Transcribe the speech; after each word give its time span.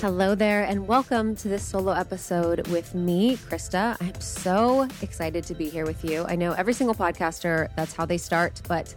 Hello 0.00 0.34
there, 0.34 0.62
and 0.62 0.86
welcome 0.86 1.34
to 1.36 1.48
this 1.48 1.62
solo 1.62 1.92
episode 1.92 2.68
with 2.68 2.94
me, 2.94 3.38
Krista. 3.38 3.96
I'm 3.98 4.20
so 4.20 4.86
excited 5.00 5.42
to 5.44 5.54
be 5.54 5.70
here 5.70 5.86
with 5.86 6.04
you. 6.04 6.26
I 6.28 6.36
know 6.36 6.52
every 6.52 6.74
single 6.74 6.94
podcaster, 6.94 7.74
that's 7.76 7.94
how 7.94 8.04
they 8.04 8.18
start, 8.18 8.60
but 8.68 8.94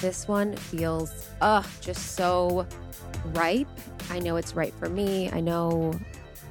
this 0.00 0.28
one 0.28 0.54
feels, 0.54 1.28
ugh, 1.40 1.66
just 1.80 2.12
so 2.14 2.68
ripe. 3.34 3.66
I 4.10 4.20
know 4.20 4.36
it's 4.36 4.54
right 4.54 4.72
for 4.74 4.88
me. 4.88 5.28
I 5.28 5.40
know 5.40 5.98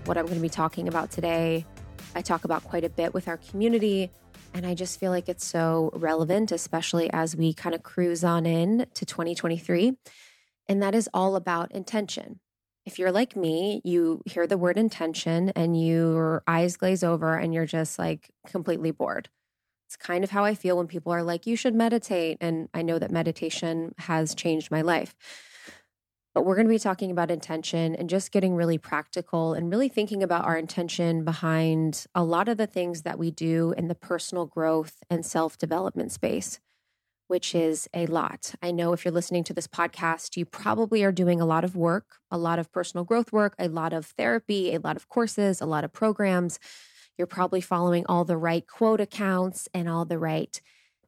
what 0.03 0.17
I'm 0.17 0.25
going 0.25 0.35
to 0.35 0.41
be 0.41 0.49
talking 0.49 0.89
about 0.89 1.09
today. 1.09 1.65
I 2.13 2.21
talk 2.21 2.43
about 2.43 2.65
quite 2.65 2.83
a 2.83 2.89
bit 2.89 3.13
with 3.13 3.29
our 3.29 3.37
community, 3.37 4.11
and 4.53 4.65
I 4.65 4.75
just 4.75 4.99
feel 4.99 5.11
like 5.11 5.29
it's 5.29 5.45
so 5.45 5.91
relevant, 5.93 6.51
especially 6.51 7.09
as 7.13 7.37
we 7.37 7.53
kind 7.53 7.73
of 7.73 7.83
cruise 7.83 8.25
on 8.25 8.45
in 8.45 8.85
to 8.95 9.05
2023. 9.05 9.93
And 10.67 10.83
that 10.83 10.93
is 10.93 11.09
all 11.13 11.37
about 11.37 11.71
intention 11.71 12.41
if 12.87 12.97
you're 12.97 13.11
like 13.11 13.35
me, 13.35 13.81
you 13.83 14.21
hear 14.25 14.47
the 14.47 14.57
word 14.57 14.77
intention 14.77 15.49
and 15.57 15.79
your 15.79 16.41
eyes 16.47 16.77
glaze 16.77 17.03
over 17.03 17.35
and 17.35 17.53
you're 17.53 17.65
just 17.65 17.99
like 17.99 18.31
completely 18.47 18.91
bored. 18.91 19.27
It's 19.87 19.97
kind 19.97 20.23
of 20.23 20.31
how 20.31 20.45
I 20.45 20.55
feel 20.55 20.77
when 20.77 20.87
people 20.87 21.11
are 21.11 21.21
like, 21.21 21.45
you 21.45 21.57
should 21.57 21.75
meditate. 21.75 22.37
And 22.39 22.69
I 22.73 22.83
know 22.83 22.97
that 22.97 23.11
meditation 23.11 23.93
has 23.97 24.33
changed 24.33 24.71
my 24.71 24.81
life. 24.81 25.17
But 26.33 26.45
we're 26.45 26.55
going 26.55 26.67
to 26.67 26.73
be 26.73 26.79
talking 26.79 27.11
about 27.11 27.29
intention 27.29 27.93
and 27.93 28.09
just 28.09 28.31
getting 28.31 28.55
really 28.55 28.77
practical 28.77 29.53
and 29.53 29.69
really 29.69 29.89
thinking 29.89 30.23
about 30.23 30.45
our 30.45 30.55
intention 30.55 31.25
behind 31.25 32.05
a 32.15 32.23
lot 32.23 32.47
of 32.47 32.55
the 32.55 32.67
things 32.67 33.01
that 33.01 33.19
we 33.19 33.31
do 33.31 33.73
in 33.77 33.89
the 33.89 33.95
personal 33.95 34.45
growth 34.45 35.03
and 35.09 35.25
self 35.25 35.57
development 35.57 36.13
space 36.13 36.61
which 37.27 37.53
is 37.53 37.87
a 37.93 38.05
lot. 38.07 38.53
I 38.61 38.71
know 38.71 38.93
if 38.93 39.03
you're 39.03 39.13
listening 39.13 39.43
to 39.45 39.53
this 39.53 39.67
podcast, 39.67 40.37
you 40.37 40.45
probably 40.45 41.03
are 41.03 41.11
doing 41.11 41.41
a 41.41 41.45
lot 41.45 41.63
of 41.63 41.75
work, 41.75 42.15
a 42.31 42.37
lot 42.37 42.59
of 42.59 42.71
personal 42.71 43.03
growth 43.03 43.31
work, 43.31 43.55
a 43.59 43.67
lot 43.67 43.93
of 43.93 44.07
therapy, 44.17 44.73
a 44.73 44.79
lot 44.79 44.95
of 44.95 45.09
courses, 45.09 45.61
a 45.61 45.65
lot 45.65 45.83
of 45.83 45.93
programs. 45.93 46.59
You're 47.17 47.27
probably 47.27 47.61
following 47.61 48.05
all 48.07 48.23
the 48.23 48.37
right 48.37 48.65
quote 48.65 49.01
accounts 49.01 49.67
and 49.73 49.89
all 49.89 50.05
the 50.05 50.19
right 50.19 50.59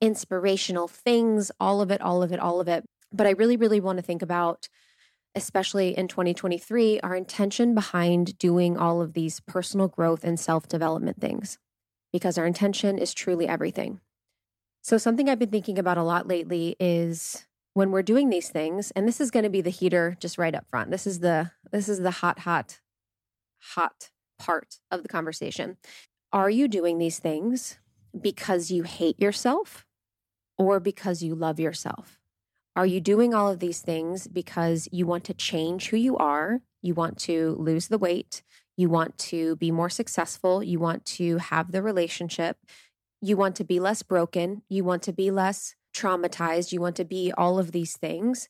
inspirational 0.01 0.87
things, 0.87 1.51
all 1.59 1.81
of 1.81 1.91
it, 1.91 2.01
all 2.01 2.23
of 2.23 2.31
it, 2.31 2.39
all 2.39 2.59
of 2.59 2.67
it. 2.67 2.85
But 3.11 3.27
I 3.27 3.31
really, 3.31 3.57
really 3.57 3.79
want 3.79 3.97
to 3.97 4.03
think 4.03 4.21
about, 4.21 4.67
especially 5.35 5.97
in 5.97 6.07
2023, 6.07 6.99
our 7.01 7.15
intention 7.15 7.73
behind 7.73 8.37
doing 8.37 8.77
all 8.77 9.01
of 9.01 9.13
these 9.13 9.39
personal 9.41 9.87
growth 9.87 10.23
and 10.23 10.39
self 10.39 10.67
development 10.67 11.19
things, 11.19 11.57
because 12.11 12.37
our 12.37 12.45
intention 12.45 12.97
is 12.97 13.13
truly 13.13 13.47
everything. 13.47 13.99
So, 14.81 14.97
something 14.97 15.29
I've 15.29 15.39
been 15.39 15.49
thinking 15.49 15.77
about 15.77 15.97
a 15.97 16.03
lot 16.03 16.27
lately 16.27 16.75
is 16.79 17.45
when 17.73 17.91
we're 17.91 18.01
doing 18.01 18.29
these 18.29 18.49
things, 18.49 18.91
and 18.91 19.07
this 19.07 19.21
is 19.21 19.31
going 19.31 19.43
to 19.43 19.49
be 19.49 19.61
the 19.61 19.69
heater 19.69 20.17
just 20.19 20.37
right 20.37 20.55
up 20.55 20.67
front. 20.69 20.91
This 20.91 21.05
is 21.05 21.19
the 21.19 21.51
this 21.71 21.89
is 21.89 21.99
the 21.99 22.11
hot, 22.11 22.39
hot, 22.39 22.79
hot 23.59 24.09
part 24.37 24.77
of 24.89 25.03
the 25.03 25.09
conversation. 25.09 25.77
Are 26.31 26.49
you 26.49 26.67
doing 26.67 26.97
these 26.97 27.19
things 27.19 27.77
because 28.19 28.71
you 28.71 28.83
hate 28.83 29.19
yourself 29.19 29.85
or 30.57 30.79
because 30.79 31.21
you 31.21 31.35
love 31.35 31.59
yourself? 31.59 32.19
Are 32.75 32.85
you 32.85 33.01
doing 33.01 33.33
all 33.33 33.49
of 33.49 33.59
these 33.59 33.81
things 33.81 34.27
because 34.27 34.87
you 34.91 35.05
want 35.05 35.25
to 35.25 35.33
change 35.33 35.89
who 35.89 35.97
you 35.97 36.15
are? 36.17 36.61
You 36.81 36.93
want 36.93 37.17
to 37.19 37.55
lose 37.59 37.87
the 37.87 37.97
weight. 37.97 38.41
You 38.77 38.89
want 38.89 39.17
to 39.17 39.57
be 39.57 39.71
more 39.71 39.89
successful. 39.89 40.63
You 40.63 40.79
want 40.79 41.05
to 41.05 41.37
have 41.37 41.71
the 41.71 41.81
relationship. 41.81 42.57
You 43.21 43.35
want 43.37 43.55
to 43.57 43.63
be 43.63 43.79
less 43.79 44.01
broken. 44.01 44.63
You 44.69 44.83
want 44.83 45.03
to 45.03 45.13
be 45.13 45.31
less 45.31 45.75
traumatized. 45.93 46.71
You 46.71 46.81
want 46.81 46.95
to 46.97 47.05
be 47.05 47.31
all 47.37 47.59
of 47.59 47.71
these 47.71 47.97
things. 47.97 48.49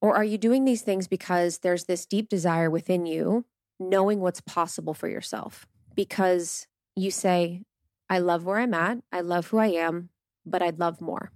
Or 0.00 0.14
are 0.14 0.24
you 0.24 0.38
doing 0.38 0.64
these 0.64 0.82
things 0.82 1.08
because 1.08 1.58
there's 1.58 1.84
this 1.84 2.06
deep 2.06 2.28
desire 2.28 2.70
within 2.70 3.06
you, 3.06 3.44
knowing 3.80 4.20
what's 4.20 4.40
possible 4.40 4.94
for 4.94 5.08
yourself? 5.08 5.66
Because 5.94 6.66
you 6.94 7.10
say, 7.10 7.62
I 8.08 8.18
love 8.18 8.44
where 8.44 8.58
I'm 8.58 8.74
at, 8.74 8.98
I 9.12 9.20
love 9.20 9.48
who 9.48 9.58
I 9.58 9.68
am, 9.68 10.10
but 10.46 10.62
I'd 10.62 10.78
love 10.78 11.00
more. 11.00 11.32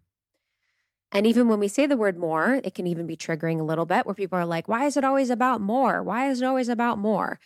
And 1.13 1.27
even 1.27 1.47
when 1.49 1.61
we 1.61 1.69
say 1.69 1.87
the 1.87 1.97
word 1.97 2.17
more, 2.17 2.61
it 2.65 2.75
can 2.75 2.87
even 2.87 3.07
be 3.07 3.17
triggering 3.17 3.61
a 3.61 3.65
little 3.65 3.85
bit 3.85 4.07
where 4.07 4.15
people 4.15 4.39
are 4.39 4.47
like, 4.47 4.67
why 4.67 4.87
is 4.87 4.97
it 4.97 5.05
always 5.05 5.29
about 5.29 5.61
more? 5.61 6.03
Why 6.03 6.31
is 6.31 6.41
it 6.41 6.47
always 6.47 6.71
about 6.71 6.99
more? 6.99 7.39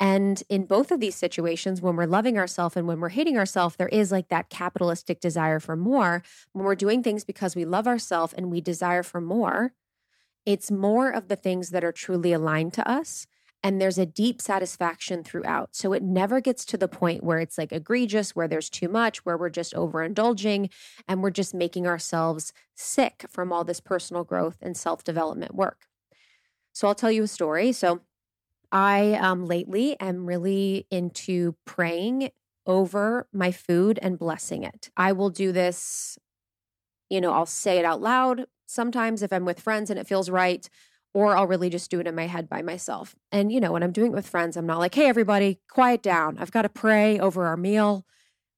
And 0.00 0.42
in 0.48 0.66
both 0.66 0.90
of 0.90 1.00
these 1.00 1.14
situations, 1.14 1.80
when 1.80 1.96
we're 1.96 2.06
loving 2.06 2.36
ourselves 2.36 2.76
and 2.76 2.86
when 2.86 3.00
we're 3.00 3.10
hating 3.10 3.38
ourselves, 3.38 3.76
there 3.76 3.88
is 3.88 4.10
like 4.10 4.28
that 4.28 4.50
capitalistic 4.50 5.20
desire 5.20 5.60
for 5.60 5.76
more. 5.76 6.22
When 6.52 6.64
we're 6.64 6.74
doing 6.74 7.02
things 7.02 7.24
because 7.24 7.54
we 7.54 7.64
love 7.64 7.86
ourselves 7.86 8.32
and 8.32 8.50
we 8.50 8.60
desire 8.60 9.02
for 9.02 9.20
more, 9.20 9.72
it's 10.44 10.70
more 10.70 11.10
of 11.10 11.28
the 11.28 11.36
things 11.36 11.70
that 11.70 11.84
are 11.84 11.92
truly 11.92 12.32
aligned 12.32 12.72
to 12.74 12.88
us. 12.88 13.26
And 13.62 13.80
there's 13.80 13.96
a 13.96 14.04
deep 14.04 14.42
satisfaction 14.42 15.24
throughout. 15.24 15.74
So 15.74 15.94
it 15.94 16.02
never 16.02 16.42
gets 16.42 16.66
to 16.66 16.76
the 16.76 16.88
point 16.88 17.24
where 17.24 17.38
it's 17.38 17.56
like 17.56 17.72
egregious, 17.72 18.36
where 18.36 18.46
there's 18.46 18.68
too 18.68 18.88
much, 18.88 19.24
where 19.24 19.38
we're 19.38 19.48
just 19.48 19.72
overindulging 19.72 20.70
and 21.08 21.22
we're 21.22 21.30
just 21.30 21.54
making 21.54 21.86
ourselves 21.86 22.52
sick 22.74 23.24
from 23.30 23.54
all 23.54 23.64
this 23.64 23.80
personal 23.80 24.22
growth 24.22 24.58
and 24.60 24.76
self 24.76 25.02
development 25.02 25.54
work. 25.54 25.86
So 26.74 26.88
I'll 26.88 26.94
tell 26.94 27.12
you 27.12 27.22
a 27.22 27.28
story. 27.28 27.72
So 27.72 28.02
I 28.74 29.14
um, 29.14 29.46
lately 29.46 29.98
am 30.00 30.26
really 30.26 30.86
into 30.90 31.54
praying 31.64 32.30
over 32.66 33.28
my 33.32 33.52
food 33.52 34.00
and 34.02 34.18
blessing 34.18 34.64
it. 34.64 34.90
I 34.96 35.12
will 35.12 35.30
do 35.30 35.52
this, 35.52 36.18
you 37.10 37.20
know, 37.20 37.32
I'll 37.32 37.46
say 37.46 37.78
it 37.78 37.84
out 37.84 38.02
loud 38.02 38.46
sometimes 38.66 39.22
if 39.22 39.32
I'm 39.32 39.44
with 39.44 39.60
friends 39.60 39.90
and 39.90 39.98
it 39.98 40.06
feels 40.06 40.28
right, 40.28 40.68
or 41.12 41.36
I'll 41.36 41.46
really 41.46 41.70
just 41.70 41.90
do 41.90 42.00
it 42.00 42.06
in 42.08 42.14
my 42.14 42.26
head 42.26 42.48
by 42.48 42.62
myself. 42.62 43.14
And, 43.30 43.52
you 43.52 43.60
know, 43.60 43.72
when 43.72 43.84
I'm 43.84 43.92
doing 43.92 44.10
it 44.10 44.14
with 44.16 44.28
friends, 44.28 44.56
I'm 44.56 44.66
not 44.66 44.80
like, 44.80 44.94
hey, 44.94 45.06
everybody, 45.06 45.60
quiet 45.70 46.02
down. 46.02 46.38
I've 46.38 46.50
got 46.50 46.62
to 46.62 46.68
pray 46.68 47.20
over 47.20 47.46
our 47.46 47.56
meal. 47.56 48.04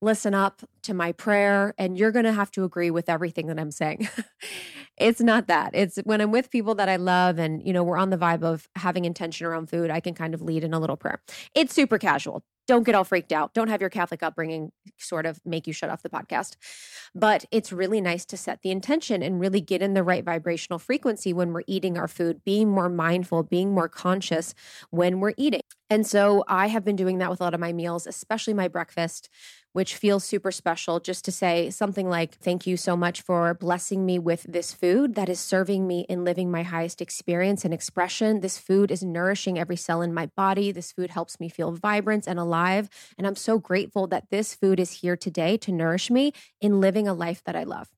Listen 0.00 0.34
up 0.34 0.62
to 0.82 0.94
my 0.94 1.12
prayer, 1.12 1.74
and 1.78 1.98
you're 1.98 2.12
going 2.12 2.24
to 2.24 2.32
have 2.32 2.50
to 2.52 2.64
agree 2.64 2.90
with 2.90 3.08
everything 3.08 3.46
that 3.48 3.58
I'm 3.58 3.70
saying. 3.70 4.08
it's 4.96 5.20
not 5.20 5.46
that. 5.48 5.70
It's 5.74 5.98
when 6.04 6.20
I'm 6.20 6.30
with 6.30 6.50
people 6.50 6.74
that 6.76 6.88
I 6.88 6.96
love 6.96 7.38
and, 7.38 7.66
you 7.66 7.72
know, 7.72 7.82
we're 7.82 7.98
on 7.98 8.10
the 8.10 8.18
vibe 8.18 8.42
of 8.42 8.68
having 8.76 9.04
intention 9.04 9.46
around 9.46 9.68
food, 9.68 9.90
I 9.90 10.00
can 10.00 10.14
kind 10.14 10.34
of 10.34 10.42
lead 10.42 10.64
in 10.64 10.72
a 10.72 10.80
little 10.80 10.96
prayer. 10.96 11.20
It's 11.54 11.74
super 11.74 11.98
casual. 11.98 12.42
Don't 12.66 12.82
get 12.82 12.96
all 12.96 13.04
freaked 13.04 13.30
out. 13.30 13.54
Don't 13.54 13.68
have 13.68 13.80
your 13.80 13.90
Catholic 13.90 14.24
upbringing 14.24 14.72
sort 14.98 15.24
of 15.24 15.40
make 15.44 15.68
you 15.68 15.72
shut 15.72 15.88
off 15.88 16.02
the 16.02 16.08
podcast. 16.08 16.56
But 17.14 17.44
it's 17.52 17.72
really 17.72 18.00
nice 18.00 18.24
to 18.26 18.36
set 18.36 18.62
the 18.62 18.72
intention 18.72 19.22
and 19.22 19.38
really 19.38 19.60
get 19.60 19.82
in 19.82 19.94
the 19.94 20.02
right 20.02 20.24
vibrational 20.24 20.80
frequency 20.80 21.32
when 21.32 21.52
we're 21.52 21.62
eating 21.68 21.96
our 21.96 22.08
food, 22.08 22.42
being 22.44 22.68
more 22.68 22.88
mindful, 22.88 23.44
being 23.44 23.72
more 23.72 23.88
conscious 23.88 24.52
when 24.90 25.20
we're 25.20 25.34
eating. 25.36 25.60
And 25.88 26.04
so 26.04 26.42
I 26.48 26.66
have 26.66 26.84
been 26.84 26.96
doing 26.96 27.18
that 27.18 27.30
with 27.30 27.40
a 27.40 27.44
lot 27.44 27.54
of 27.54 27.60
my 27.60 27.72
meals, 27.72 28.06
especially 28.06 28.54
my 28.54 28.66
breakfast 28.66 29.28
which 29.76 29.94
feels 29.94 30.24
super 30.24 30.50
special 30.50 31.00
just 31.00 31.22
to 31.22 31.30
say 31.30 31.68
something 31.68 32.08
like, 32.08 32.34
Thank 32.36 32.66
you 32.66 32.78
so 32.78 32.96
much 32.96 33.20
for 33.20 33.52
blessing 33.52 34.06
me 34.06 34.18
with 34.18 34.46
this 34.48 34.72
food 34.72 35.16
that 35.16 35.28
is 35.28 35.38
serving 35.38 35.86
me 35.86 36.06
in 36.08 36.24
living 36.24 36.50
my 36.50 36.62
highest 36.62 37.02
experience 37.02 37.62
and 37.62 37.74
expression. 37.74 38.40
This 38.40 38.56
food 38.56 38.90
is 38.90 39.02
nourishing 39.02 39.58
every 39.58 39.76
cell 39.76 40.00
in 40.00 40.14
my 40.14 40.30
body. 40.34 40.72
This 40.72 40.92
food 40.92 41.10
helps 41.10 41.38
me 41.38 41.50
feel 41.50 41.72
vibrant 41.72 42.26
and 42.26 42.38
alive. 42.38 42.88
And 43.18 43.26
I'm 43.26 43.36
so 43.36 43.58
grateful 43.58 44.06
that 44.06 44.30
this 44.30 44.54
food 44.54 44.80
is 44.80 45.02
here 45.02 45.14
today 45.14 45.58
to 45.58 45.72
nourish 45.72 46.10
me 46.10 46.32
in 46.58 46.80
living 46.80 47.06
a 47.06 47.12
life 47.12 47.44
that 47.44 47.54
I 47.54 47.64
love. 47.64 47.90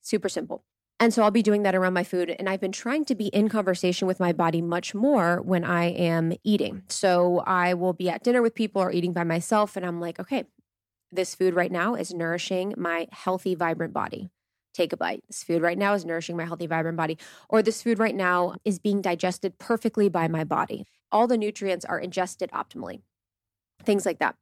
Super 0.00 0.30
simple. 0.30 0.64
And 0.98 1.12
so 1.12 1.22
I'll 1.22 1.30
be 1.30 1.42
doing 1.42 1.64
that 1.64 1.74
around 1.74 1.92
my 1.92 2.04
food. 2.04 2.30
And 2.30 2.48
I've 2.48 2.62
been 2.62 2.72
trying 2.72 3.04
to 3.04 3.14
be 3.14 3.26
in 3.26 3.50
conversation 3.50 4.08
with 4.08 4.18
my 4.18 4.32
body 4.32 4.62
much 4.62 4.94
more 4.94 5.42
when 5.42 5.64
I 5.64 5.90
am 5.90 6.32
eating. 6.44 6.84
So 6.88 7.40
I 7.40 7.74
will 7.74 7.92
be 7.92 8.08
at 8.08 8.24
dinner 8.24 8.40
with 8.40 8.54
people 8.54 8.80
or 8.80 8.90
eating 8.90 9.12
by 9.12 9.24
myself. 9.24 9.76
And 9.76 9.84
I'm 9.84 10.00
like, 10.00 10.18
okay, 10.18 10.46
this 11.12 11.34
food 11.34 11.54
right 11.54 11.72
now 11.72 11.94
is 11.94 12.12
nourishing 12.12 12.74
my 12.76 13.08
healthy, 13.12 13.54
vibrant 13.54 13.92
body. 13.92 14.28
Take 14.74 14.92
a 14.92 14.96
bite. 14.96 15.24
This 15.28 15.42
food 15.42 15.62
right 15.62 15.78
now 15.78 15.94
is 15.94 16.04
nourishing 16.04 16.36
my 16.36 16.44
healthy, 16.44 16.66
vibrant 16.66 16.96
body. 16.96 17.18
Or 17.48 17.62
this 17.62 17.82
food 17.82 17.98
right 17.98 18.14
now 18.14 18.56
is 18.64 18.78
being 18.78 19.00
digested 19.00 19.58
perfectly 19.58 20.08
by 20.08 20.28
my 20.28 20.44
body. 20.44 20.84
All 21.10 21.26
the 21.26 21.38
nutrients 21.38 21.84
are 21.84 21.98
ingested 21.98 22.50
optimally. 22.50 23.00
Things 23.84 24.04
like 24.04 24.18
that. 24.18 24.36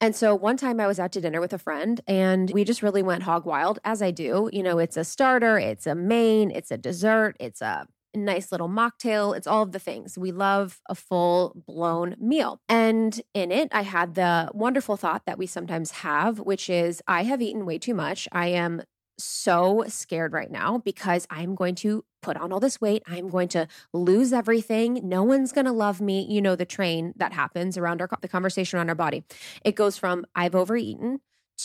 And 0.00 0.16
so 0.16 0.34
one 0.34 0.56
time 0.56 0.80
I 0.80 0.86
was 0.86 0.98
out 0.98 1.12
to 1.12 1.20
dinner 1.20 1.40
with 1.40 1.52
a 1.52 1.58
friend 1.58 2.00
and 2.06 2.50
we 2.52 2.64
just 2.64 2.82
really 2.82 3.02
went 3.02 3.24
hog 3.24 3.44
wild, 3.44 3.78
as 3.84 4.00
I 4.00 4.10
do. 4.10 4.48
You 4.52 4.62
know, 4.62 4.78
it's 4.78 4.96
a 4.96 5.04
starter, 5.04 5.58
it's 5.58 5.86
a 5.86 5.94
main, 5.94 6.50
it's 6.50 6.70
a 6.70 6.78
dessert, 6.78 7.36
it's 7.38 7.60
a 7.60 7.86
nice 8.14 8.50
little 8.52 8.68
mocktail. 8.68 9.36
It's 9.36 9.46
all 9.46 9.62
of 9.62 9.72
the 9.72 9.78
things. 9.78 10.18
We 10.18 10.32
love 10.32 10.80
a 10.88 10.94
full 10.94 11.54
blown 11.66 12.16
meal. 12.18 12.60
And 12.68 13.20
in 13.34 13.52
it, 13.52 13.68
I 13.72 13.82
had 13.82 14.14
the 14.14 14.50
wonderful 14.52 14.96
thought 14.96 15.26
that 15.26 15.38
we 15.38 15.46
sometimes 15.46 15.90
have, 15.90 16.40
which 16.40 16.68
is 16.68 17.02
I 17.06 17.24
have 17.24 17.42
eaten 17.42 17.66
way 17.66 17.78
too 17.78 17.94
much. 17.94 18.28
I 18.32 18.48
am 18.48 18.82
so 19.18 19.84
scared 19.86 20.32
right 20.32 20.50
now 20.50 20.78
because 20.78 21.26
I'm 21.30 21.54
going 21.54 21.74
to 21.76 22.04
put 22.22 22.36
on 22.36 22.52
all 22.52 22.60
this 22.60 22.80
weight. 22.80 23.02
I'm 23.06 23.28
going 23.28 23.48
to 23.48 23.68
lose 23.92 24.32
everything. 24.32 25.00
No 25.04 25.22
one's 25.22 25.52
going 25.52 25.66
to 25.66 25.72
love 25.72 26.00
me. 26.00 26.26
You 26.28 26.40
know, 26.40 26.56
the 26.56 26.64
train 26.64 27.12
that 27.16 27.32
happens 27.32 27.76
around 27.76 28.00
our, 28.00 28.08
the 28.20 28.28
conversation 28.28 28.78
around 28.78 28.88
our 28.88 28.94
body. 28.94 29.24
It 29.64 29.74
goes 29.74 29.96
from 29.96 30.24
I've 30.34 30.54
overeaten 30.54 31.20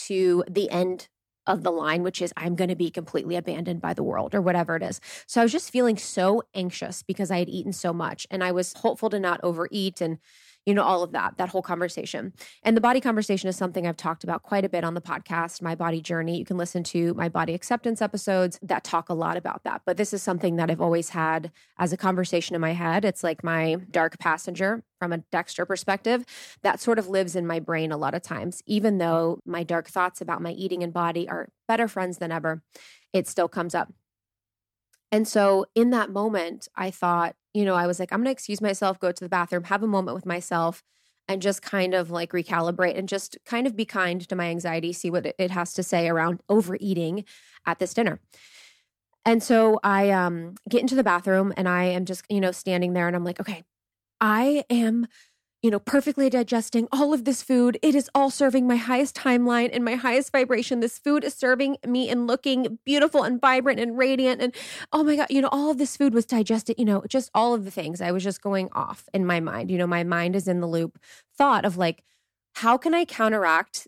to 0.06 0.44
the 0.48 0.70
end 0.70 1.08
of 1.46 1.62
the 1.62 1.70
line, 1.72 2.02
which 2.02 2.20
is 2.22 2.32
I'm 2.36 2.56
going 2.56 2.70
to 2.70 2.76
be 2.76 2.90
completely 2.90 3.36
abandoned 3.36 3.80
by 3.80 3.94
the 3.94 4.02
world 4.02 4.34
or 4.34 4.40
whatever 4.42 4.76
it 4.76 4.82
is. 4.82 5.00
So 5.26 5.40
I 5.40 5.44
was 5.44 5.52
just 5.52 5.70
feeling 5.70 5.96
so 5.96 6.42
anxious 6.54 7.02
because 7.02 7.30
I 7.30 7.38
had 7.38 7.48
eaten 7.48 7.72
so 7.72 7.92
much 7.92 8.26
and 8.30 8.42
I 8.42 8.52
was 8.52 8.72
hopeful 8.74 9.10
to 9.10 9.20
not 9.20 9.40
overeat 9.42 10.00
and 10.00 10.18
you 10.66 10.74
know, 10.74 10.82
all 10.82 11.04
of 11.04 11.12
that, 11.12 11.38
that 11.38 11.48
whole 11.48 11.62
conversation. 11.62 12.32
And 12.64 12.76
the 12.76 12.80
body 12.80 13.00
conversation 13.00 13.48
is 13.48 13.56
something 13.56 13.86
I've 13.86 13.96
talked 13.96 14.24
about 14.24 14.42
quite 14.42 14.64
a 14.64 14.68
bit 14.68 14.82
on 14.82 14.94
the 14.94 15.00
podcast, 15.00 15.62
My 15.62 15.76
Body 15.76 16.00
Journey. 16.00 16.36
You 16.36 16.44
can 16.44 16.56
listen 16.56 16.82
to 16.84 17.14
my 17.14 17.28
body 17.28 17.54
acceptance 17.54 18.02
episodes 18.02 18.58
that 18.62 18.82
talk 18.82 19.08
a 19.08 19.14
lot 19.14 19.36
about 19.36 19.62
that. 19.62 19.82
But 19.86 19.96
this 19.96 20.12
is 20.12 20.24
something 20.24 20.56
that 20.56 20.68
I've 20.68 20.80
always 20.80 21.10
had 21.10 21.52
as 21.78 21.92
a 21.92 21.96
conversation 21.96 22.56
in 22.56 22.60
my 22.60 22.72
head. 22.72 23.04
It's 23.04 23.22
like 23.22 23.44
my 23.44 23.76
dark 23.92 24.18
passenger 24.18 24.82
from 24.98 25.12
a 25.12 25.18
Dexter 25.18 25.64
perspective 25.64 26.24
that 26.62 26.80
sort 26.80 26.98
of 26.98 27.08
lives 27.08 27.36
in 27.36 27.46
my 27.46 27.60
brain 27.60 27.92
a 27.92 27.96
lot 27.96 28.14
of 28.14 28.22
times. 28.22 28.60
Even 28.66 28.98
though 28.98 29.38
my 29.46 29.62
dark 29.62 29.86
thoughts 29.86 30.20
about 30.20 30.42
my 30.42 30.50
eating 30.50 30.82
and 30.82 30.92
body 30.92 31.28
are 31.28 31.48
better 31.68 31.86
friends 31.86 32.18
than 32.18 32.32
ever, 32.32 32.62
it 33.12 33.28
still 33.28 33.48
comes 33.48 33.74
up. 33.74 33.92
And 35.12 35.28
so 35.28 35.66
in 35.74 35.90
that 35.90 36.10
moment, 36.10 36.68
I 36.74 36.90
thought, 36.90 37.36
you 37.56 37.64
know, 37.64 37.74
I 37.74 37.86
was 37.86 37.98
like, 37.98 38.12
I'm 38.12 38.18
going 38.18 38.26
to 38.26 38.32
excuse 38.32 38.60
myself, 38.60 39.00
go 39.00 39.10
to 39.10 39.24
the 39.24 39.30
bathroom, 39.30 39.64
have 39.64 39.82
a 39.82 39.86
moment 39.86 40.14
with 40.14 40.26
myself, 40.26 40.82
and 41.26 41.40
just 41.40 41.62
kind 41.62 41.94
of 41.94 42.10
like 42.10 42.32
recalibrate 42.32 42.98
and 42.98 43.08
just 43.08 43.38
kind 43.46 43.66
of 43.66 43.74
be 43.74 43.86
kind 43.86 44.28
to 44.28 44.36
my 44.36 44.50
anxiety, 44.50 44.92
see 44.92 45.10
what 45.10 45.34
it 45.38 45.50
has 45.50 45.72
to 45.72 45.82
say 45.82 46.06
around 46.06 46.40
overeating 46.50 47.24
at 47.64 47.78
this 47.78 47.94
dinner. 47.94 48.20
And 49.24 49.42
so 49.42 49.80
I 49.82 50.10
um, 50.10 50.56
get 50.68 50.82
into 50.82 50.94
the 50.94 51.02
bathroom 51.02 51.54
and 51.56 51.66
I 51.66 51.84
am 51.84 52.04
just, 52.04 52.24
you 52.28 52.40
know, 52.42 52.52
standing 52.52 52.92
there 52.92 53.06
and 53.06 53.16
I'm 53.16 53.24
like, 53.24 53.40
okay, 53.40 53.64
I 54.20 54.64
am 54.68 55.06
you 55.62 55.70
know, 55.70 55.78
perfectly 55.78 56.28
digesting 56.30 56.86
all 56.92 57.12
of 57.12 57.24
this 57.24 57.42
food. 57.42 57.78
It 57.82 57.94
is 57.94 58.10
all 58.14 58.30
serving 58.30 58.66
my 58.66 58.76
highest 58.76 59.16
timeline 59.16 59.70
and 59.72 59.84
my 59.84 59.94
highest 59.94 60.30
vibration. 60.30 60.80
This 60.80 60.98
food 60.98 61.24
is 61.24 61.34
serving 61.34 61.78
me 61.86 62.08
and 62.08 62.26
looking 62.26 62.78
beautiful 62.84 63.22
and 63.22 63.40
vibrant 63.40 63.80
and 63.80 63.96
radiant. 63.96 64.40
And 64.42 64.54
oh 64.92 65.02
my 65.02 65.16
God, 65.16 65.26
you 65.30 65.40
know, 65.40 65.48
all 65.50 65.70
of 65.70 65.78
this 65.78 65.96
food 65.96 66.14
was 66.14 66.26
digested, 66.26 66.76
you 66.78 66.84
know, 66.84 67.02
just 67.08 67.30
all 67.34 67.54
of 67.54 67.64
the 67.64 67.70
things. 67.70 68.00
I 68.00 68.12
was 68.12 68.22
just 68.22 68.42
going 68.42 68.68
off 68.72 69.08
in 69.14 69.26
my 69.26 69.40
mind. 69.40 69.70
You 69.70 69.78
know, 69.78 69.86
my 69.86 70.04
mind 70.04 70.36
is 70.36 70.46
in 70.46 70.60
the 70.60 70.68
loop 70.68 70.98
thought 71.36 71.64
of 71.64 71.76
like, 71.76 72.02
how 72.54 72.76
can 72.78 72.94
I 72.94 73.04
counteract 73.04 73.86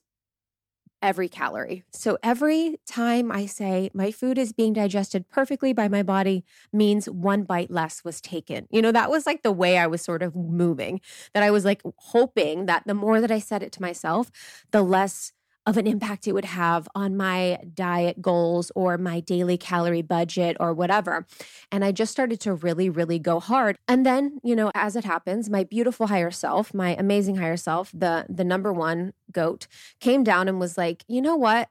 every 1.03 1.29
calorie. 1.29 1.85
So 1.93 2.19
every 2.23 2.81
time 2.87 3.31
I 3.31 3.47
say 3.47 3.91
my 3.95 4.11
food 4.11 4.39
is 4.39 4.53
being 4.53 4.73
digested 4.73 5.29
perfectly 5.29 5.73
by 5.73 5.89
my 5.89 6.03
body 6.03 6.45
means 6.73 7.09
one 7.09 7.45
bite 7.45 7.71
less 7.71 8.05
was 8.05 8.21
taken. 8.21 8.67
You 8.71 8.83
know, 8.83 8.93
that 8.93 9.11
was 9.11 9.27
like 9.27 9.43
the 9.43 9.53
way 9.53 9.79
I 9.79 9.87
was 9.87 10.03
sort 10.03 10.23
of 10.23 10.35
moving, 10.35 11.01
that 11.35 11.43
I 11.43 11.51
was 11.51 11.65
like 11.65 11.83
hoping 11.97 12.67
that 12.67 12.83
the 12.87 12.95
more 12.95 13.21
that 13.21 13.31
I 13.31 13.39
said 13.39 13.63
it 13.63 13.73
to 13.73 13.83
myself, 13.83 14.31
the 14.71 14.83
less 14.83 15.33
of 15.69 15.77
an 15.77 15.87
impact 15.87 16.27
it 16.27 16.33
would 16.33 16.47
have 16.47 16.89
on 16.95 17.15
my 17.15 17.59
diet 17.75 18.23
goals 18.23 18.73
or 18.75 18.97
my 18.97 19.21
daily 19.21 19.59
calorie 19.59 20.01
budget 20.01 20.57
or 20.59 20.73
whatever. 20.73 21.27
And 21.71 21.85
I 21.85 21.93
just 21.93 22.11
started 22.11 22.41
to 22.41 22.55
really, 22.55 22.89
really 22.89 23.19
go 23.19 23.39
hard. 23.39 23.77
And 23.87 24.07
then, 24.07 24.41
you 24.43 24.57
know, 24.57 24.73
as 24.75 24.97
it 24.97 25.05
happens, 25.05 25.51
my 25.51 25.65
beautiful 25.65 26.07
higher 26.07 26.31
self, 26.31 26.73
my 26.73 26.97
amazing 26.99 27.37
higher 27.37 27.59
self, 27.59 27.93
the 27.93 28.25
the 28.31 28.45
number 28.45 28.73
one 28.73 29.13
goat, 29.31 29.67
came 30.01 30.25
down 30.25 30.49
and 30.49 30.59
was 30.59 30.79
like, 30.79 31.05
you 31.07 31.21
know 31.21 31.37
what? 31.37 31.69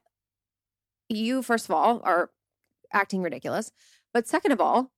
You, 1.08 1.42
first 1.42 1.64
of 1.64 1.72
all, 1.72 2.00
are 2.04 2.30
acting 2.92 3.20
ridiculous. 3.20 3.72
But 4.14 4.28
second 4.28 4.52
of 4.52 4.60
all, 4.60 4.92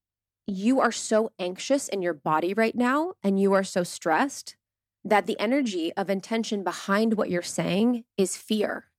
you 0.47 0.79
are 0.79 0.93
so 0.93 1.33
anxious 1.39 1.89
in 1.89 2.03
your 2.03 2.13
body 2.13 2.53
right 2.53 2.75
now 2.75 3.15
and 3.25 3.41
you 3.41 3.55
are 3.55 3.65
so 3.65 3.83
stressed 3.83 4.57
that 5.03 5.27
the 5.27 5.41
energy 5.41 5.91
of 5.95 6.11
intention 6.11 6.63
behind 6.63 7.15
what 7.15 7.31
you're 7.31 7.41
saying 7.41 8.05
is 8.19 8.37
fear. 8.37 8.90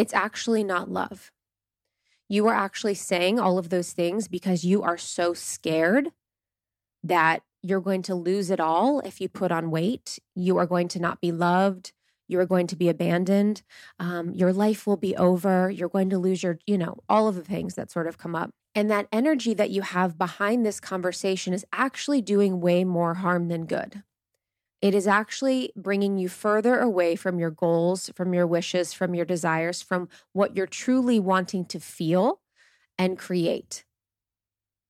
It's 0.00 0.14
actually 0.14 0.64
not 0.64 0.90
love. 0.90 1.30
You 2.28 2.46
are 2.46 2.54
actually 2.54 2.94
saying 2.94 3.38
all 3.38 3.58
of 3.58 3.70
those 3.70 3.92
things 3.92 4.28
because 4.28 4.64
you 4.64 4.82
are 4.82 4.96
so 4.96 5.34
scared 5.34 6.10
that 7.02 7.42
you're 7.62 7.80
going 7.80 8.02
to 8.02 8.14
lose 8.14 8.50
it 8.50 8.60
all 8.60 9.00
if 9.00 9.20
you 9.20 9.28
put 9.28 9.52
on 9.52 9.70
weight. 9.70 10.18
You 10.34 10.56
are 10.58 10.66
going 10.66 10.88
to 10.88 11.00
not 11.00 11.20
be 11.20 11.32
loved. 11.32 11.92
You 12.28 12.38
are 12.38 12.46
going 12.46 12.68
to 12.68 12.76
be 12.76 12.88
abandoned. 12.88 13.62
Um, 13.98 14.32
your 14.32 14.52
life 14.52 14.86
will 14.86 14.96
be 14.96 15.16
over. 15.16 15.68
You're 15.68 15.88
going 15.88 16.10
to 16.10 16.18
lose 16.18 16.42
your, 16.42 16.58
you 16.66 16.78
know, 16.78 16.98
all 17.08 17.26
of 17.26 17.34
the 17.34 17.42
things 17.42 17.74
that 17.74 17.90
sort 17.90 18.06
of 18.06 18.18
come 18.18 18.36
up. 18.36 18.50
And 18.74 18.88
that 18.90 19.08
energy 19.10 19.52
that 19.54 19.70
you 19.70 19.82
have 19.82 20.16
behind 20.16 20.64
this 20.64 20.78
conversation 20.78 21.52
is 21.52 21.66
actually 21.72 22.22
doing 22.22 22.60
way 22.60 22.84
more 22.84 23.14
harm 23.14 23.48
than 23.48 23.66
good. 23.66 24.04
It 24.82 24.94
is 24.94 25.06
actually 25.06 25.72
bringing 25.76 26.16
you 26.16 26.28
further 26.28 26.78
away 26.78 27.14
from 27.14 27.38
your 27.38 27.50
goals, 27.50 28.10
from 28.14 28.32
your 28.32 28.46
wishes, 28.46 28.92
from 28.94 29.14
your 29.14 29.26
desires, 29.26 29.82
from 29.82 30.08
what 30.32 30.56
you're 30.56 30.66
truly 30.66 31.20
wanting 31.20 31.66
to 31.66 31.80
feel 31.80 32.40
and 32.98 33.18
create. 33.18 33.84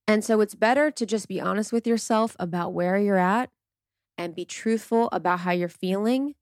And 0.07 0.25
so 0.25 0.41
it's 0.41 0.55
better 0.55 0.91
to 0.91 1.07
just 1.07 1.29
be 1.29 1.41
honest 1.41 1.73
with 1.73 1.87
yourself 1.87 2.37
about 2.39 2.73
where 2.73 2.99
you're 2.99 3.17
at 3.17 3.51
and 4.17 4.35
be 4.35 4.45
truthful 4.45 5.09
about 5.13 5.41
how 5.41 5.53
you're 5.53 5.69
feeling 5.69 6.35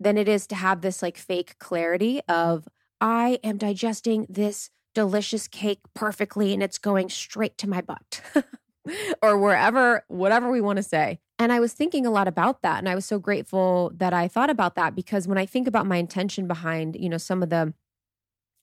than 0.00 0.18
it 0.18 0.28
is 0.28 0.46
to 0.48 0.54
have 0.54 0.80
this 0.80 1.02
like 1.02 1.16
fake 1.16 1.58
clarity 1.58 2.20
of, 2.28 2.68
I 3.00 3.38
am 3.44 3.58
digesting 3.58 4.26
this 4.28 4.70
delicious 4.94 5.48
cake 5.48 5.80
perfectly 5.94 6.52
and 6.52 6.62
it's 6.62 6.78
going 6.78 7.08
straight 7.10 7.58
to 7.58 7.68
my 7.68 7.80
butt. 7.80 8.20
or 9.22 9.38
wherever, 9.38 10.04
whatever 10.08 10.50
we 10.50 10.60
want 10.60 10.76
to 10.78 10.82
say. 10.82 11.20
And 11.38 11.52
I 11.52 11.60
was 11.60 11.72
thinking 11.72 12.06
a 12.06 12.10
lot 12.10 12.28
about 12.28 12.62
that. 12.62 12.78
And 12.78 12.88
I 12.88 12.94
was 12.94 13.04
so 13.04 13.18
grateful 13.18 13.90
that 13.96 14.12
I 14.12 14.28
thought 14.28 14.50
about 14.50 14.76
that 14.76 14.94
because 14.94 15.26
when 15.26 15.38
I 15.38 15.46
think 15.46 15.66
about 15.66 15.86
my 15.86 15.96
intention 15.96 16.46
behind, 16.46 16.96
you 16.96 17.08
know, 17.08 17.18
some 17.18 17.42
of 17.42 17.50
the 17.50 17.74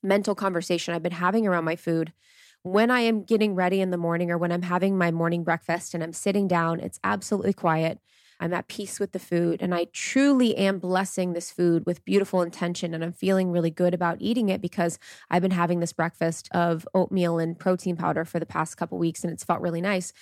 mental 0.04 0.36
conversation 0.36 0.94
I've 0.94 1.04
been 1.04 1.12
having 1.14 1.48
around 1.48 1.66
my 1.66 1.76
food, 1.76 2.14
when 2.64 2.92
I 2.92 3.02
am 3.02 3.24
getting 3.24 3.56
ready 3.56 3.82
in 3.82 3.92
the 3.92 3.98
morning 3.98 4.32
or 4.32 4.38
when 4.38 4.52
I'm 4.52 4.64
having 4.64 4.98
my 4.98 5.12
morning 5.12 5.44
breakfast 5.44 5.94
and 5.94 6.04
I'm 6.04 6.14
sitting 6.14 6.48
down, 6.48 6.80
it's 6.80 7.00
absolutely 7.04 7.54
quiet. 7.54 8.00
I'm 8.40 8.54
at 8.54 8.68
peace 8.68 9.00
with 9.00 9.12
the 9.14 9.20
food 9.20 9.62
and 9.62 9.74
I 9.76 9.88
truly 9.94 10.56
am 10.58 10.80
blessing 10.80 11.34
this 11.34 11.52
food 11.52 11.86
with 11.86 12.06
beautiful 12.06 12.42
intention 12.42 12.94
and 12.94 13.04
I'm 13.04 13.14
feeling 13.14 13.52
really 13.52 13.72
good 13.72 13.94
about 13.94 14.18
eating 14.22 14.50
it 14.50 14.62
because 14.62 15.00
I've 15.30 15.44
been 15.44 15.52
having 15.52 15.80
this 15.80 15.94
breakfast 15.94 16.50
of 16.52 16.88
oatmeal 16.96 17.40
and 17.40 17.58
protein 17.60 17.96
powder 17.98 18.26
for 18.26 18.40
the 18.40 18.46
past 18.48 18.78
couple 18.78 18.98
weeks 18.98 19.24
and 19.24 19.32
it's 19.34 19.44
felt 19.44 19.62
really 19.62 19.82
nice. 19.82 20.14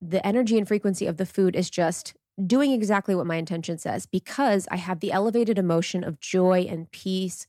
The 0.00 0.24
energy 0.26 0.58
and 0.58 0.68
frequency 0.68 1.06
of 1.06 1.16
the 1.16 1.26
food 1.26 1.56
is 1.56 1.70
just 1.70 2.14
doing 2.46 2.72
exactly 2.72 3.14
what 3.14 3.26
my 3.26 3.36
intention 3.36 3.78
says 3.78 4.06
because 4.06 4.66
I 4.70 4.76
have 4.76 5.00
the 5.00 5.12
elevated 5.12 5.58
emotion 5.58 6.02
of 6.02 6.20
joy 6.20 6.66
and 6.68 6.90
peace 6.90 7.46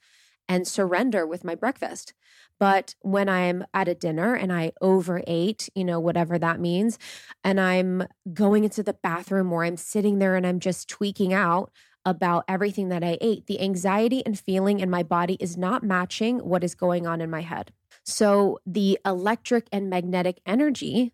and 0.47 0.67
surrender 0.67 1.25
with 1.25 1.43
my 1.43 1.55
breakfast. 1.55 2.13
But 2.59 2.95
when 3.01 3.27
I'm 3.27 3.65
at 3.73 3.87
a 3.87 3.95
dinner 3.95 4.35
and 4.35 4.53
I 4.53 4.71
overate, 4.79 5.69
you 5.75 5.83
know, 5.83 5.99
whatever 5.99 6.37
that 6.39 6.59
means, 6.59 6.97
and 7.43 7.59
I'm 7.59 8.03
going 8.33 8.63
into 8.63 8.83
the 8.83 8.93
bathroom 8.93 9.51
or 9.51 9.63
I'm 9.63 9.77
sitting 9.77 10.19
there 10.19 10.35
and 10.35 10.45
I'm 10.45 10.59
just 10.59 10.87
tweaking 10.87 11.33
out 11.33 11.71
about 12.05 12.45
everything 12.47 12.89
that 12.89 13.03
I 13.03 13.17
ate, 13.19 13.47
the 13.47 13.59
anxiety 13.59 14.23
and 14.25 14.39
feeling 14.39 14.79
in 14.79 14.89
my 14.89 15.01
body 15.01 15.37
is 15.39 15.57
not 15.57 15.83
matching 15.83 16.39
what 16.39 16.63
is 16.63 16.75
going 16.75 17.07
on 17.07 17.19
in 17.19 17.29
my 17.31 17.41
head. 17.41 17.73
So 18.03 18.59
the 18.65 18.99
electric 19.03 19.67
and 19.71 19.89
magnetic 19.89 20.39
energy 20.45 21.13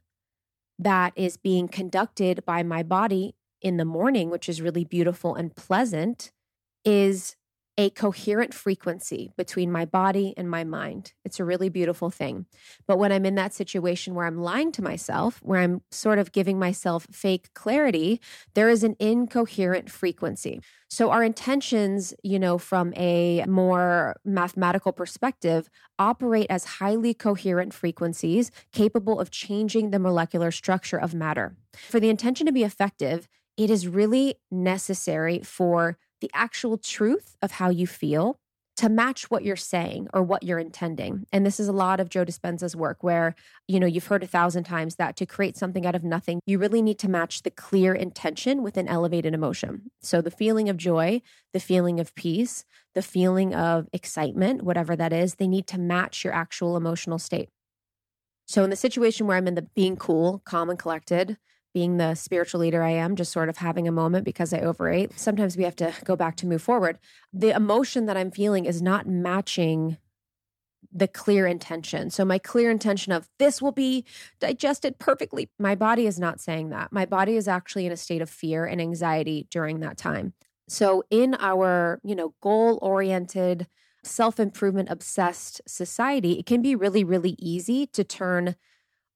that 0.81 1.13
is 1.15 1.37
being 1.37 1.67
conducted 1.67 2.43
by 2.45 2.63
my 2.63 2.83
body 2.83 3.35
in 3.61 3.77
the 3.77 3.85
morning, 3.85 4.29
which 4.29 4.49
is 4.49 4.61
really 4.61 4.83
beautiful 4.83 5.35
and 5.35 5.55
pleasant, 5.55 6.31
is 6.83 7.35
a 7.81 7.89
coherent 7.89 8.53
frequency 8.53 9.31
between 9.35 9.71
my 9.71 9.85
body 9.85 10.35
and 10.37 10.47
my 10.47 10.63
mind. 10.63 11.13
It's 11.25 11.39
a 11.39 11.43
really 11.43 11.67
beautiful 11.67 12.11
thing. 12.11 12.45
But 12.85 12.99
when 12.99 13.11
I'm 13.11 13.25
in 13.25 13.33
that 13.35 13.55
situation 13.55 14.13
where 14.13 14.27
I'm 14.27 14.39
lying 14.39 14.71
to 14.73 14.83
myself, 14.83 15.39
where 15.41 15.59
I'm 15.59 15.81
sort 15.89 16.19
of 16.19 16.31
giving 16.31 16.59
myself 16.59 17.07
fake 17.11 17.51
clarity, 17.55 18.21
there 18.53 18.69
is 18.69 18.83
an 18.83 18.95
incoherent 18.99 19.89
frequency. 19.89 20.61
So 20.91 21.09
our 21.09 21.23
intentions, 21.23 22.13
you 22.21 22.37
know, 22.37 22.59
from 22.59 22.93
a 22.95 23.45
more 23.47 24.15
mathematical 24.23 24.91
perspective, 24.91 25.67
operate 25.97 26.45
as 26.51 26.65
highly 26.65 27.15
coherent 27.15 27.73
frequencies 27.73 28.51
capable 28.71 29.19
of 29.19 29.31
changing 29.31 29.89
the 29.89 29.97
molecular 29.97 30.51
structure 30.51 30.99
of 30.99 31.15
matter. 31.15 31.55
For 31.89 31.99
the 31.99 32.09
intention 32.09 32.45
to 32.45 32.51
be 32.51 32.63
effective, 32.63 33.27
it 33.57 33.71
is 33.71 33.87
really 33.87 34.35
necessary 34.51 35.39
for 35.39 35.97
the 36.21 36.31
actual 36.33 36.77
truth 36.77 37.35
of 37.41 37.51
how 37.51 37.69
you 37.69 37.85
feel 37.85 38.39
to 38.77 38.89
match 38.89 39.29
what 39.29 39.43
you're 39.43 39.55
saying 39.55 40.07
or 40.13 40.23
what 40.23 40.43
you're 40.43 40.57
intending. 40.57 41.25
And 41.31 41.45
this 41.45 41.59
is 41.59 41.67
a 41.67 41.73
lot 41.73 41.99
of 41.99 42.09
Joe 42.09 42.25
Dispenza's 42.25 42.75
work 42.75 43.03
where, 43.03 43.35
you 43.67 43.79
know, 43.79 43.85
you've 43.85 44.07
heard 44.07 44.23
a 44.23 44.27
thousand 44.27 44.63
times 44.63 44.95
that 44.95 45.15
to 45.17 45.25
create 45.25 45.57
something 45.57 45.85
out 45.85 45.93
of 45.93 46.03
nothing, 46.03 46.39
you 46.45 46.57
really 46.57 46.81
need 46.81 46.97
to 46.99 47.09
match 47.09 47.43
the 47.43 47.51
clear 47.51 47.93
intention 47.93 48.63
with 48.63 48.77
an 48.77 48.87
elevated 48.87 49.33
emotion. 49.33 49.91
So 50.01 50.21
the 50.21 50.31
feeling 50.31 50.69
of 50.69 50.77
joy, 50.77 51.21
the 51.53 51.59
feeling 51.59 51.99
of 51.99 52.15
peace, 52.15 52.65
the 52.95 53.01
feeling 53.01 53.53
of 53.53 53.87
excitement, 53.93 54.63
whatever 54.63 54.95
that 54.95 55.13
is, 55.13 55.35
they 55.35 55.47
need 55.47 55.67
to 55.67 55.79
match 55.79 56.23
your 56.23 56.33
actual 56.33 56.75
emotional 56.75 57.19
state. 57.19 57.49
So 58.47 58.63
in 58.63 58.69
the 58.69 58.75
situation 58.75 59.27
where 59.27 59.37
I'm 59.37 59.47
in 59.47 59.55
the 59.55 59.67
being 59.75 59.95
cool, 59.95 60.41
calm 60.43 60.69
and 60.69 60.79
collected, 60.79 61.37
being 61.73 61.97
the 61.97 62.15
spiritual 62.15 62.61
leader 62.61 62.83
I 62.83 62.91
am, 62.91 63.15
just 63.15 63.31
sort 63.31 63.49
of 63.49 63.57
having 63.57 63.87
a 63.87 63.91
moment 63.91 64.25
because 64.25 64.53
I 64.53 64.59
overate. 64.59 65.17
Sometimes 65.17 65.55
we 65.55 65.63
have 65.63 65.75
to 65.77 65.93
go 66.03 66.15
back 66.15 66.35
to 66.37 66.47
move 66.47 66.61
forward. 66.61 66.99
The 67.31 67.55
emotion 67.55 68.05
that 68.07 68.17
I'm 68.17 68.31
feeling 68.31 68.65
is 68.65 68.81
not 68.81 69.07
matching 69.07 69.97
the 70.93 71.07
clear 71.07 71.47
intention. 71.47 72.09
So, 72.09 72.25
my 72.25 72.37
clear 72.37 72.69
intention 72.69 73.11
of 73.11 73.29
this 73.39 73.61
will 73.61 73.71
be 73.71 74.03
digested 74.39 74.99
perfectly. 74.99 75.49
My 75.57 75.75
body 75.75 76.05
is 76.05 76.19
not 76.19 76.41
saying 76.41 76.69
that. 76.69 76.91
My 76.91 77.05
body 77.05 77.35
is 77.35 77.47
actually 77.47 77.85
in 77.85 77.91
a 77.91 77.97
state 77.97 78.21
of 78.21 78.29
fear 78.29 78.65
and 78.65 78.81
anxiety 78.81 79.47
during 79.49 79.79
that 79.81 79.97
time. 79.97 80.33
So, 80.67 81.03
in 81.09 81.35
our, 81.39 81.99
you 82.03 82.15
know, 82.15 82.33
goal 82.41 82.79
oriented, 82.81 83.67
self 84.03 84.39
improvement 84.39 84.89
obsessed 84.89 85.61
society, 85.67 86.39
it 86.39 86.45
can 86.45 86.61
be 86.61 86.75
really, 86.75 87.03
really 87.03 87.35
easy 87.39 87.85
to 87.87 88.03
turn 88.03 88.55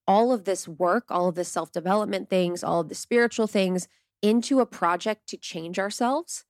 all 0.08 0.32
of 0.32 0.46
this 0.46 0.68
work, 0.68 1.06
all 1.10 1.28
of 1.28 1.36
the 1.36 1.44
self 1.44 1.72
development 1.72 2.30
things, 2.30 2.64
all 2.64 2.82
of 2.82 2.90
the 2.90 2.96
spiritual 2.96 3.48
things 3.48 3.88
into 4.22 4.60
a 4.60 4.66
project 4.66 5.28
to 5.30 5.38
change 5.38 5.80
ourselves. 5.80 6.46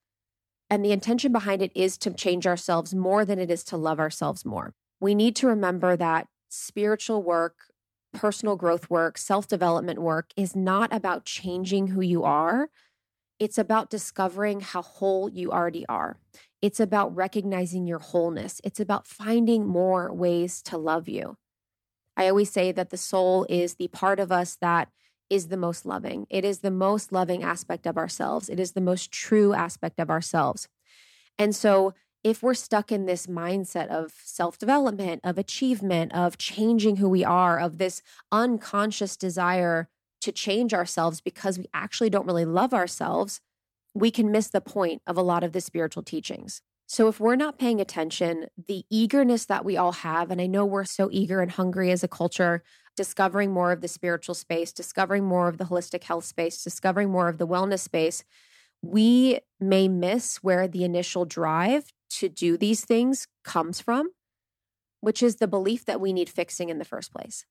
And 0.70 0.84
the 0.84 0.92
intention 0.92 1.32
behind 1.32 1.62
it 1.62 1.72
is 1.76 1.98
to 2.00 2.12
change 2.12 2.48
ourselves 2.48 2.96
more 2.96 3.24
than 3.24 3.40
it 3.40 3.52
is 3.52 3.64
to 3.66 3.78
love 3.78 4.00
ourselves 4.00 4.46
more. 4.46 4.74
We 5.00 5.14
need 5.14 5.36
to 5.38 5.48
remember 5.48 5.96
that 5.96 6.28
spiritual 6.50 7.22
work, 7.22 7.58
personal 8.14 8.56
growth 8.56 8.90
work, 8.90 9.18
self 9.18 9.48
development 9.48 10.02
work 10.02 10.32
is 10.36 10.56
not 10.56 10.94
about 10.94 11.26
changing 11.26 11.88
who 11.88 12.02
you 12.02 12.24
are. 12.24 12.70
It's 13.38 13.58
about 13.58 13.90
discovering 13.90 14.62
how 14.62 14.82
whole 14.82 15.30
you 15.30 15.52
already 15.52 15.86
are. 15.88 16.18
It's 16.62 16.80
about 16.80 17.16
recognizing 17.16 17.86
your 17.86 18.00
wholeness. 18.00 18.62
It's 18.64 18.80
about 18.80 19.08
finding 19.08 19.68
more 19.68 20.12
ways 20.14 20.62
to 20.64 20.78
love 20.78 21.10
you. 21.10 21.38
I 22.18 22.28
always 22.28 22.52
say 22.52 22.72
that 22.72 22.90
the 22.90 22.98
soul 22.98 23.46
is 23.50 23.76
the 23.76 23.90
part 23.90 24.20
of 24.20 24.32
us 24.32 24.58
that 24.62 24.90
is 25.30 25.48
the 25.48 25.58
most 25.58 25.86
loving. 25.86 26.28
It 26.30 26.46
is 26.46 26.60
the 26.60 26.72
most 26.72 27.12
loving 27.12 27.44
aspect 27.44 27.88
of 27.88 27.98
ourselves. 27.98 28.50
It 28.50 28.60
is 28.60 28.74
the 28.74 28.82
most 28.82 29.12
true 29.12 29.54
aspect 29.54 30.00
of 30.00 30.10
ourselves. 30.10 30.68
And 31.38 31.56
so, 31.56 31.94
if 32.24 32.42
we're 32.42 32.56
stuck 32.56 32.92
in 32.92 33.06
this 33.06 33.28
mindset 33.28 33.88
of 33.90 34.14
self 34.24 34.58
development, 34.58 35.22
of 35.24 35.38
achievement, 35.38 36.12
of 36.14 36.40
changing 36.40 36.98
who 36.98 37.08
we 37.08 37.24
are, 37.24 37.60
of 37.60 37.78
this 37.78 38.02
unconscious 38.32 39.16
desire 39.16 39.90
to 40.22 40.32
change 40.32 40.74
ourselves 40.74 41.22
because 41.22 41.60
we 41.60 41.68
actually 41.72 42.10
don't 42.10 42.26
really 42.26 42.46
love 42.46 42.74
ourselves, 42.74 43.42
we 43.94 44.10
can 44.10 44.32
miss 44.32 44.48
the 44.48 44.62
point 44.62 45.04
of 45.06 45.18
a 45.18 45.22
lot 45.22 45.44
of 45.44 45.52
the 45.52 45.62
spiritual 45.62 46.02
teachings. 46.02 46.62
So, 46.88 47.08
if 47.08 47.20
we're 47.20 47.36
not 47.36 47.58
paying 47.58 47.82
attention, 47.82 48.48
the 48.68 48.86
eagerness 48.92 49.46
that 49.46 49.65
we 49.65 49.75
all 49.75 49.92
have, 49.92 50.30
and 50.30 50.39
I 50.39 50.46
know 50.46 50.65
we're 50.65 50.86
so 50.86 51.10
eager 51.12 51.42
and 51.42 51.51
hungry 51.51 51.92
as 51.92 52.04
a 52.04 52.08
culture, 52.08 52.63
discovering 52.96 53.51
more 53.51 53.72
of 53.72 53.82
the 53.82 53.88
spiritual 53.88 54.36
space, 54.36 54.72
discovering 54.72 55.24
more 55.24 55.48
of 55.48 55.58
the 55.58 55.65
holistic 55.65 56.04
health 56.04 56.25
space, 56.25 56.63
discovering 56.63 57.10
more 57.10 57.27
of 57.27 57.39
the 57.39 57.48
wellness 57.48 57.80
space, 57.80 58.24
we 58.82 59.39
may 59.60 59.88
miss 59.88 60.38
where 60.38 60.68
the 60.68 60.84
initial 60.84 61.25
drive 61.25 61.92
to 62.12 62.30
do 62.30 62.56
these 62.58 62.86
things 62.86 63.27
comes 63.44 63.82
from, 63.82 64.12
which 65.01 65.24
is 65.24 65.38
the 65.38 65.48
belief 65.48 65.86
that 65.86 66.00
we 66.00 66.13
need 66.13 66.30
fixing 66.30 66.70
in 66.70 66.77
the 66.77 66.86
first 66.86 67.12
place. 67.12 67.46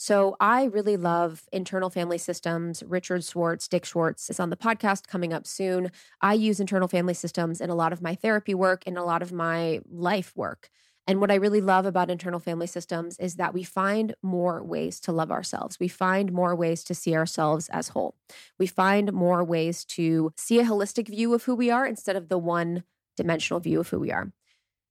So 0.00 0.36
I 0.38 0.64
really 0.64 0.96
love 0.96 1.42
internal 1.52 1.90
family 1.90 2.18
systems. 2.18 2.84
Richard 2.86 3.24
Schwartz, 3.24 3.66
Dick 3.66 3.84
Schwartz 3.84 4.30
is 4.30 4.38
on 4.38 4.48
the 4.48 4.56
podcast 4.56 5.08
coming 5.08 5.32
up 5.32 5.44
soon. 5.44 5.90
I 6.20 6.34
use 6.34 6.60
internal 6.60 6.86
family 6.86 7.14
systems 7.14 7.60
in 7.60 7.68
a 7.68 7.74
lot 7.74 7.92
of 7.92 8.00
my 8.00 8.14
therapy 8.14 8.54
work 8.54 8.84
and 8.86 8.96
a 8.96 9.02
lot 9.02 9.22
of 9.22 9.32
my 9.32 9.80
life 9.90 10.32
work. 10.36 10.70
And 11.08 11.20
what 11.20 11.32
I 11.32 11.36
really 11.36 11.60
love 11.60 11.84
about 11.84 12.10
internal 12.10 12.38
family 12.38 12.68
systems 12.68 13.18
is 13.18 13.36
that 13.36 13.54
we 13.54 13.64
find 13.64 14.14
more 14.22 14.62
ways 14.62 15.00
to 15.00 15.12
love 15.12 15.32
ourselves. 15.32 15.80
We 15.80 15.88
find 15.88 16.32
more 16.32 16.54
ways 16.54 16.84
to 16.84 16.94
see 16.94 17.16
ourselves 17.16 17.68
as 17.70 17.88
whole. 17.88 18.14
We 18.56 18.68
find 18.68 19.12
more 19.12 19.42
ways 19.42 19.84
to 19.86 20.32
see 20.36 20.60
a 20.60 20.64
holistic 20.64 21.08
view 21.08 21.34
of 21.34 21.42
who 21.44 21.56
we 21.56 21.70
are 21.70 21.86
instead 21.86 22.14
of 22.14 22.28
the 22.28 22.38
one 22.38 22.84
dimensional 23.16 23.58
view 23.58 23.80
of 23.80 23.88
who 23.88 23.98
we 23.98 24.12
are 24.12 24.30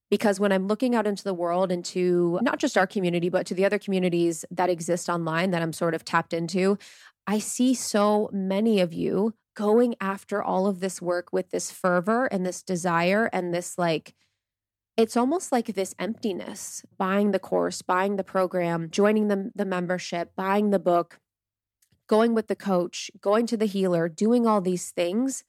because 0.09 0.39
when 0.39 0.51
I'm 0.51 0.67
looking 0.67 0.95
out 0.95 1.07
into 1.07 1.23
the 1.23 1.33
world, 1.33 1.71
into 1.71 2.39
not 2.41 2.59
just 2.59 2.77
our 2.77 2.87
community, 2.87 3.29
but 3.29 3.45
to 3.47 3.53
the 3.53 3.65
other 3.65 3.79
communities 3.79 4.45
that 4.51 4.69
exist 4.69 5.09
online 5.09 5.51
that 5.51 5.61
I'm 5.61 5.73
sort 5.73 5.93
of 5.93 6.05
tapped 6.05 6.33
into, 6.33 6.77
I 7.25 7.39
see 7.39 7.73
so 7.73 8.29
many 8.31 8.79
of 8.79 8.93
you 8.93 9.33
going 9.55 9.95
after 9.99 10.41
all 10.41 10.67
of 10.67 10.79
this 10.79 11.01
work 11.01 11.33
with 11.33 11.49
this 11.49 11.71
fervor 11.71 12.27
and 12.27 12.45
this 12.45 12.61
desire 12.61 13.29
and 13.33 13.53
this 13.53 13.77
like, 13.77 14.13
it's 14.95 15.17
almost 15.17 15.51
like 15.51 15.67
this 15.67 15.93
emptiness 15.99 16.83
buying 16.97 17.31
the 17.31 17.39
course, 17.39 17.81
buying 17.81 18.15
the 18.15 18.23
program, 18.23 18.89
joining 18.89 19.27
the, 19.27 19.51
the 19.55 19.65
membership, 19.65 20.31
buying 20.35 20.69
the 20.69 20.79
book, 20.79 21.19
going 22.07 22.33
with 22.33 22.47
the 22.47 22.55
coach, 22.55 23.11
going 23.19 23.45
to 23.47 23.57
the 23.57 23.65
healer, 23.65 24.07
doing 24.07 24.47
all 24.47 24.61
these 24.61 24.91
things 24.91 25.43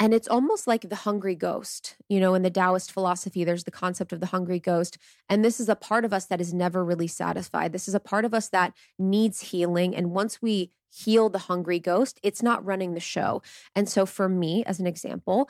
and 0.00 0.12
it's 0.12 0.28
almost 0.28 0.66
like 0.66 0.88
the 0.88 0.96
hungry 0.96 1.34
ghost. 1.34 1.96
You 2.08 2.20
know, 2.20 2.34
in 2.34 2.42
the 2.42 2.50
Taoist 2.50 2.90
philosophy, 2.90 3.44
there's 3.44 3.64
the 3.64 3.70
concept 3.70 4.12
of 4.12 4.20
the 4.20 4.26
hungry 4.26 4.58
ghost. 4.58 4.98
And 5.28 5.44
this 5.44 5.60
is 5.60 5.68
a 5.68 5.76
part 5.76 6.04
of 6.04 6.12
us 6.12 6.26
that 6.26 6.40
is 6.40 6.52
never 6.52 6.84
really 6.84 7.06
satisfied. 7.06 7.72
This 7.72 7.86
is 7.86 7.94
a 7.94 8.00
part 8.00 8.24
of 8.24 8.34
us 8.34 8.48
that 8.48 8.74
needs 8.98 9.40
healing. 9.40 9.94
And 9.94 10.10
once 10.10 10.42
we 10.42 10.72
heal 10.90 11.28
the 11.28 11.38
hungry 11.38 11.78
ghost, 11.78 12.18
it's 12.22 12.42
not 12.42 12.64
running 12.64 12.94
the 12.94 13.00
show. 13.00 13.42
And 13.74 13.88
so, 13.88 14.04
for 14.04 14.28
me, 14.28 14.64
as 14.64 14.80
an 14.80 14.86
example, 14.86 15.48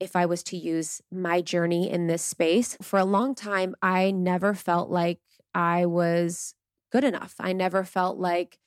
if 0.00 0.14
I 0.16 0.26
was 0.26 0.42
to 0.44 0.56
use 0.56 1.00
my 1.10 1.40
journey 1.40 1.90
in 1.90 2.06
this 2.06 2.22
space, 2.22 2.76
for 2.82 2.98
a 2.98 3.04
long 3.04 3.34
time, 3.34 3.74
I 3.82 4.10
never 4.10 4.54
felt 4.54 4.90
like 4.90 5.20
I 5.54 5.86
was 5.86 6.54
good 6.90 7.04
enough. 7.04 7.34
I 7.38 7.52
never 7.52 7.84
felt 7.84 8.18
like 8.18 8.58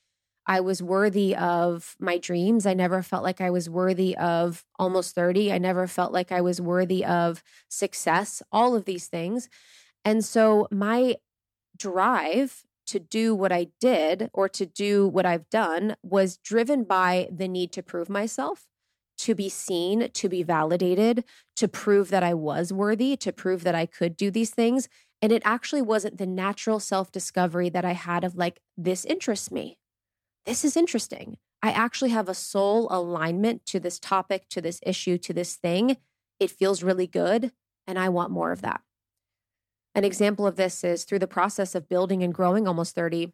I 0.52 0.60
was 0.60 0.84
worthy 0.84 1.34
of 1.34 1.96
my 1.98 2.18
dreams. 2.18 2.66
I 2.66 2.74
never 2.74 3.02
felt 3.02 3.24
like 3.24 3.40
I 3.40 3.50
was 3.50 3.70
worthy 3.70 4.18
of 4.18 4.66
almost 4.78 5.16
30. 5.16 5.50
I 5.50 5.58
never 5.58 5.88
felt 5.88 6.12
like 6.12 6.30
I 6.30 6.42
was 6.42 6.60
worthy 6.60 7.06
of 7.06 7.42
success, 7.70 8.44
all 8.52 8.76
of 8.76 8.84
these 8.84 9.08
things. 9.08 9.48
And 10.04 10.26
so 10.26 10.68
my 10.70 11.16
drive 11.78 12.64
to 12.88 13.00
do 13.00 13.34
what 13.34 13.54
I 13.54 13.68
did 13.80 14.30
or 14.34 14.50
to 14.50 14.66
do 14.66 15.08
what 15.08 15.26
I've 15.26 15.50
done 15.50 15.96
was 16.04 16.36
driven 16.36 16.84
by 16.84 17.30
the 17.32 17.48
need 17.48 17.72
to 17.72 17.82
prove 17.82 18.10
myself, 18.10 18.68
to 19.20 19.34
be 19.34 19.48
seen, 19.48 20.10
to 20.12 20.28
be 20.28 20.44
validated, 20.44 21.24
to 21.56 21.70
prove 21.70 22.10
that 22.10 22.24
I 22.24 22.34
was 22.34 22.74
worthy, 22.74 23.16
to 23.16 23.32
prove 23.32 23.64
that 23.64 23.76
I 23.76 23.86
could 23.86 24.18
do 24.18 24.30
these 24.30 24.50
things. 24.50 24.90
And 25.22 25.32
it 25.32 25.44
actually 25.46 25.82
wasn't 25.82 26.18
the 26.18 26.28
natural 26.28 26.82
self 26.82 27.10
discovery 27.10 27.70
that 27.70 27.86
I 27.86 27.94
had 27.94 28.26
of 28.26 28.36
like, 28.36 28.60
this 28.76 29.06
interests 29.06 29.50
me 29.50 29.78
this 30.46 30.66
is 30.66 30.76
interesting. 30.76 31.38
I 31.62 31.72
actually 31.72 32.10
have 32.10 32.28
a 32.28 32.34
soul 32.34 32.88
alignment 32.90 33.66
to 33.68 33.80
this 33.80 34.00
topic, 34.00 34.50
to 34.50 34.62
this 34.62 34.80
issue, 34.84 35.18
to 35.20 35.34
this 35.34 35.56
thing. 35.56 35.98
It 36.40 36.50
feels 36.50 36.82
really 36.82 37.08
good, 37.08 37.52
and 37.86 38.00
I 38.00 38.10
want 38.10 38.32
more 38.32 38.52
of 38.52 38.62
that. 38.62 38.82
An 39.94 40.04
example 40.04 40.48
of 40.48 40.56
this 40.56 40.84
is 40.84 41.04
through 41.04 41.20
the 41.20 41.28
process 41.28 41.76
of 41.76 41.90
building 41.90 42.24
and 42.24 42.34
growing 42.34 42.68
almost 42.68 42.96
30. 42.96 43.34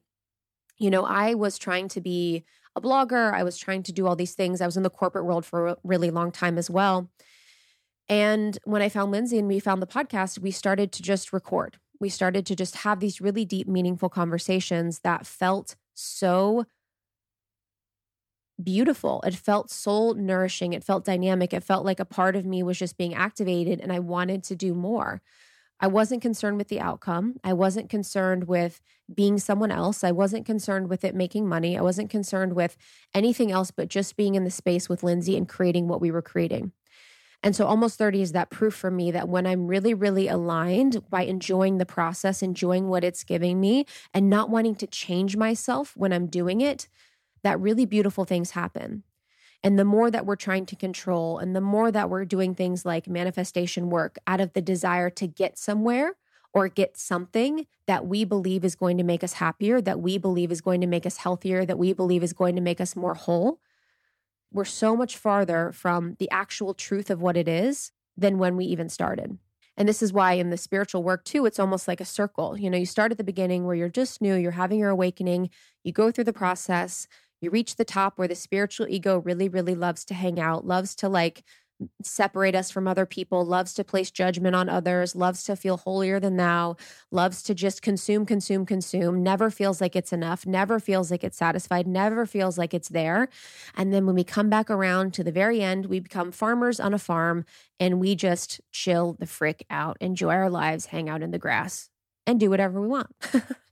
You 0.77 0.89
know, 0.89 1.05
I 1.05 1.35
was 1.35 1.57
trying 1.57 1.87
to 1.89 2.01
be 2.01 2.43
a 2.75 2.81
blogger, 2.81 3.33
I 3.33 3.43
was 3.43 3.57
trying 3.57 3.83
to 3.83 3.91
do 3.91 4.05
all 4.05 4.15
these 4.15 4.35
things. 4.35 4.61
I 4.61 4.65
was 4.65 4.77
in 4.77 4.83
the 4.83 4.89
corporate 4.89 5.25
world 5.25 5.45
for 5.45 5.67
a 5.67 5.77
really 5.83 6.11
long 6.11 6.31
time 6.31 6.57
as 6.57 6.69
well. 6.69 7.09
And 8.09 8.57
when 8.63 8.81
I 8.81 8.89
found 8.89 9.11
Lindsey 9.11 9.37
and 9.37 9.47
we 9.47 9.59
found 9.59 9.81
the 9.81 9.87
podcast, 9.87 10.39
we 10.39 10.51
started 10.51 10.91
to 10.93 11.01
just 11.01 11.33
record. 11.33 11.77
We 11.99 12.09
started 12.09 12.45
to 12.45 12.55
just 12.55 12.77
have 12.77 12.99
these 12.99 13.19
really 13.19 13.45
deep, 13.45 13.67
meaningful 13.67 14.09
conversations 14.09 14.99
that 14.99 15.25
felt 15.25 15.75
so 15.93 16.65
beautiful. 18.61 19.21
It 19.25 19.35
felt 19.35 19.69
soul 19.69 20.13
nourishing. 20.13 20.73
It 20.73 20.83
felt 20.83 21.05
dynamic. 21.05 21.53
It 21.53 21.63
felt 21.63 21.85
like 21.85 21.99
a 21.99 22.05
part 22.05 22.35
of 22.35 22.45
me 22.45 22.63
was 22.63 22.79
just 22.79 22.97
being 22.97 23.13
activated 23.13 23.79
and 23.79 23.91
I 23.91 23.99
wanted 23.99 24.43
to 24.45 24.55
do 24.55 24.73
more. 24.73 25.21
I 25.79 25.87
wasn't 25.87 26.23
concerned 26.23 26.57
with 26.57 26.69
the 26.69 26.79
outcome. 26.79 27.35
I 27.43 27.53
wasn't 27.53 27.89
concerned 27.89 28.47
with 28.47 28.81
being 29.13 29.37
someone 29.37 29.71
else. 29.71 30.03
I 30.03 30.11
wasn't 30.11 30.45
concerned 30.45 30.89
with 30.89 31.03
it 31.03 31.13
making 31.13 31.47
money. 31.47 31.77
I 31.77 31.81
wasn't 31.81 32.09
concerned 32.09 32.53
with 32.53 32.77
anything 33.13 33.51
else 33.51 33.69
but 33.69 33.87
just 33.87 34.17
being 34.17 34.33
in 34.35 34.43
the 34.43 34.49
space 34.49 34.89
with 34.89 35.03
Lindsey 35.03 35.37
and 35.37 35.47
creating 35.47 35.87
what 35.87 36.01
we 36.01 36.09
were 36.09 36.23
creating. 36.23 36.71
And 37.43 37.55
so 37.55 37.67
almost 37.67 37.99
30 37.99 38.23
is 38.23 38.31
that 38.31 38.49
proof 38.49 38.73
for 38.73 38.89
me 38.89 39.11
that 39.11 39.29
when 39.29 39.45
I'm 39.45 39.67
really, 39.67 39.93
really 39.93 40.27
aligned 40.27 41.07
by 41.09 41.23
enjoying 41.23 41.77
the 41.77 41.85
process, 41.85 42.41
enjoying 42.41 42.87
what 42.87 43.03
it's 43.03 43.23
giving 43.23 43.59
me, 43.59 43.85
and 44.13 44.29
not 44.29 44.49
wanting 44.49 44.75
to 44.75 44.87
change 44.87 45.37
myself 45.37 45.95
when 45.95 46.11
I'm 46.11 46.25
doing 46.25 46.61
it, 46.61 46.87
that 47.47 47.61
really 47.61 47.85
beautiful 47.85 48.25
things 48.25 48.51
happen. 48.51 49.03
And 49.63 49.79
the 49.79 49.85
more 49.85 50.11
that 50.11 50.25
we're 50.25 50.35
trying 50.35 50.65
to 50.65 50.75
control, 50.75 51.37
and 51.37 51.55
the 51.55 51.61
more 51.61 51.91
that 51.93 52.09
we're 52.09 52.25
doing 52.25 52.53
things 52.53 52.85
like 52.85 53.07
manifestation 53.07 53.89
work 53.89 54.17
out 54.27 54.41
of 54.41 54.51
the 54.51 54.61
desire 54.61 55.09
to 55.11 55.27
get 55.27 55.57
somewhere 55.57 56.17
or 56.53 56.67
get 56.67 56.97
something 56.97 57.65
that 57.85 58.05
we 58.05 58.25
believe 58.25 58.65
is 58.65 58.75
going 58.75 58.97
to 58.97 59.03
make 59.05 59.23
us 59.23 59.33
happier, 59.33 59.79
that 59.79 60.01
we 60.01 60.17
believe 60.17 60.51
is 60.51 60.59
going 60.59 60.81
to 60.81 60.87
make 60.87 61.05
us 61.05 61.15
healthier, 61.15 61.65
that 61.65 61.79
we 61.79 61.93
believe 61.93 62.21
is 62.21 62.33
going 62.33 62.55
to 62.57 62.61
make 62.61 62.81
us 62.81 62.97
more 62.97 63.15
whole, 63.15 63.61
we're 64.51 64.65
so 64.65 64.97
much 64.97 65.15
farther 65.15 65.71
from 65.71 66.17
the 66.19 66.29
actual 66.29 66.73
truth 66.73 67.09
of 67.09 67.21
what 67.21 67.37
it 67.37 67.47
is 67.47 67.93
than 68.17 68.37
when 68.37 68.57
we 68.57 68.65
even 68.65 68.89
started. 68.89 69.37
And 69.77 69.87
this 69.87 70.01
is 70.01 70.11
why 70.11 70.33
in 70.33 70.49
the 70.49 70.57
spiritual 70.57 71.03
work 71.03 71.23
too, 71.23 71.45
it's 71.45 71.59
almost 71.59 71.87
like 71.87 72.01
a 72.01 72.05
circle. 72.05 72.57
You 72.57 72.71
know, 72.71 72.77
you 72.77 72.85
start 72.87 73.11
at 73.11 73.19
the 73.19 73.23
beginning 73.23 73.65
where 73.65 73.75
you're 73.75 73.89
just 73.89 74.21
new, 74.21 74.33
you're 74.33 74.51
having 74.51 74.79
your 74.79 74.89
awakening, 74.89 75.51
you 75.83 75.93
go 75.93 76.11
through 76.11 76.23
the 76.23 76.33
process, 76.33 77.07
you 77.41 77.49
reach 77.49 77.75
the 77.75 77.85
top 77.85 78.17
where 78.17 78.27
the 78.27 78.35
spiritual 78.35 78.87
ego 78.89 79.19
really, 79.19 79.49
really 79.49 79.75
loves 79.75 80.03
to 80.05 80.13
hang 80.13 80.39
out, 80.39 80.65
loves 80.65 80.95
to 80.95 81.09
like 81.09 81.43
separate 82.01 82.55
us 82.55 82.71
from 82.71 82.87
other 82.87 83.05
people, 83.05 83.45
loves 83.45 83.73
to 83.75 83.83
place 83.83 84.09
judgment 84.09 84.55
on 84.55 84.69
others, 84.69 85.15
loves 85.15 85.43
to 85.43 85.55
feel 85.55 85.77
holier 85.77 86.19
than 86.19 86.37
thou, 86.37 86.75
loves 87.11 87.43
to 87.43 87.53
just 87.53 87.81
consume, 87.81 88.25
consume, 88.25 88.65
consume, 88.65 89.21
never 89.21 89.49
feels 89.49 89.79
like 89.79 89.95
it's 89.95 90.11
enough, 90.13 90.45
never 90.45 90.79
feels 90.79 91.11
like 91.11 91.23
it's 91.23 91.37
satisfied, 91.37 91.87
never 91.87 92.25
feels 92.25 92.57
like 92.57 92.73
it's 92.73 92.89
there. 92.89 93.29
And 93.75 93.93
then 93.93 94.05
when 94.05 94.15
we 94.15 94.23
come 94.23 94.49
back 94.49 94.69
around 94.69 95.13
to 95.15 95.23
the 95.23 95.31
very 95.31 95.61
end, 95.61 95.85
we 95.85 95.99
become 95.99 96.31
farmers 96.31 96.79
on 96.79 96.93
a 96.93 96.99
farm 96.99 97.45
and 97.79 97.99
we 97.99 98.15
just 98.15 98.59
chill 98.71 99.15
the 99.19 99.27
frick 99.27 99.65
out, 99.69 99.97
enjoy 100.01 100.33
our 100.33 100.49
lives, 100.49 100.87
hang 100.87 101.09
out 101.09 101.21
in 101.21 101.31
the 101.31 101.39
grass, 101.39 101.89
and 102.25 102.39
do 102.39 102.49
whatever 102.49 102.81
we 102.81 102.87
want. 102.87 103.09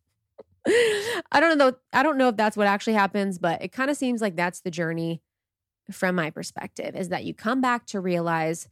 I 0.67 1.39
don't 1.39 1.57
know. 1.57 1.73
I 1.93 2.03
don't 2.03 2.17
know 2.17 2.29
if 2.29 2.37
that's 2.37 2.57
what 2.57 2.67
actually 2.67 2.93
happens, 2.93 3.37
but 3.37 3.61
it 3.61 3.71
kind 3.71 3.89
of 3.89 3.97
seems 3.97 4.21
like 4.21 4.35
that's 4.35 4.61
the 4.61 4.71
journey 4.71 5.21
from 5.91 6.15
my 6.15 6.29
perspective 6.31 6.95
is 6.95 7.09
that 7.09 7.25
you 7.25 7.33
come 7.33 7.61
back 7.61 7.85
to 7.87 7.99
realize 7.99 8.67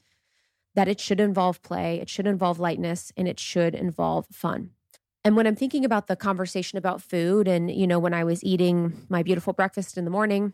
that 0.75 0.87
it 0.87 0.99
should 0.99 1.19
involve 1.19 1.61
play, 1.61 1.99
it 1.99 2.09
should 2.09 2.25
involve 2.25 2.59
lightness, 2.59 3.11
and 3.15 3.27
it 3.27 3.39
should 3.39 3.75
involve 3.75 4.25
fun. 4.31 4.71
And 5.23 5.35
when 5.37 5.45
I'm 5.45 5.55
thinking 5.55 5.85
about 5.85 6.07
the 6.07 6.15
conversation 6.15 6.77
about 6.77 7.01
food, 7.01 7.47
and, 7.47 7.69
you 7.69 7.85
know, 7.87 7.99
when 7.99 8.13
I 8.13 8.23
was 8.23 8.43
eating 8.43 9.05
my 9.07 9.23
beautiful 9.23 9.53
breakfast 9.53 9.97
in 9.97 10.03
the 10.03 10.11
morning, 10.11 10.53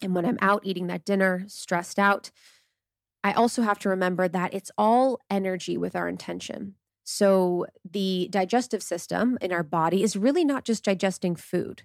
and 0.00 0.14
when 0.14 0.24
I'm 0.24 0.38
out 0.40 0.62
eating 0.64 0.86
that 0.86 1.04
dinner, 1.04 1.44
stressed 1.48 1.98
out, 1.98 2.30
I 3.24 3.32
also 3.32 3.62
have 3.62 3.78
to 3.80 3.88
remember 3.88 4.28
that 4.28 4.54
it's 4.54 4.70
all 4.78 5.20
energy 5.30 5.76
with 5.76 5.94
our 5.94 6.08
intention. 6.08 6.74
So 7.14 7.66
the 7.84 8.26
digestive 8.30 8.82
system 8.82 9.36
in 9.42 9.52
our 9.52 9.62
body 9.62 10.02
is 10.02 10.16
really 10.16 10.46
not 10.46 10.64
just 10.64 10.82
digesting 10.82 11.36
food, 11.36 11.82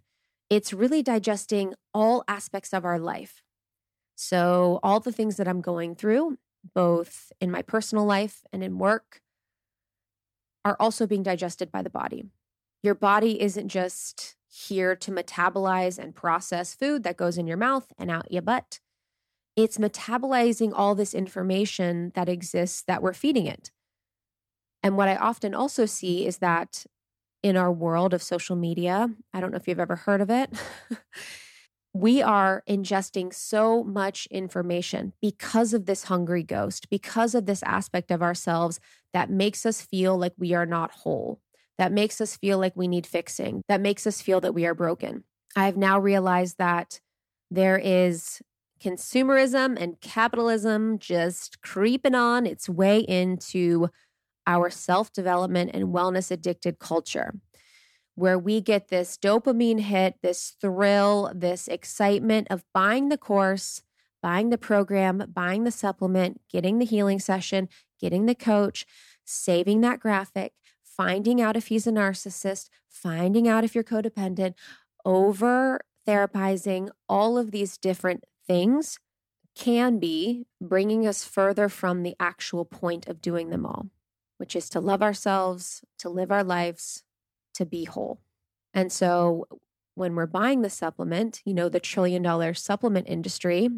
it's 0.50 0.72
really 0.72 1.04
digesting 1.04 1.74
all 1.94 2.24
aspects 2.30 2.74
of 2.74 2.86
our 2.86 2.98
life. 2.98 3.42
So, 4.16 4.80
all 4.82 5.02
the 5.02 5.12
things 5.12 5.36
that 5.36 5.48
I'm 5.48 5.60
going 5.60 5.96
through, 5.96 6.38
both 6.74 7.34
in 7.42 7.52
my 7.52 7.62
personal 7.62 8.06
life 8.06 8.44
and 8.54 8.64
in 8.64 8.78
work, 8.78 9.20
are 10.64 10.78
also 10.80 11.06
being 11.06 11.24
digested 11.24 11.74
by 11.74 11.82
the 11.82 11.90
body. 11.90 12.24
Your 12.82 12.96
body 12.96 13.42
isn't 13.42 13.68
just 13.68 14.38
here 14.48 14.96
to 14.96 15.12
metabolize 15.12 16.00
and 16.00 16.16
process 16.16 16.74
food 16.74 17.04
that 17.04 17.18
goes 17.18 17.38
in 17.38 17.48
your 17.48 17.58
mouth 17.58 17.92
and 17.98 18.10
out 18.10 18.32
your 18.32 18.44
butt. 18.44 18.80
It's 19.58 19.78
metabolizing 19.78 20.72
all 20.74 20.96
this 20.96 21.14
information 21.14 22.14
that 22.16 22.30
exists 22.30 22.82
that 22.84 23.02
we're 23.02 23.12
feeding 23.12 23.46
it. 23.46 23.72
And 24.88 24.96
what 24.96 25.10
I 25.10 25.18
often 25.18 25.54
also 25.54 25.86
see 25.86 26.26
is 26.26 26.38
that 26.38 26.86
in 27.44 27.58
our 27.58 27.74
world 27.74 28.14
of 28.14 28.24
social 28.24 28.56
media, 28.56 29.10
I 29.34 29.42
don't 29.42 29.52
know 29.52 29.58
if 29.58 29.68
you've 29.68 29.82
ever 29.82 29.98
heard 29.98 30.22
of 30.22 30.30
it. 30.30 30.50
we 31.94 32.22
are 32.22 32.64
ingesting 32.70 33.34
so 33.34 33.84
much 33.84 34.28
information 34.32 35.12
because 35.22 35.74
of 35.74 35.88
this 35.88 36.06
hungry 36.06 36.42
ghost, 36.42 36.90
because 36.90 37.36
of 37.36 37.48
this 37.48 37.64
aspect 37.64 38.12
of 38.12 38.22
ourselves 38.22 38.80
that 39.12 39.30
makes 39.30 39.66
us 39.66 39.82
feel 39.82 40.18
like 40.18 40.32
we 40.38 40.54
are 40.54 40.66
not 40.66 40.92
whole, 40.92 41.42
that 41.78 41.92
makes 41.92 42.22
us 42.22 42.38
feel 42.38 42.58
like 42.58 42.78
we 42.78 42.88
need 42.88 43.06
fixing, 43.06 43.64
that 43.68 43.82
makes 43.82 44.08
us 44.08 44.22
feel 44.22 44.40
that 44.40 44.54
we 44.54 44.66
are 44.66 44.74
broken. 44.74 45.26
I 45.54 45.66
have 45.66 45.76
now 45.76 46.00
realized 46.00 46.60
that 46.60 47.02
there 47.52 47.78
is 47.78 48.42
consumerism 48.82 49.76
and 49.78 50.00
capitalism 50.00 50.98
just 50.98 51.62
creeping 51.62 52.16
on 52.16 52.46
its 52.46 52.70
way 52.70 53.00
into 53.00 53.90
our 54.48 54.72
self 54.72 55.14
development 55.14 55.72
and 55.74 55.94
wellness 55.94 56.32
addicted 56.32 56.80
culture 56.80 57.36
where 58.16 58.40
we 58.40 58.60
get 58.62 58.88
this 58.88 59.16
dopamine 59.16 59.80
hit, 59.80 60.16
this 60.24 60.56
thrill, 60.60 61.32
this 61.36 61.68
excitement 61.68 62.48
of 62.50 62.64
buying 62.74 63.10
the 63.10 63.18
course, 63.18 63.84
buying 64.24 64.50
the 64.50 64.58
program, 64.58 65.24
buying 65.32 65.66
the 65.66 65.72
supplement, 65.72 66.42
getting 66.50 66.80
the 66.80 66.86
healing 66.86 67.20
session, 67.20 67.70
getting 68.02 68.26
the 68.26 68.34
coach, 68.34 68.88
saving 69.24 69.82
that 69.82 70.00
graphic, 70.00 70.54
finding 70.84 71.40
out 71.40 71.56
if 71.56 71.68
he's 71.68 71.86
a 71.86 71.92
narcissist, 71.92 72.70
finding 72.90 73.48
out 73.48 73.64
if 73.64 73.76
you're 73.76 73.84
codependent, 73.84 74.56
over 75.06 75.80
therapizing, 76.08 76.90
all 77.08 77.38
of 77.38 77.52
these 77.52 77.78
different 77.78 78.24
things 78.48 78.98
can 79.56 80.00
be 80.00 80.46
bringing 80.62 81.06
us 81.06 81.24
further 81.24 81.70
from 81.70 82.04
the 82.04 82.16
actual 82.20 82.66
point 82.66 83.08
of 83.08 83.22
doing 83.22 83.50
them 83.50 83.66
all, 83.66 83.88
which 84.38 84.56
is 84.56 84.70
to 84.70 84.80
love 84.80 85.02
ourselves, 85.02 85.84
to 86.00 86.10
live 86.10 86.32
our 86.32 86.44
lives, 86.44 87.04
to 87.56 87.66
be 87.66 87.86
whole. 87.86 88.22
And 88.74 88.92
so 88.92 89.48
when 89.96 90.16
we're 90.16 90.28
buying 90.28 90.62
the 90.62 90.70
supplement, 90.70 91.42
you 91.44 91.54
know, 91.54 91.70
the 91.70 91.80
trillion 91.80 92.22
dollar 92.22 92.54
supplement 92.54 93.08
industry 93.10 93.70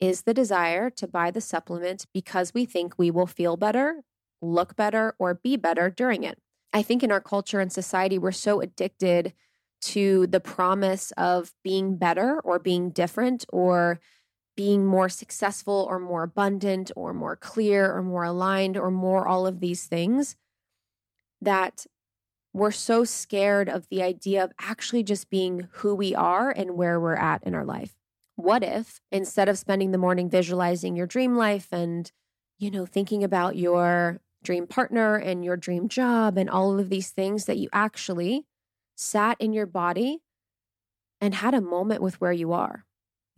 is 0.00 0.22
the 0.22 0.34
desire 0.34 0.90
to 0.90 1.08
buy 1.08 1.30
the 1.30 1.40
supplement 1.40 2.06
because 2.14 2.54
we 2.54 2.64
think 2.64 2.94
we 2.96 3.10
will 3.10 3.26
feel 3.26 3.56
better, 3.56 4.02
look 4.40 4.76
better, 4.76 5.14
or 5.18 5.34
be 5.34 5.56
better 5.56 5.90
during 5.90 6.22
it. 6.22 6.38
I 6.72 6.82
think 6.82 7.02
in 7.02 7.10
our 7.10 7.20
culture 7.20 7.60
and 7.60 7.72
society, 7.72 8.18
we're 8.18 8.30
so 8.30 8.60
addicted 8.60 9.32
to 9.80 10.26
the 10.26 10.40
promise 10.40 11.12
of 11.16 11.52
being 11.64 11.96
better 11.96 12.40
or 12.40 12.58
being 12.58 12.90
different 12.90 13.44
or 13.48 14.00
being 14.58 14.84
more 14.84 15.08
successful 15.08 15.86
or 15.88 16.00
more 16.00 16.24
abundant 16.24 16.90
or 16.96 17.14
more 17.14 17.36
clear 17.36 17.94
or 17.94 18.02
more 18.02 18.24
aligned 18.24 18.76
or 18.76 18.90
more 18.90 19.24
all 19.24 19.46
of 19.46 19.60
these 19.60 19.86
things 19.86 20.34
that 21.40 21.86
we're 22.52 22.72
so 22.72 23.04
scared 23.04 23.68
of 23.68 23.86
the 23.88 24.02
idea 24.02 24.42
of 24.42 24.50
actually 24.60 25.04
just 25.04 25.30
being 25.30 25.68
who 25.74 25.94
we 25.94 26.12
are 26.12 26.50
and 26.50 26.72
where 26.72 26.98
we're 26.98 27.14
at 27.14 27.40
in 27.44 27.54
our 27.54 27.64
life. 27.64 27.94
What 28.34 28.64
if 28.64 29.00
instead 29.12 29.48
of 29.48 29.56
spending 29.56 29.92
the 29.92 29.96
morning 29.96 30.28
visualizing 30.28 30.96
your 30.96 31.06
dream 31.06 31.36
life 31.36 31.68
and, 31.70 32.10
you 32.58 32.68
know, 32.68 32.84
thinking 32.84 33.22
about 33.22 33.54
your 33.54 34.20
dream 34.42 34.66
partner 34.66 35.14
and 35.14 35.44
your 35.44 35.56
dream 35.56 35.86
job 35.86 36.36
and 36.36 36.50
all 36.50 36.80
of 36.80 36.88
these 36.88 37.10
things, 37.10 37.44
that 37.44 37.58
you 37.58 37.68
actually 37.72 38.44
sat 38.96 39.36
in 39.38 39.52
your 39.52 39.66
body 39.66 40.18
and 41.20 41.36
had 41.36 41.54
a 41.54 41.60
moment 41.60 42.02
with 42.02 42.20
where 42.20 42.32
you 42.32 42.52
are? 42.52 42.87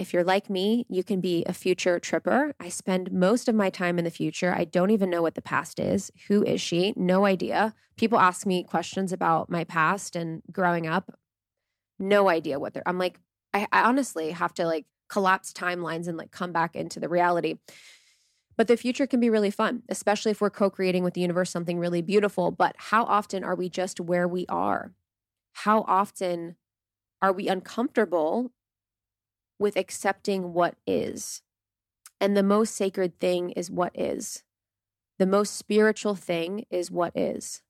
If 0.01 0.15
you're 0.15 0.25
like 0.25 0.49
me, 0.49 0.87
you 0.89 1.05
can 1.05 1.21
be 1.21 1.45
a 1.45 1.53
future 1.53 2.01
tripper. 2.01 2.55
I 2.59 2.71
spend 2.71 3.13
most 3.13 3.51
of 3.51 3.55
my 3.55 3.69
time 3.69 3.99
in 3.99 4.07
the 4.07 4.11
future. 4.11 4.51
I 4.51 4.65
don't 4.65 4.91
even 4.91 5.11
know 5.11 5.21
what 5.21 5.35
the 5.35 5.43
past 5.43 5.79
is. 5.79 6.11
Who 6.29 6.43
is 6.43 6.59
she? 6.59 6.95
No 6.97 7.27
idea. 7.27 7.75
People 7.99 8.19
ask 8.19 8.47
me 8.47 8.65
questions 8.65 9.13
about 9.13 9.51
my 9.51 9.63
past 9.63 10.17
and 10.17 10.41
growing 10.51 10.87
up. 10.87 11.15
No 11.99 12.31
idea 12.31 12.59
what 12.59 12.73
they're. 12.73 12.83
I'm 12.87 12.97
like, 12.97 13.21
I, 13.53 13.67
I 13.73 13.83
honestly 13.83 14.31
have 14.31 14.55
to 14.55 14.65
like 14.65 14.87
collapse 15.11 15.53
timelines 15.53 16.09
and 16.09 16.17
like 16.17 16.31
come 16.31 16.51
back 16.51 16.75
into 16.75 16.99
the 16.99 17.11
reality. 17.11 17.59
But 18.57 18.69
the 18.69 18.79
future 18.79 19.07
can 19.07 19.21
be 19.21 19.29
really 19.29 19.51
fun, 19.51 19.83
especially 19.91 20.31
if 20.31 20.41
we're 20.41 20.49
co 20.49 20.71
creating 20.71 21.05
with 21.05 21.13
the 21.13 21.21
universe 21.21 21.51
something 21.51 21.79
really 21.79 22.01
beautiful. 22.01 22.51
But 22.51 22.75
how 22.79 23.05
often 23.05 23.45
are 23.45 23.55
we 23.55 23.69
just 23.69 24.01
where 24.01 24.27
we 24.27 24.47
are? 24.49 24.95
How 25.53 25.85
often 25.87 26.57
are 27.21 27.35
we 27.35 27.49
uncomfortable 27.49 28.51
with 29.61 29.77
accepting 29.77 30.53
what 30.53 30.75
is. 30.87 31.42
And 32.20 32.37
the 32.37 32.42
most 32.42 32.75
sacred 32.75 33.20
thing 33.20 33.51
is 33.51 33.70
what 33.70 33.92
is. 33.94 34.42
The 35.18 35.27
most 35.27 35.55
spiritual 35.57 36.16
thing 36.16 36.64
is 36.70 36.90
what 36.90 37.16
is. 37.16 37.62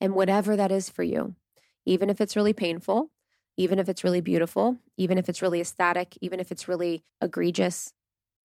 And 0.00 0.14
whatever 0.14 0.56
that 0.56 0.72
is 0.72 0.88
for 0.88 1.02
you, 1.02 1.36
even 1.84 2.08
if 2.10 2.20
it's 2.20 2.36
really 2.36 2.54
painful, 2.54 3.10
even 3.56 3.78
if 3.78 3.88
it's 3.88 4.02
really 4.02 4.22
beautiful, 4.22 4.78
even 4.96 5.18
if 5.18 5.28
it's 5.28 5.42
really 5.42 5.60
ecstatic, 5.60 6.16
even 6.22 6.40
if 6.40 6.50
it's 6.50 6.66
really 6.66 7.04
egregious. 7.20 7.92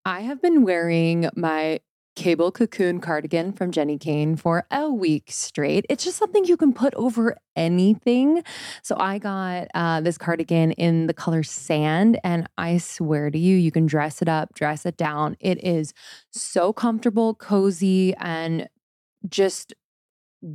I 0.05 0.21
have 0.23 0.43
been 0.43 0.65
wearing 0.65 1.31
my 1.37 1.81
cable 2.15 2.53
cocoon 2.53 3.01
cardigan 3.01 3.53
from 3.53 3.71
Jenni 3.71 3.99
Kayne 3.99 4.37
for 4.37 4.67
a 4.71 4.91
week 4.91 5.25
straight. 5.29 5.85
It's 5.89 6.05
just 6.05 6.17
something 6.17 6.45
you 6.45 6.57
can 6.57 6.73
put 6.73 6.95
over 6.95 7.37
anything. 7.57 8.43
So 8.83 8.97
I 8.99 9.19
got 9.19 9.69
uh, 9.75 10.01
this 10.01 10.19
cardigan 10.19 10.73
in 10.73 11.07
the 11.07 11.15
color 11.15 11.43
sand, 11.43 12.19
and 12.25 12.49
I 12.57 12.79
swear 12.79 13.31
to 13.31 13.39
you, 13.39 13.57
you 13.57 13.71
can 13.71 13.87
dress 13.87 14.23
it 14.23 14.29
up, 14.29 14.55
dress 14.55 14.87
it 14.87 14.97
down. 14.97 15.37
It 15.41 15.63
is 15.65 15.93
so 16.31 16.73
comfortable, 16.73 17.35
cozy, 17.35 18.15
and 18.17 18.69
just 19.29 19.75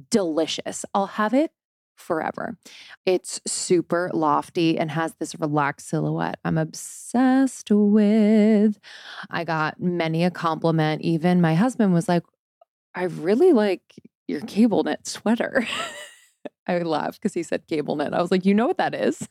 delicious. 0.10 0.86
I'll 0.94 1.08
have 1.08 1.34
it 1.34 1.52
forever. 2.00 2.58
It's 3.06 3.42
super 3.46 4.10
lofty 4.14 4.78
and 4.78 4.92
has 4.92 5.14
this 5.16 5.40
relaxed 5.40 5.90
silhouette 5.90 6.40
I'm 6.44 6.58
obsessed 6.58 7.72
with. 7.72 8.80
I 9.30 9.44
got 9.44 9.80
many 9.80 10.24
a 10.24 10.32
compliment. 10.32 11.02
Even 11.02 11.42
my 11.42 11.56
husband 11.56 11.94
was 11.94 12.08
like, 12.08 12.24
I 12.96 13.04
really 13.04 13.54
like 13.54 13.82
your 14.28 14.42
cable 14.42 14.84
knit 14.84 15.08
sweater. 15.08 15.68
I 16.68 16.80
laughed 16.80 17.20
because 17.20 17.34
he 17.34 17.44
said 17.44 17.68
cable 17.68 17.96
knit. 17.96 18.14
I 18.14 18.22
was 18.22 18.32
like, 18.32 18.46
you 18.46 18.54
know 18.54 18.68
what 18.68 18.78
that 18.78 18.94
is? 18.94 19.28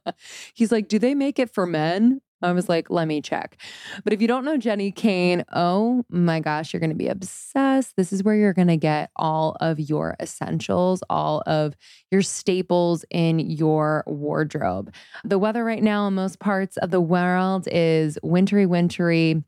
He's 0.54 0.70
like, 0.70 0.88
do 0.88 0.98
they 0.98 1.14
make 1.14 1.38
it 1.38 1.52
for 1.52 1.66
men? 1.66 2.20
I 2.42 2.52
was 2.52 2.68
like, 2.68 2.90
let 2.90 3.08
me 3.08 3.22
check. 3.22 3.56
But 4.04 4.12
if 4.12 4.20
you 4.20 4.28
don't 4.28 4.44
know 4.44 4.58
Jenni 4.58 4.94
Kayne, 4.94 5.44
oh 5.52 6.04
my 6.10 6.40
gosh, 6.40 6.72
you're 6.72 6.80
going 6.80 6.90
to 6.90 6.96
be 6.96 7.08
obsessed. 7.08 7.96
This 7.96 8.12
is 8.12 8.22
where 8.22 8.34
you're 8.34 8.52
going 8.52 8.68
to 8.68 8.76
get 8.76 9.10
all 9.16 9.56
of 9.60 9.80
your 9.80 10.16
essentials, 10.20 11.02
all 11.08 11.42
of 11.46 11.74
your 12.10 12.22
staples 12.22 13.04
in 13.10 13.38
your 13.38 14.04
wardrobe. 14.06 14.92
The 15.24 15.38
weather 15.38 15.64
right 15.64 15.82
now 15.82 16.06
in 16.08 16.14
most 16.14 16.38
parts 16.38 16.76
of 16.76 16.90
the 16.90 17.00
world 17.00 17.68
is 17.70 18.18
wintry, 18.22 18.66
wintry. 18.66 19.42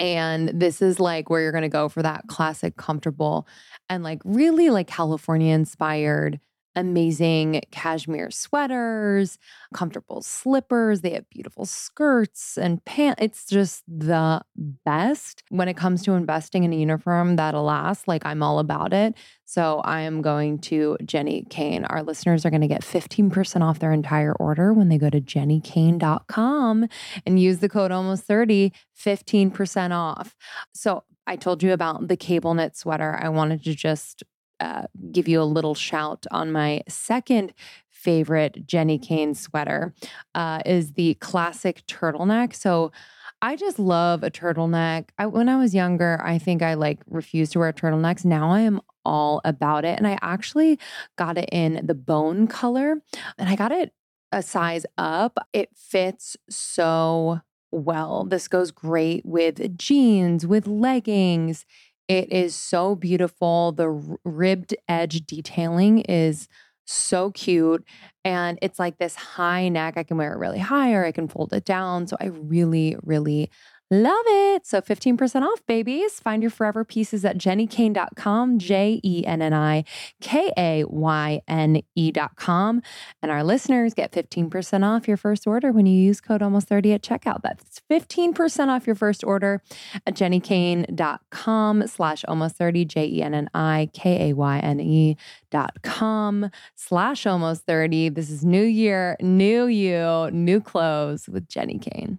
And 0.00 0.48
this 0.48 0.80
is 0.80 1.00
like 1.00 1.28
where 1.28 1.40
you're 1.40 1.52
going 1.52 1.62
to 1.62 1.68
go 1.68 1.88
for 1.88 2.02
that 2.02 2.28
classic, 2.28 2.76
comfortable, 2.76 3.48
and 3.88 4.04
like 4.04 4.20
really 4.24 4.70
like 4.70 4.86
California 4.86 5.52
inspired 5.52 6.38
amazing 6.78 7.62
cashmere 7.70 8.30
sweaters, 8.30 9.38
comfortable 9.74 10.22
slippers. 10.22 11.00
They 11.00 11.10
have 11.10 11.28
beautiful 11.30 11.66
skirts 11.66 12.56
and 12.56 12.84
pants. 12.84 13.20
It's 13.22 13.46
just 13.46 13.82
the 13.86 14.42
best 14.56 15.42
when 15.50 15.68
it 15.68 15.76
comes 15.76 16.02
to 16.04 16.12
investing 16.12 16.64
in 16.64 16.72
a 16.72 16.76
uniform 16.76 17.36
that'll 17.36 17.64
last. 17.64 18.08
Like, 18.08 18.24
I'm 18.24 18.42
all 18.42 18.58
about 18.58 18.92
it. 18.92 19.14
So, 19.44 19.80
I 19.80 20.00
am 20.00 20.22
going 20.22 20.58
to 20.60 20.96
Jenni 21.02 21.48
Kayne. 21.48 21.84
Our 21.88 22.02
listeners 22.02 22.46
are 22.46 22.50
going 22.50 22.62
to 22.62 22.68
get 22.68 22.82
15% 22.82 23.62
off 23.62 23.78
their 23.78 23.92
entire 23.92 24.32
order 24.34 24.72
when 24.72 24.88
they 24.88 24.98
go 24.98 25.10
to 25.10 25.20
jennikayne.com 25.20 26.88
and 27.26 27.40
use 27.40 27.58
the 27.58 27.68
code 27.68 27.90
almost 27.90 28.24
30, 28.24 28.72
15% 28.96 29.92
off. 29.92 30.36
So, 30.72 31.04
I 31.26 31.36
told 31.36 31.62
you 31.62 31.74
about 31.74 32.08
the 32.08 32.16
cable 32.16 32.54
knit 32.54 32.74
sweater. 32.74 33.18
I 33.20 33.28
wanted 33.28 33.62
to 33.64 33.74
just 33.74 34.22
uh, 34.60 34.84
give 35.12 35.28
you 35.28 35.40
a 35.40 35.44
little 35.44 35.74
shout 35.74 36.26
on 36.30 36.52
my 36.52 36.82
second 36.88 37.52
favorite 37.90 38.66
Jenni 38.66 39.02
Kayne 39.02 39.34
sweater 39.34 39.94
uh, 40.34 40.60
is 40.64 40.92
the 40.92 41.14
classic 41.14 41.84
turtleneck. 41.86 42.54
So 42.54 42.92
I 43.40 43.56
just 43.56 43.78
love 43.78 44.22
a 44.22 44.30
turtleneck. 44.30 45.10
I, 45.18 45.26
when 45.26 45.48
I 45.48 45.56
was 45.56 45.74
younger, 45.74 46.20
I 46.22 46.38
think 46.38 46.62
I 46.62 46.74
like 46.74 47.00
refused 47.06 47.52
to 47.52 47.60
wear 47.60 47.72
turtlenecks. 47.72 48.24
Now 48.24 48.50
I 48.50 48.60
am 48.60 48.80
all 49.04 49.40
about 49.44 49.84
it. 49.84 49.98
And 49.98 50.06
I 50.06 50.18
actually 50.22 50.78
got 51.16 51.38
it 51.38 51.48
in 51.50 51.86
the 51.86 51.94
bone 51.94 52.46
color 52.46 53.02
and 53.36 53.48
I 53.48 53.56
got 53.56 53.72
it 53.72 53.92
a 54.32 54.42
size 54.42 54.84
up. 54.96 55.38
It 55.52 55.70
fits 55.74 56.36
so 56.50 57.40
well. 57.70 58.24
This 58.24 58.48
goes 58.48 58.70
great 58.70 59.24
with 59.24 59.76
jeans, 59.78 60.46
with 60.46 60.66
leggings. 60.66 61.64
It 62.08 62.32
is 62.32 62.54
so 62.56 62.94
beautiful. 62.94 63.72
The 63.72 63.88
ribbed 64.24 64.74
edge 64.88 65.26
detailing 65.26 66.00
is 66.00 66.48
so 66.86 67.30
cute. 67.32 67.84
And 68.24 68.58
it's 68.62 68.78
like 68.78 68.96
this 68.98 69.14
high 69.14 69.68
neck. 69.68 69.94
I 69.98 70.04
can 70.04 70.16
wear 70.16 70.32
it 70.32 70.38
really 70.38 70.58
high 70.58 70.92
or 70.94 71.04
I 71.04 71.12
can 71.12 71.28
fold 71.28 71.52
it 71.52 71.66
down. 71.66 72.06
So 72.06 72.16
I 72.18 72.26
really, 72.26 72.96
really 73.02 73.50
Love 73.90 74.24
it. 74.26 74.66
So 74.66 74.82
15% 74.82 75.42
off, 75.42 75.64
babies. 75.66 76.20
Find 76.20 76.42
your 76.42 76.50
forever 76.50 76.84
pieces 76.84 77.24
at 77.24 77.38
jennikayne.com, 77.38 78.58
J 78.58 79.00
E 79.02 79.24
N 79.26 79.40
N 79.40 79.54
I 79.54 79.84
K 80.20 80.52
A 80.58 80.84
Y 80.84 81.40
N 81.48 81.80
E.com. 81.94 82.82
And 83.22 83.32
our 83.32 83.42
listeners 83.42 83.94
get 83.94 84.12
15% 84.12 84.84
off 84.84 85.08
your 85.08 85.16
first 85.16 85.46
order 85.46 85.72
when 85.72 85.86
you 85.86 85.98
use 85.98 86.20
code 86.20 86.42
almost 86.42 86.68
30 86.68 86.92
at 86.92 87.02
checkout. 87.02 87.40
That's 87.40 87.80
15% 87.90 88.68
off 88.68 88.86
your 88.86 88.94
first 88.94 89.24
order 89.24 89.62
at 90.06 90.14
jennikayne.com 90.14 91.86
slash 91.86 92.24
almost 92.28 92.56
30, 92.56 92.84
J 92.84 93.06
E 93.06 93.22
N 93.22 93.32
N 93.32 93.48
I 93.54 93.88
K 93.94 94.28
A 94.28 94.34
Y 94.34 94.58
N 94.58 94.80
E 94.80 95.16
dot 95.50 95.80
com 95.82 96.50
slash 96.74 97.26
almost 97.26 97.64
30. 97.64 98.10
This 98.10 98.28
is 98.28 98.44
new 98.44 98.62
year, 98.62 99.16
new 99.22 99.64
you, 99.64 100.28
new 100.30 100.60
clothes 100.60 101.26
with 101.26 101.48
Jenni 101.48 101.80
Kayne. 101.80 102.18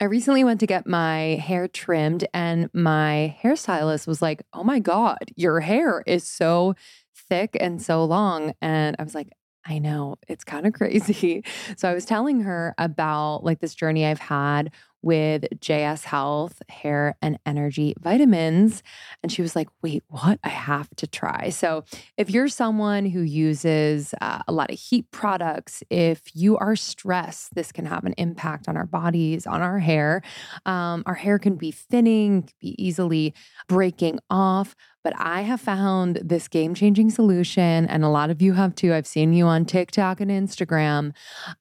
I 0.00 0.06
recently 0.06 0.44
went 0.44 0.60
to 0.60 0.66
get 0.66 0.86
my 0.86 1.38
hair 1.44 1.68
trimmed, 1.68 2.26
and 2.32 2.70
my 2.72 3.36
hairstylist 3.42 4.06
was 4.06 4.22
like, 4.22 4.42
Oh 4.54 4.64
my 4.64 4.78
God, 4.78 5.18
your 5.36 5.60
hair 5.60 6.02
is 6.06 6.24
so 6.24 6.74
thick 7.14 7.56
and 7.60 7.82
so 7.82 8.04
long. 8.04 8.54
And 8.62 8.96
I 8.98 9.02
was 9.02 9.14
like, 9.14 9.28
I 9.66 9.78
know 9.78 10.16
it's 10.26 10.42
kind 10.42 10.66
of 10.66 10.72
crazy. 10.74 11.44
So 11.76 11.88
I 11.88 11.92
was 11.94 12.06
telling 12.06 12.40
her 12.40 12.74
about 12.78 13.44
like 13.44 13.60
this 13.60 13.74
journey 13.74 14.06
I've 14.06 14.18
had 14.20 14.72
with 15.02 15.44
JS 15.58 16.04
Health 16.04 16.62
hair 16.68 17.16
and 17.22 17.38
energy 17.46 17.94
vitamins. 18.00 18.82
And 19.22 19.32
she 19.32 19.42
was 19.42 19.56
like, 19.56 19.68
wait, 19.82 20.04
what? 20.08 20.38
I 20.44 20.48
have 20.48 20.88
to 20.96 21.06
try. 21.06 21.50
So, 21.50 21.84
if 22.16 22.30
you're 22.30 22.48
someone 22.48 23.06
who 23.06 23.20
uses 23.20 24.14
uh, 24.20 24.42
a 24.46 24.52
lot 24.52 24.70
of 24.70 24.78
heat 24.78 25.10
products, 25.10 25.82
if 25.90 26.22
you 26.34 26.56
are 26.58 26.76
stressed, 26.76 27.54
this 27.54 27.72
can 27.72 27.86
have 27.86 28.04
an 28.04 28.14
impact 28.18 28.68
on 28.68 28.76
our 28.76 28.86
bodies, 28.86 29.46
on 29.46 29.62
our 29.62 29.78
hair. 29.78 30.22
Um, 30.66 31.02
our 31.06 31.14
hair 31.14 31.38
can 31.38 31.56
be 31.56 31.70
thinning, 31.70 32.48
be 32.60 32.74
easily 32.82 33.34
breaking 33.68 34.18
off. 34.30 34.74
But 35.02 35.14
I 35.16 35.42
have 35.42 35.60
found 35.60 36.16
this 36.16 36.48
game 36.48 36.74
changing 36.74 37.10
solution, 37.10 37.86
and 37.86 38.04
a 38.04 38.08
lot 38.08 38.30
of 38.30 38.42
you 38.42 38.52
have 38.54 38.74
too. 38.74 38.92
I've 38.92 39.06
seen 39.06 39.32
you 39.32 39.46
on 39.46 39.64
TikTok 39.64 40.20
and 40.20 40.30
Instagram. 40.30 41.12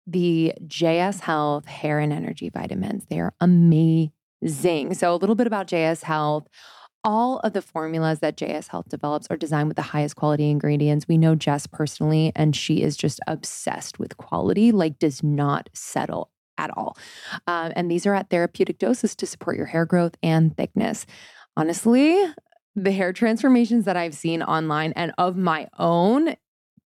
The 0.05 0.53
JS 0.65 1.21
Health 1.21 1.65
hair 1.65 1.99
and 1.99 2.11
energy 2.11 2.49
vitamins. 2.49 3.05
They 3.09 3.19
are 3.19 3.33
amazing. 3.39 4.93
So, 4.93 5.13
a 5.13 5.15
little 5.15 5.35
bit 5.35 5.47
about 5.47 5.67
JS 5.67 6.03
Health. 6.03 6.47
All 7.05 7.39
of 7.39 7.53
the 7.53 7.61
formulas 7.61 8.19
that 8.19 8.35
JS 8.35 8.67
Health 8.67 8.89
develops 8.89 9.27
are 9.29 9.37
designed 9.37 9.69
with 9.69 9.77
the 9.77 9.83
highest 9.83 10.17
quality 10.17 10.49
ingredients. 10.49 11.07
We 11.07 11.17
know 11.17 11.33
Jess 11.33 11.65
personally, 11.65 12.33
and 12.35 12.53
she 12.53 12.81
is 12.81 12.97
just 12.97 13.21
obsessed 13.25 13.99
with 13.99 14.17
quality, 14.17 14.73
like, 14.73 14.99
does 14.99 15.23
not 15.23 15.69
settle 15.73 16.29
at 16.57 16.71
all. 16.75 16.97
Um, 17.47 17.71
and 17.77 17.89
these 17.89 18.05
are 18.05 18.13
at 18.13 18.29
therapeutic 18.29 18.79
doses 18.79 19.15
to 19.15 19.25
support 19.25 19.55
your 19.55 19.67
hair 19.67 19.85
growth 19.85 20.15
and 20.21 20.55
thickness. 20.57 21.05
Honestly, 21.55 22.21
the 22.83 22.91
hair 22.91 23.13
transformations 23.13 23.85
that 23.85 23.97
I've 23.97 24.13
seen 24.13 24.41
online 24.41 24.93
and 24.93 25.13
of 25.17 25.35
my 25.35 25.67
own 25.77 26.35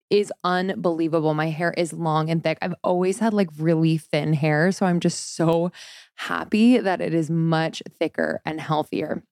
is 0.09 0.33
unbelievable. 0.43 1.33
My 1.33 1.49
hair 1.49 1.73
is 1.77 1.93
long 1.93 2.29
and 2.29 2.43
thick. 2.43 2.57
I've 2.61 2.75
always 2.83 3.19
had 3.19 3.33
like 3.33 3.49
really 3.57 3.97
thin 3.97 4.33
hair. 4.33 4.71
So 4.71 4.85
I'm 4.85 4.99
just 4.99 5.35
so 5.35 5.71
happy 6.15 6.77
that 6.77 7.01
it 7.01 7.13
is 7.13 7.29
much 7.29 7.83
thicker 7.99 8.41
and 8.45 8.59
healthier. 8.59 9.23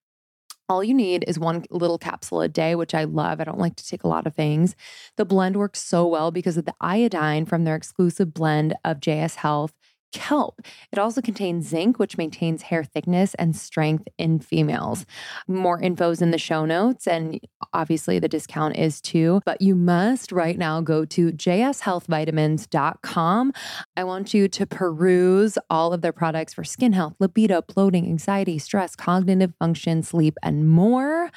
All 0.70 0.84
you 0.84 0.94
need 0.94 1.24
is 1.28 1.40
one 1.40 1.64
little 1.72 1.98
capsule 1.98 2.42
a 2.42 2.50
day, 2.50 2.76
which 2.76 2.94
I 2.94 3.06
love. 3.06 3.40
I 3.40 3.46
don't 3.46 3.60
like 3.60 3.78
to 3.78 3.88
take 3.88 4.04
a 4.04 4.08
lot 4.08 4.28
of 4.28 4.36
things. 4.36 4.76
The 5.16 5.26
blend 5.26 5.56
works 5.56 5.82
so 5.82 6.06
well 6.06 6.30
because 6.30 6.58
of 6.58 6.66
the 6.66 6.76
iodine 6.82 7.46
from 7.46 7.64
their 7.64 7.76
exclusive 7.76 8.34
blend 8.34 8.76
of 8.84 9.00
JS 9.00 9.36
Health 9.36 9.74
kelp. 10.12 10.60
It 10.92 11.00
also 11.00 11.22
contains 11.22 11.68
zinc, 11.68 12.00
which 12.00 12.18
maintains 12.18 12.64
hair 12.64 12.84
thickness 12.84 13.34
and 13.36 13.56
strength 13.56 14.10
in 14.18 14.40
females. 14.40 15.06
More 15.48 15.80
info 15.82 16.10
is 16.12 16.22
in 16.22 16.32
the 16.32 16.38
show 16.38 16.66
notes, 16.66 17.08
and 17.08 17.40
obviously 17.74 18.20
the 18.20 18.28
discount 18.28 18.76
is 18.78 19.00
too. 19.02 19.42
But 19.46 19.62
you 19.62 19.76
must 19.76 20.32
right 20.32 20.58
now 20.58 20.82
go 20.82 21.06
to 21.06 21.32
jshealthvitamins.com. 21.32 23.54
I 23.96 24.04
want 24.04 24.34
you 24.34 24.48
to 24.48 24.66
peruse 24.66 25.60
all 25.70 25.94
of 25.94 26.02
their 26.02 26.14
products 26.14 26.54
for 26.54 26.64
skin 26.64 26.94
health, 26.94 27.16
libido, 27.20 27.62
bloating, 27.62 28.06
anxiety, 28.06 28.58
stress, 28.60 28.96
cognitive 28.96 29.54
function, 29.60 30.04
sleep, 30.04 30.38
and 30.42 30.70
more. 30.70 31.30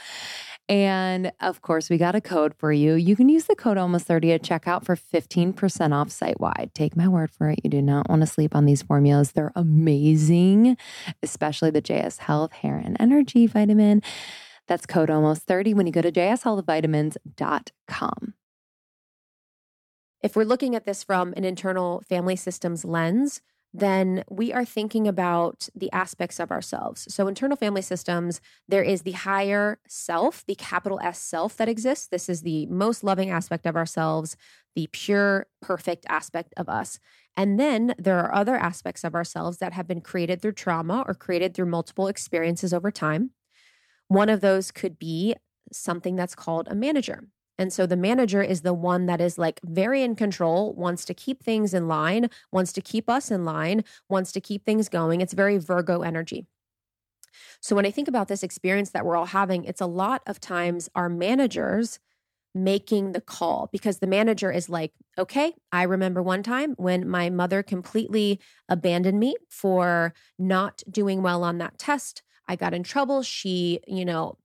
And 0.71 1.33
of 1.41 1.61
course, 1.63 1.91
we 1.91 1.99
got 1.99 2.15
a 2.15 2.21
code 2.21 2.55
for 2.55 2.73
you. 2.73 2.95
You 2.95 3.17
can 3.17 3.29
use 3.29 3.47
the 3.47 3.57
code 3.57 3.77
almost 3.77 4.07
30 4.07 4.35
at 4.35 4.45
checkout 4.45 4.85
for 4.85 4.95
15% 4.95 5.93
off 5.93 6.13
site 6.13 6.39
wide. 6.39 6.71
Take 6.75 6.97
my 6.97 7.09
word 7.09 7.33
for 7.33 7.51
it. 7.51 7.59
You 7.65 7.71
do 7.71 7.83
not 7.83 8.09
want 8.09 8.23
to 8.23 8.27
sleep 8.27 8.55
on 8.55 8.67
these 8.67 8.81
formulas. 8.81 9.33
They're 9.33 9.51
amazing, 9.57 10.77
especially 11.25 11.71
the 11.71 11.83
JS 11.83 12.19
Health 12.19 12.53
Hair 12.53 12.81
and 12.85 12.97
Energy 13.01 13.49
Vitamin. 13.49 14.01
That's 14.69 14.87
code 14.87 15.11
almost 15.11 15.43
30 15.43 15.75
when 15.75 15.89
you 15.89 15.93
go 15.93 16.03
to 16.03 16.13
jshealthvitamins.com. 16.13 18.35
If 20.23 20.37
we're 20.37 20.45
looking 20.45 20.77
at 20.77 20.85
this 20.85 21.03
from 21.03 21.35
an 21.37 21.45
internal 21.45 22.05
family 22.09 22.37
systems 22.37 22.85
lens, 22.85 23.41
then 23.73 24.25
we 24.29 24.53
are 24.53 24.65
thinking 24.65 25.07
about 25.07 25.69
the 25.75 25.91
aspects 25.93 26.41
of 26.41 26.51
ourselves. 26.51 27.13
So, 27.13 27.29
internal 27.29 27.57
family 27.57 27.83
systems, 27.83 28.41
there 28.69 28.83
is 28.83 29.03
the 29.03 29.13
higher 29.13 29.79
self, 29.87 30.45
the 30.47 30.57
capital 30.57 30.99
S 31.03 31.21
self 31.21 31.57
that 31.57 31.69
exists. 31.69 32.09
This 32.09 32.29
is 32.29 32.43
the 32.43 32.67
most 32.67 33.05
loving 33.05 33.31
aspect 33.31 33.67
of 33.67 33.77
ourselves, 33.77 34.37
the 34.75 34.89
pure, 34.93 35.47
perfect 35.63 36.05
aspect 36.09 36.53
of 36.57 36.69
us. 36.69 36.99
And 37.37 37.61
then 37.61 37.95
there 37.97 38.19
are 38.19 38.35
other 38.35 38.57
aspects 38.57 39.05
of 39.05 39.15
ourselves 39.15 39.59
that 39.59 39.73
have 39.73 39.87
been 39.87 40.01
created 40.01 40.43
through 40.43 40.53
trauma 40.53 41.05
or 41.07 41.15
created 41.15 41.55
through 41.55 41.67
multiple 41.67 42.09
experiences 42.09 42.75
over 42.75 42.91
time. 42.91 43.31
One 44.09 44.29
of 44.29 44.41
those 44.41 44.73
could 44.73 44.99
be 44.99 45.37
something 45.73 46.17
that's 46.17 46.35
called 46.35 46.67
a 46.69 46.75
manager. 46.75 47.29
And 47.61 47.71
so 47.75 47.85
the 47.85 47.95
manager 47.95 48.43
is 48.43 48.63
the 48.63 48.73
one 48.73 49.05
that 49.05 49.21
is 49.21 49.37
like 49.37 49.61
very 49.63 50.03
in 50.03 50.17
control, 50.17 50.73
wants 50.73 51.05
to 51.05 51.13
keep 51.13 51.45
things 51.45 51.75
in 51.75 51.89
line, 51.89 52.31
wants 52.51 52.73
to 52.73 52.81
keep 52.81 53.11
us 53.11 53.31
in 53.31 53.45
line, 53.45 53.85
wants 54.09 54.33
to 54.33 54.41
keep 54.41 54.65
things 54.65 54.89
going. 54.89 55.21
It's 55.21 55.35
very 55.35 55.59
Virgo 55.59 56.01
energy. 56.01 56.47
So 57.61 57.77
when 57.77 57.85
I 57.85 57.91
think 57.91 58.09
about 58.09 58.29
this 58.29 58.43
experience 58.43 58.93
that 58.93 59.05
we're 59.05 59.15
all 59.15 59.27
having, 59.27 59.65
it's 59.65 59.83
a 59.83 59.87
lot 59.87 60.23
of 60.27 60.41
times 60.41 60.89
our 60.95 61.11
managers 61.11 61.99
making 62.55 63.13
the 63.13 63.21
call 63.21 63.69
because 63.71 63.99
the 63.99 64.07
manager 64.07 64.51
is 64.51 64.71
like, 64.71 64.93
okay, 65.19 65.53
I 65.71 65.83
remember 65.83 66.23
one 66.23 66.43
time 66.43 66.73
when 66.79 67.07
my 67.07 67.29
mother 67.29 67.63
completely 67.63 68.41
abandoned 68.71 69.21
me 69.21 69.37
for 69.51 70.15
not 70.39 70.83
doing 70.91 71.21
well 71.21 71.45
on 71.45 71.59
that 71.59 71.77
test. 71.77 72.23
I 72.49 72.57
got 72.57 72.73
in 72.73 72.85
trouble. 72.85 73.23
She, 73.23 73.81
you 73.87 74.07
know, 74.07 74.39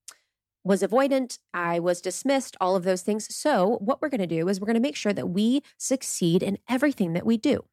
was 0.66 0.82
avoidant, 0.82 1.38
I 1.54 1.80
was 1.80 2.02
dismissed, 2.02 2.58
all 2.60 2.76
of 2.76 2.84
those 2.84 3.04
things. 3.04 3.34
So, 3.34 3.78
what 3.80 4.02
we're 4.02 4.10
going 4.10 4.20
to 4.20 4.28
do 4.28 4.50
is 4.50 4.60
we're 4.60 4.66
going 4.66 4.74
to 4.74 4.82
make 4.82 4.96
sure 4.96 5.14
that 5.14 5.30
we 5.30 5.62
succeed 5.78 6.44
in 6.44 6.58
everything 6.68 7.14
that 7.14 7.26
we 7.26 7.38
do. 7.38 7.64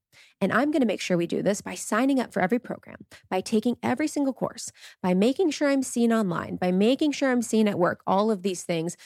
And 0.43 0.53
I'm 0.53 0.71
going 0.71 0.83
to 0.83 0.87
make 0.87 1.01
sure 1.01 1.17
we 1.17 1.27
do 1.27 1.43
this 1.43 1.63
by 1.63 1.75
signing 1.75 2.21
up 2.21 2.33
for 2.33 2.43
every 2.43 2.59
program, 2.59 3.07
by 3.31 3.41
taking 3.41 3.77
every 3.83 4.07
single 4.07 4.35
course, 4.35 4.71
by 5.03 5.15
making 5.15 5.51
sure 5.51 5.69
I'm 5.69 5.83
seen 5.83 6.13
online, 6.13 6.57
by 6.57 6.71
making 6.71 7.13
sure 7.13 7.33
I'm 7.33 7.43
seen 7.43 7.67
at 7.67 7.79
work, 7.79 8.03
all 8.07 8.31
of 8.31 8.43
these 8.43 8.63
things. 8.63 8.97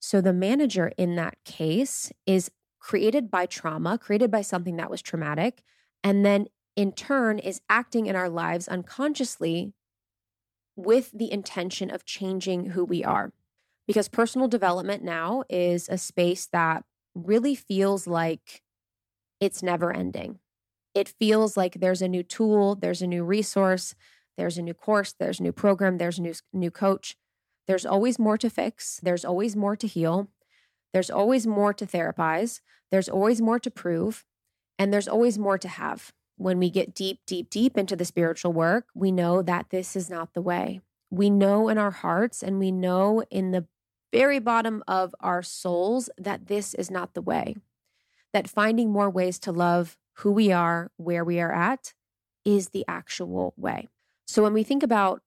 So 0.00 0.20
the 0.20 0.32
manager 0.32 0.92
in 0.98 1.14
that 1.16 1.36
case 1.44 2.12
is 2.26 2.50
created 2.80 3.30
by 3.30 3.46
trauma, 3.46 3.98
created 3.98 4.30
by 4.30 4.42
something 4.42 4.76
that 4.76 4.90
was 4.90 5.00
traumatic, 5.00 5.62
and 6.02 6.24
then 6.24 6.46
in 6.74 6.92
turn 6.92 7.38
is 7.38 7.60
acting 7.68 8.06
in 8.06 8.16
our 8.16 8.28
lives 8.28 8.68
unconsciously 8.68 9.72
with 10.76 11.10
the 11.12 11.32
intention 11.32 11.90
of 11.90 12.04
changing 12.04 12.70
who 12.70 12.84
we 12.84 13.02
are. 13.02 13.32
Because 13.86 14.08
personal 14.08 14.48
development 14.48 15.02
now 15.02 15.44
is 15.48 15.88
a 15.88 15.98
space 15.98 16.46
that 16.52 16.84
really 17.14 17.54
feels 17.54 18.06
like 18.06 18.62
it's 19.40 19.62
never 19.62 19.92
ending. 19.92 20.38
It 20.94 21.08
feels 21.08 21.56
like 21.56 21.74
there's 21.74 22.02
a 22.02 22.08
new 22.08 22.22
tool, 22.22 22.74
there's 22.74 23.02
a 23.02 23.06
new 23.06 23.24
resource, 23.24 23.94
there's 24.36 24.58
a 24.58 24.62
new 24.62 24.74
course, 24.74 25.14
there's 25.18 25.40
a 25.40 25.42
new 25.42 25.52
program, 25.52 25.98
there's 25.98 26.18
a 26.18 26.22
new, 26.22 26.34
new 26.52 26.70
coach. 26.70 27.16
There's 27.66 27.86
always 27.86 28.18
more 28.18 28.38
to 28.38 28.48
fix, 28.48 29.00
there's 29.02 29.24
always 29.24 29.56
more 29.56 29.76
to 29.76 29.86
heal, 29.86 30.28
there's 30.92 31.10
always 31.10 31.46
more 31.46 31.74
to 31.74 31.86
therapize, 31.86 32.60
there's 32.90 33.08
always 33.08 33.40
more 33.40 33.58
to 33.58 33.70
prove, 33.70 34.24
and 34.78 34.92
there's 34.92 35.08
always 35.08 35.38
more 35.38 35.58
to 35.58 35.68
have. 35.68 36.12
When 36.36 36.58
we 36.58 36.70
get 36.70 36.94
deep, 36.94 37.20
deep, 37.26 37.50
deep 37.50 37.78
into 37.78 37.96
the 37.96 38.04
spiritual 38.04 38.52
work, 38.52 38.86
we 38.94 39.10
know 39.10 39.42
that 39.42 39.70
this 39.70 39.96
is 39.96 40.10
not 40.10 40.34
the 40.34 40.42
way. 40.42 40.80
We 41.10 41.30
know 41.30 41.68
in 41.68 41.78
our 41.78 41.90
hearts 41.90 42.42
and 42.42 42.58
we 42.58 42.70
know 42.70 43.22
in 43.30 43.52
the 43.52 43.66
very 44.12 44.38
bottom 44.38 44.82
of 44.86 45.14
our 45.20 45.42
souls 45.42 46.10
that 46.18 46.46
this 46.46 46.74
is 46.74 46.90
not 46.90 47.14
the 47.14 47.22
way. 47.22 47.56
That 48.32 48.48
finding 48.48 48.90
more 48.90 49.08
ways 49.08 49.38
to 49.40 49.52
love 49.52 49.96
who 50.18 50.32
we 50.32 50.52
are, 50.52 50.90
where 50.96 51.24
we 51.24 51.40
are 51.40 51.52
at, 51.52 51.94
is 52.44 52.68
the 52.68 52.84
actual 52.86 53.54
way. 53.56 53.88
So 54.26 54.42
when 54.42 54.52
we 54.52 54.62
think 54.62 54.82
about 54.82 55.22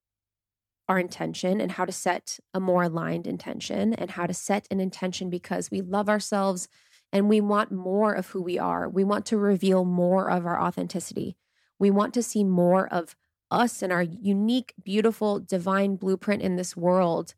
our 0.87 0.99
intention 0.99 1.61
and 1.61 1.73
how 1.73 1.85
to 1.85 1.91
set 1.91 2.39
a 2.53 2.59
more 2.59 2.83
aligned 2.83 3.27
intention 3.27 3.93
and 3.93 4.11
how 4.11 4.25
to 4.25 4.33
set 4.33 4.67
an 4.71 4.79
intention 4.79 5.29
because 5.29 5.69
we 5.69 5.81
love 5.81 6.09
ourselves 6.09 6.67
and 7.11 7.29
we 7.29 7.41
want 7.41 7.71
more 7.71 8.13
of 8.13 8.27
who 8.27 8.41
we 8.41 8.59
are. 8.59 8.87
We 8.87 9.03
want 9.03 9.25
to 9.27 9.37
reveal 9.37 9.85
more 9.85 10.29
of 10.29 10.45
our 10.45 10.61
authenticity. 10.61 11.37
We 11.79 11.89
want 11.91 12.13
to 12.15 12.23
see 12.23 12.43
more 12.43 12.87
of 12.87 13.15
us 13.51 13.81
and 13.81 13.91
our 13.91 14.03
unique, 14.03 14.73
beautiful, 14.83 15.39
divine 15.39 15.95
blueprint 15.95 16.41
in 16.41 16.55
this 16.55 16.77
world. 16.77 17.33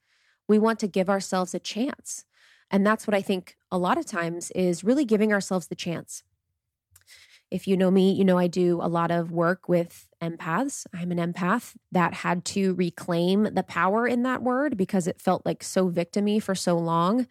We 0.47 0.59
want 0.59 0.79
to 0.79 0.87
give 0.87 1.09
ourselves 1.09 1.53
a 1.53 1.59
chance. 1.59 2.25
And 2.69 2.85
that's 2.85 3.07
what 3.07 3.13
I 3.13 3.21
think 3.21 3.57
a 3.71 3.77
lot 3.77 3.97
of 3.97 4.05
times 4.05 4.51
is 4.51 4.83
really 4.83 5.05
giving 5.05 5.31
ourselves 5.31 5.67
the 5.67 5.75
chance. 5.75 6.23
If 7.49 7.67
you 7.67 7.75
know 7.75 7.91
me, 7.91 8.13
you 8.13 8.23
know 8.23 8.37
I 8.37 8.47
do 8.47 8.79
a 8.81 8.87
lot 8.87 9.11
of 9.11 9.31
work 9.31 9.67
with 9.67 10.07
empaths. 10.21 10.85
I'm 10.93 11.11
an 11.11 11.33
empath 11.33 11.75
that 11.91 12.13
had 12.13 12.45
to 12.45 12.73
reclaim 12.75 13.43
the 13.53 13.63
power 13.63 14.07
in 14.07 14.23
that 14.23 14.41
word 14.41 14.77
because 14.77 15.05
it 15.05 15.21
felt 15.21 15.45
like 15.45 15.61
so 15.61 15.89
victimy 15.89 16.41
for 16.41 16.55
so 16.55 16.77
long. 16.77 17.27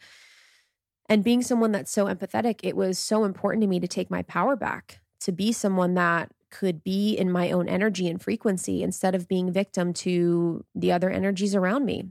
And 1.11 1.25
being 1.25 1.43
someone 1.43 1.73
that's 1.73 1.91
so 1.91 2.07
empathetic, 2.07 2.61
it 2.63 2.77
was 2.77 2.97
so 2.97 3.25
important 3.25 3.63
to 3.63 3.67
me 3.67 3.81
to 3.81 3.89
take 3.89 4.11
my 4.11 4.23
power 4.23 4.55
back, 4.55 5.01
to 5.23 5.33
be 5.33 5.51
someone 5.51 5.95
that 5.95 6.31
could 6.53 6.85
be 6.85 7.15
in 7.15 7.31
my 7.31 7.51
own 7.51 7.69
energy 7.69 8.09
and 8.09 8.23
frequency 8.23 8.83
instead 8.83 9.17
of 9.17 9.27
being 9.27 9.53
victim 9.53 9.93
to 9.93 10.65
the 10.73 10.93
other 10.93 11.11
energies 11.11 11.55
around 11.55 11.85
me 11.85 12.05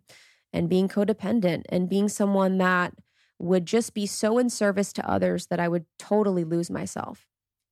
and 0.52 0.70
being 0.70 0.90
codependent 0.90 1.64
and 1.70 1.90
being 1.90 2.10
someone 2.10 2.58
that 2.58 2.94
would 3.38 3.66
just 3.66 3.94
be 3.94 4.06
so 4.06 4.38
in 4.38 4.50
service 4.50 4.92
to 4.92 5.10
others 5.10 5.48
that 5.48 5.62
I 5.62 5.70
would 5.70 5.86
totally 5.98 6.44
lose 6.44 6.70
myself. 6.70 7.26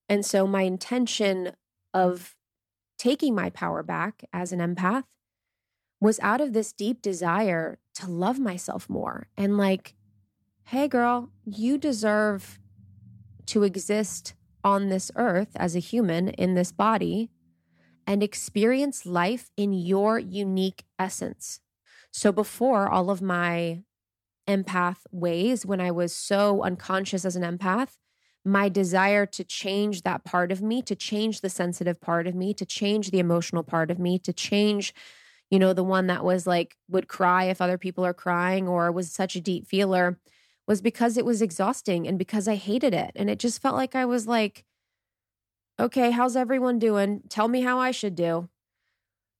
And 0.07 0.25
so 0.25 0.47
my 0.47 0.61
intention 0.61 1.51
of 1.93 2.35
taking 2.97 3.35
my 3.35 3.49
power 3.49 3.83
back 3.83 4.23
as 4.31 4.53
an 4.53 4.59
empath 4.59 5.03
was 5.99 6.21
out 6.21 6.39
of 6.39 6.53
this 6.53 6.71
deep 6.71 7.01
desire 7.01 7.79
to 7.95 8.07
love 8.07 8.39
myself 8.39 8.89
more 8.89 9.27
and 9.35 9.57
like, 9.57 9.93
hey, 10.67 10.86
girl, 10.86 11.30
you 11.45 11.77
deserve 11.77 12.60
to 13.45 13.63
exist 13.63 14.34
on 14.65 14.89
this 14.89 15.10
earth 15.15 15.47
as 15.56 15.77
a 15.77 15.80
human 15.80 16.27
in 16.27 16.56
this 16.56 16.73
body 16.73 17.30
and 18.06 18.21
experience 18.21 19.06
life 19.06 19.49
in 19.56 19.71
your 19.71 20.19
unique 20.19 20.84
essence. 20.99 21.62
So 22.12 22.34
before 22.34 22.89
all 22.89 23.10
of 23.10 23.21
my 23.21 23.84
empath 24.45 24.97
ways, 25.10 25.65
when 25.65 25.80
I 25.80 25.89
was 25.91 26.13
so 26.13 26.62
unconscious 26.63 27.23
as 27.23 27.38
an 27.38 27.43
empath, 27.43 27.95
my 28.43 28.67
desire 28.67 29.25
to 29.25 29.45
change 29.45 30.01
that 30.01 30.25
part 30.25 30.51
of 30.51 30.62
me, 30.62 30.82
to 30.82 30.95
change 30.95 31.39
the 31.39 31.49
sensitive 31.49 32.01
part 32.01 32.27
of 32.27 32.36
me, 32.36 32.53
to 32.56 32.65
change 32.65 33.12
the 33.12 33.19
emotional 33.19 33.63
part 33.63 33.89
of 33.89 33.99
me, 33.99 34.19
to 34.19 34.34
change, 34.34 34.93
you 35.49 35.60
know, 35.60 35.71
the 35.71 35.82
one 35.82 36.08
that 36.08 36.25
was 36.25 36.45
like 36.45 36.75
would 36.89 37.08
cry 37.08 37.45
if 37.45 37.62
other 37.62 37.77
people 37.77 38.06
are 38.06 38.13
crying 38.13 38.67
or 38.67 38.91
was 38.91 39.13
such 39.13 39.38
a 39.38 39.41
deep 39.41 39.65
feeler 39.65 40.19
was 40.67 40.82
because 40.82 41.17
it 41.17 41.25
was 41.25 41.41
exhausting 41.41 42.08
and 42.08 42.19
because 42.19 42.47
I 42.47 42.56
hated 42.56 42.93
it. 42.93 43.12
And 43.15 43.30
it 43.30 43.39
just 43.39 43.62
felt 43.62 43.75
like 43.75 43.95
I 43.95 44.06
was 44.06 44.27
like, 44.27 44.65
okay, 45.80 46.12
how's 46.12 46.36
everyone 46.36 46.80
doing? 46.80 47.21
Tell 47.30 47.47
me 47.47 47.62
how 47.62 47.80
I 47.80 47.91
should 47.91 48.15
do. 48.15 48.49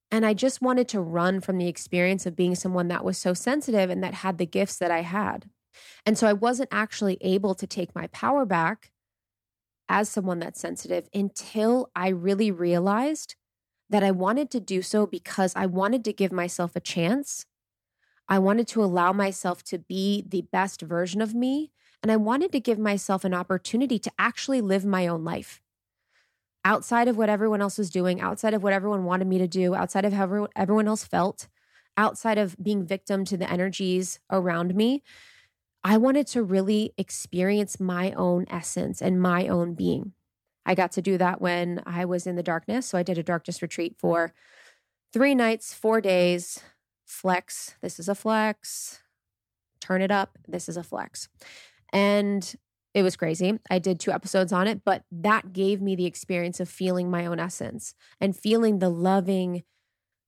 And 0.10 0.26
I 0.26 0.34
just 0.34 0.62
wanted 0.62 0.88
to 0.90 1.02
run 1.02 1.42
from 1.42 1.58
the 1.58 1.68
experience 1.68 2.26
of 2.26 2.36
being 2.36 2.56
someone 2.56 2.88
that 2.88 3.04
was 3.04 3.18
so 3.18 3.34
sensitive 3.34 3.90
and 3.90 4.02
that 4.04 4.13
had 4.16 4.38
the 4.38 4.46
gifts 4.46 4.78
that 4.78 4.92
I 4.92 5.02
had. 5.02 5.50
And 6.06 6.18
so 6.18 6.28
I 6.28 6.34
wasn't 6.34 6.70
actually 6.72 7.18
able 7.22 7.54
to 7.56 7.68
take 7.68 7.94
my 7.94 8.08
power 8.08 8.46
back 8.46 8.92
as 9.90 10.08
someone 10.08 10.40
that's 10.40 10.60
sensitive 10.60 11.10
until 11.13 11.90
I 11.96 12.10
really 12.10 12.52
realized 12.52 13.36
that 13.90 14.04
I 14.04 14.12
wanted 14.12 14.50
to 14.52 14.60
do 14.60 14.82
so 14.82 15.06
because 15.06 15.54
I 15.56 15.66
wanted 15.66 16.04
to 16.06 16.13
give 16.13 16.32
myself 16.32 16.76
a 16.76 16.82
chance. 16.82 17.46
I 18.30 18.40
wanted 18.40 18.68
to 18.70 18.84
allow 18.84 19.13
myself 19.13 19.63
to 19.66 19.80
be 19.80 20.24
the 20.28 20.42
best 20.42 20.82
version 20.82 21.22
of 21.22 21.34
me. 21.34 21.72
And 22.04 22.12
I 22.12 22.18
wanted 22.18 22.52
to 22.52 22.60
give 22.60 22.78
myself 22.78 23.24
an 23.24 23.34
opportunity 23.34 23.98
to 24.00 24.12
actually 24.20 24.62
live 24.62 24.86
my 24.86 25.08
own 25.08 25.24
life 25.24 25.62
outside 26.63 27.08
of 27.08 27.18
what 27.18 27.30
everyone 27.30 27.62
else 27.62 27.78
was 27.78 27.90
doing, 27.90 28.20
outside 28.20 28.54
of 28.54 28.62
what 28.62 28.74
everyone 28.74 29.06
wanted 29.06 29.26
me 29.26 29.38
to 29.38 29.48
do, 29.48 29.74
outside 29.74 30.04
of 30.04 30.12
how 30.12 30.48
everyone 30.56 30.88
else 30.88 31.06
felt, 31.06 31.48
outside 31.96 32.38
of 32.38 32.58
being 32.62 32.86
victim 32.86 33.24
to 33.24 33.38
the 33.38 33.50
energies 33.50 34.20
around 34.30 34.76
me. 34.76 35.02
I 35.84 35.96
wanted 35.96 36.28
to 36.28 36.44
really 36.44 36.94
experience 36.98 37.80
my 37.80 38.12
own 38.12 38.46
essence 38.50 39.02
and 39.02 39.22
my 39.22 39.48
own 39.48 39.76
being. 39.76 40.12
I 40.66 40.76
got 40.76 40.92
to 40.94 41.02
do 41.02 41.18
that 41.18 41.40
when 41.40 41.82
I 41.86 42.04
was 42.04 42.28
in 42.28 42.36
the 42.36 42.44
darkness. 42.44 42.86
So 42.88 42.98
I 42.98 43.04
did 43.04 43.18
a 43.18 43.24
darkness 43.24 43.62
retreat 43.62 43.96
for 43.98 44.34
three 45.13 45.34
nights, 45.34 45.74
four 45.74 46.02
days. 46.02 46.62
Flex. 47.08 47.76
This 47.82 48.00
is 48.00 48.08
a 48.08 48.15
flex. 48.15 49.02
Turn 49.82 50.02
it 50.02 50.12
up. 50.12 50.38
This 50.48 50.70
is 50.70 50.78
a 50.78 50.84
flex. 50.84 51.30
And 51.91 52.56
it 52.93 53.04
was 53.04 53.15
crazy. 53.15 53.60
I 53.70 53.80
did 53.80 54.00
two 54.00 54.12
episodes 54.12 54.52
on 54.52 54.67
it, 54.67 54.82
but 54.84 55.04
that 55.12 55.54
gave 55.54 55.82
me 55.82 55.96
the 55.96 56.06
experience 56.06 56.60
of 56.60 56.67
feeling 56.67 57.10
my 57.10 57.26
own 57.26 57.39
essence 57.39 57.93
and 58.20 58.36
feeling 58.36 58.80
the 58.80 58.89
loving 58.89 59.63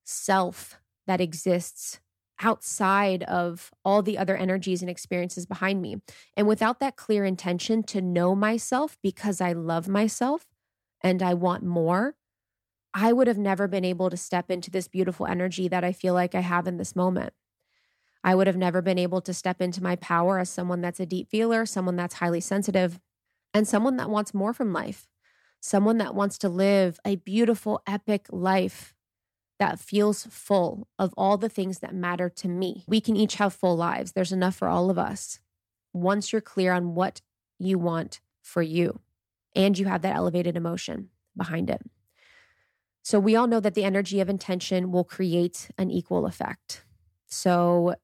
self 0.05 0.79
that 1.05 1.19
exists 1.21 1.99
outside 2.41 3.23
of 3.23 3.71
all 3.83 4.01
the 4.01 4.17
other 4.17 4.37
energies 4.37 4.81
and 4.81 4.89
experiences 4.89 5.45
behind 5.45 5.81
me. 5.81 5.97
And 6.37 6.47
without 6.47 6.79
that 6.79 6.95
clear 6.95 7.25
intention 7.25 7.83
to 7.83 8.01
know 8.01 8.35
myself 8.35 8.97
because 9.03 9.41
I 9.41 9.51
love 9.51 9.87
myself 9.87 10.45
and 11.01 11.21
I 11.21 11.33
want 11.33 11.63
more, 11.63 12.15
I 12.93 13.13
would 13.13 13.28
have 13.28 13.38
never 13.38 13.67
been 13.67 13.86
able 13.86 14.10
to 14.10 14.17
step 14.17 14.49
into 14.49 14.71
this 14.71 14.88
beautiful 14.88 15.28
energy 15.28 15.67
that 15.67 15.84
I 15.84 15.91
feel 15.91 16.13
like 16.13 16.34
I 16.34 16.41
have 16.41 16.67
in 16.67 16.78
this 16.78 16.95
moment. 16.95 17.34
I 18.23 18.36
would 18.36 18.47
have 18.47 18.58
never 18.58 18.82
been 18.82 18.97
able 18.97 19.21
to 19.21 19.34
step 19.34 19.62
into 19.62 19.82
my 19.84 19.95
power 19.95 20.39
as 20.39 20.49
someone 20.49 20.82
that's 20.82 20.99
a 20.99 21.06
deep 21.06 21.30
feeler, 21.30 21.65
someone 21.65 21.95
that's 21.95 22.15
highly 22.15 22.41
sensitive, 22.41 22.99
and 23.54 23.67
someone 23.67 23.97
that 23.97 24.10
wants 24.10 24.34
more 24.34 24.54
from 24.54 24.73
life, 24.73 25.08
someone 25.62 25.97
that 25.99 26.15
wants 26.15 26.38
to 26.39 26.49
live 26.49 26.99
a 27.06 27.15
beautiful, 27.17 27.82
epic 27.88 28.25
life 28.32 28.93
that 29.60 29.80
feels 29.80 30.25
full 30.25 30.88
of 30.97 31.13
all 31.17 31.38
the 31.38 31.49
things 31.49 31.80
that 31.80 31.93
matter 31.93 32.30
to 32.30 32.47
me. 32.47 32.86
We 32.88 33.02
can 33.02 33.15
each 33.15 33.36
have 33.36 33.54
full 33.54 33.75
lives. 33.75 34.13
There's 34.13 34.32
enough 34.32 34.56
for 34.56 34.67
all 34.67 34.89
of 34.89 34.97
us. 34.97 35.39
Once 35.93 36.32
you're 36.32 36.41
clear 36.41 36.71
on 36.71 36.95
what 36.95 37.21
you 37.58 37.78
want 37.78 38.21
for 38.41 38.62
you 38.62 38.99
and 39.56 39.78
you 39.78 39.86
have 39.86 40.02
that 40.02 40.15
elevated 40.15 40.56
emotion 40.56 41.10
behind 41.36 41.69
it. 41.69 41.82
So, 43.09 43.19
we 43.19 43.35
all 43.35 43.47
know 43.47 43.59
that 43.59 43.73
the 43.73 43.83
energy 43.83 44.19
of 44.19 44.29
intention 44.29 44.91
will 44.91 45.03
create 45.03 45.71
an 45.79 45.89
equal 45.89 46.27
effect. 46.27 46.83
So, 47.25 47.95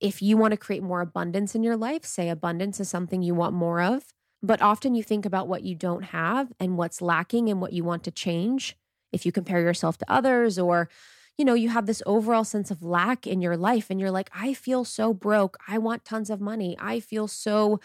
if 0.00 0.20
you 0.20 0.36
want 0.36 0.52
to 0.52 0.58
create 0.58 0.82
more 0.82 1.00
abundance 1.00 1.54
in 1.54 1.62
your 1.62 1.76
life, 1.76 2.04
say 2.04 2.28
abundance 2.28 2.80
is 2.80 2.88
something 2.90 3.22
you 3.22 3.34
want 3.34 3.54
more 3.54 3.80
of, 3.80 4.12
but 4.42 4.60
often 4.60 4.94
you 4.94 5.02
think 5.02 5.24
about 5.24 5.48
what 5.48 5.62
you 5.62 5.74
don't 5.74 6.04
have 6.04 6.52
and 6.60 6.76
what's 6.76 7.00
lacking 7.00 7.48
and 7.48 7.60
what 7.60 7.72
you 7.72 7.84
want 7.84 8.04
to 8.04 8.10
change 8.10 8.76
if 9.12 9.24
you 9.24 9.32
compare 9.32 9.60
yourself 9.60 9.98
to 9.98 10.12
others 10.12 10.58
or 10.58 10.90
you 11.38 11.44
know, 11.44 11.54
you 11.54 11.70
have 11.70 11.86
this 11.86 12.02
overall 12.04 12.44
sense 12.44 12.70
of 12.70 12.82
lack 12.82 13.26
in 13.26 13.40
your 13.40 13.56
life 13.56 13.88
and 13.88 13.98
you're 13.98 14.10
like, 14.10 14.28
I 14.34 14.52
feel 14.52 14.84
so 14.84 15.14
broke. 15.14 15.56
I 15.66 15.78
want 15.78 16.04
tons 16.04 16.28
of 16.28 16.38
money. 16.40 16.76
I 16.78 17.00
feel 17.00 17.28
so 17.28 17.80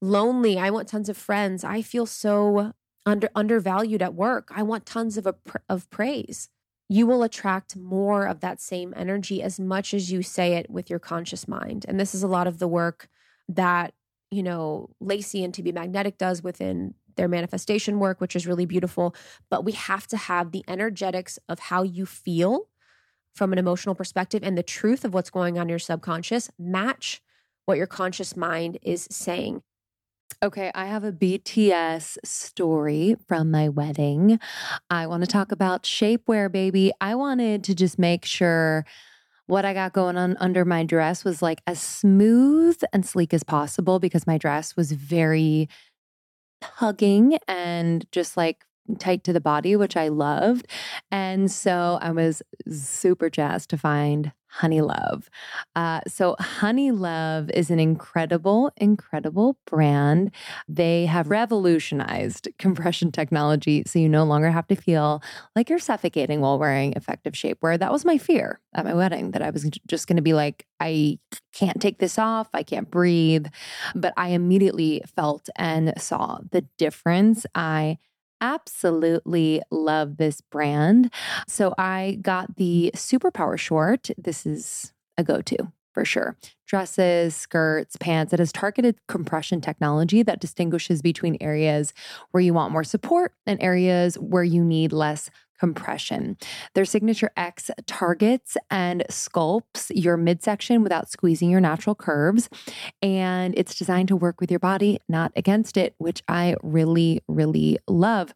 lonely. 0.00 0.58
I 0.58 0.70
want 0.70 0.88
tons 0.88 1.08
of 1.08 1.16
friends. 1.16 1.64
I 1.64 1.82
feel 1.82 2.06
so 2.06 2.72
under 3.06 3.30
undervalued 3.34 4.02
at 4.02 4.14
work. 4.14 4.48
I 4.54 4.62
want 4.62 4.86
tons 4.86 5.16
of 5.16 5.26
of 5.68 5.90
praise. 5.90 6.48
You 6.88 7.06
will 7.06 7.22
attract 7.22 7.76
more 7.76 8.26
of 8.26 8.40
that 8.40 8.60
same 8.60 8.92
energy 8.96 9.42
as 9.42 9.60
much 9.60 9.94
as 9.94 10.10
you 10.10 10.22
say 10.22 10.54
it 10.54 10.68
with 10.68 10.90
your 10.90 10.98
conscious 10.98 11.46
mind. 11.46 11.86
And 11.86 12.00
this 12.00 12.14
is 12.14 12.22
a 12.22 12.28
lot 12.28 12.48
of 12.48 12.58
the 12.58 12.66
work 12.66 13.08
that, 13.48 13.94
you 14.30 14.42
know, 14.42 14.90
Lacy 15.00 15.44
and 15.44 15.54
To 15.54 15.62
Be 15.62 15.70
Magnetic 15.70 16.18
does 16.18 16.42
within 16.42 16.94
their 17.16 17.28
manifestation 17.28 18.00
work, 18.00 18.20
which 18.20 18.34
is 18.34 18.46
really 18.46 18.66
beautiful. 18.66 19.14
But 19.50 19.64
we 19.64 19.72
have 19.72 20.08
to 20.08 20.16
have 20.16 20.50
the 20.50 20.64
energetics 20.66 21.38
of 21.48 21.60
how 21.60 21.84
you 21.84 22.06
feel 22.06 22.68
from 23.36 23.52
an 23.52 23.58
emotional 23.58 23.94
perspective 23.94 24.42
and 24.42 24.58
the 24.58 24.62
truth 24.62 25.04
of 25.04 25.14
what's 25.14 25.30
going 25.30 25.58
on 25.58 25.62
in 25.62 25.68
your 25.68 25.78
subconscious 25.78 26.50
match 26.58 27.22
what 27.70 27.78
your 27.78 27.86
conscious 27.86 28.36
mind 28.36 28.78
is 28.82 29.06
saying. 29.12 29.62
Okay, 30.42 30.70
I 30.74 30.86
have 30.86 31.04
a 31.04 31.12
BTS 31.12 32.16
story 32.24 33.14
from 33.28 33.50
my 33.50 33.68
wedding. 33.68 34.40
I 34.88 35.06
want 35.06 35.22
to 35.22 35.26
talk 35.26 35.52
about 35.52 35.82
shapewear, 35.82 36.50
baby. 36.50 36.92
I 36.98 37.14
wanted 37.14 37.62
to 37.64 37.74
just 37.74 37.98
make 37.98 38.24
sure 38.24 38.86
what 39.48 39.66
I 39.66 39.74
got 39.74 39.92
going 39.92 40.16
on 40.16 40.38
under 40.40 40.64
my 40.64 40.82
dress 40.82 41.26
was 41.26 41.42
like 41.42 41.60
as 41.66 41.78
smooth 41.78 42.80
and 42.90 43.04
sleek 43.04 43.34
as 43.34 43.42
possible 43.42 43.98
because 43.98 44.26
my 44.26 44.38
dress 44.38 44.76
was 44.76 44.92
very 44.92 45.68
hugging 46.62 47.36
and 47.46 48.06
just 48.10 48.38
like 48.38 48.64
tight 48.96 49.24
to 49.24 49.32
the 49.32 49.40
body, 49.40 49.76
which 49.76 49.96
I 49.96 50.08
loved. 50.08 50.66
And 51.10 51.50
so 51.50 51.98
I 52.00 52.10
was 52.10 52.42
super 52.68 53.30
jazzed 53.30 53.70
to 53.70 53.78
find 53.78 54.32
Honeylove. 54.58 55.28
Uh, 55.76 56.00
so, 56.06 56.34
Honeylove 56.40 57.50
is 57.52 57.70
an 57.70 57.78
incredible, 57.78 58.72
incredible 58.76 59.56
brand. 59.66 60.32
They 60.68 61.06
have 61.06 61.30
revolutionized 61.30 62.48
compression 62.58 63.12
technology. 63.12 63.84
So, 63.86 63.98
you 63.98 64.08
no 64.08 64.24
longer 64.24 64.50
have 64.50 64.66
to 64.68 64.76
feel 64.76 65.22
like 65.54 65.70
you're 65.70 65.78
suffocating 65.78 66.40
while 66.40 66.58
wearing 66.58 66.92
effective 66.94 67.34
shapewear. 67.34 67.78
That 67.78 67.92
was 67.92 68.04
my 68.04 68.18
fear 68.18 68.60
at 68.74 68.84
my 68.84 68.94
wedding 68.94 69.30
that 69.32 69.42
I 69.42 69.50
was 69.50 69.68
just 69.86 70.06
going 70.06 70.16
to 70.16 70.22
be 70.22 70.34
like, 70.34 70.66
I 70.80 71.18
can't 71.52 71.80
take 71.80 71.98
this 71.98 72.18
off. 72.18 72.48
I 72.52 72.62
can't 72.62 72.90
breathe. 72.90 73.46
But 73.94 74.14
I 74.16 74.30
immediately 74.30 75.02
felt 75.14 75.48
and 75.56 75.92
saw 76.00 76.38
the 76.50 76.62
difference. 76.76 77.46
I 77.54 77.98
absolutely 78.40 79.62
love 79.70 80.16
this 80.16 80.40
brand. 80.40 81.12
So 81.48 81.74
I 81.78 82.18
got 82.22 82.56
the 82.56 82.90
Superpower 82.94 83.58
short. 83.58 84.10
This 84.16 84.46
is 84.46 84.92
a 85.16 85.24
go 85.24 85.40
to 85.42 85.72
for 85.92 86.04
sure. 86.04 86.36
Dresses, 86.66 87.34
skirts, 87.34 87.96
pants. 87.96 88.32
It 88.32 88.38
has 88.38 88.52
targeted 88.52 88.96
compression 89.08 89.60
technology 89.60 90.22
that 90.22 90.40
distinguishes 90.40 91.02
between 91.02 91.36
areas 91.40 91.92
where 92.30 92.40
you 92.40 92.54
want 92.54 92.72
more 92.72 92.84
support 92.84 93.34
and 93.46 93.60
areas 93.62 94.16
where 94.16 94.44
you 94.44 94.64
need 94.64 94.92
less 94.92 95.30
compression. 95.60 96.36
Their 96.74 96.86
signature 96.86 97.30
X 97.36 97.70
targets 97.86 98.56
and 98.70 99.04
sculpts 99.10 99.92
your 99.94 100.16
midsection 100.16 100.82
without 100.82 101.10
squeezing 101.10 101.50
your 101.50 101.60
natural 101.60 101.94
curves. 101.94 102.48
And 103.02 103.54
it's 103.56 103.78
designed 103.78 104.08
to 104.08 104.16
work 104.16 104.40
with 104.40 104.50
your 104.50 104.58
body, 104.58 104.98
not 105.08 105.32
against 105.36 105.76
it, 105.76 105.94
which 105.98 106.22
I 106.26 106.56
really, 106.62 107.22
really 107.28 107.78
love. 107.86 108.34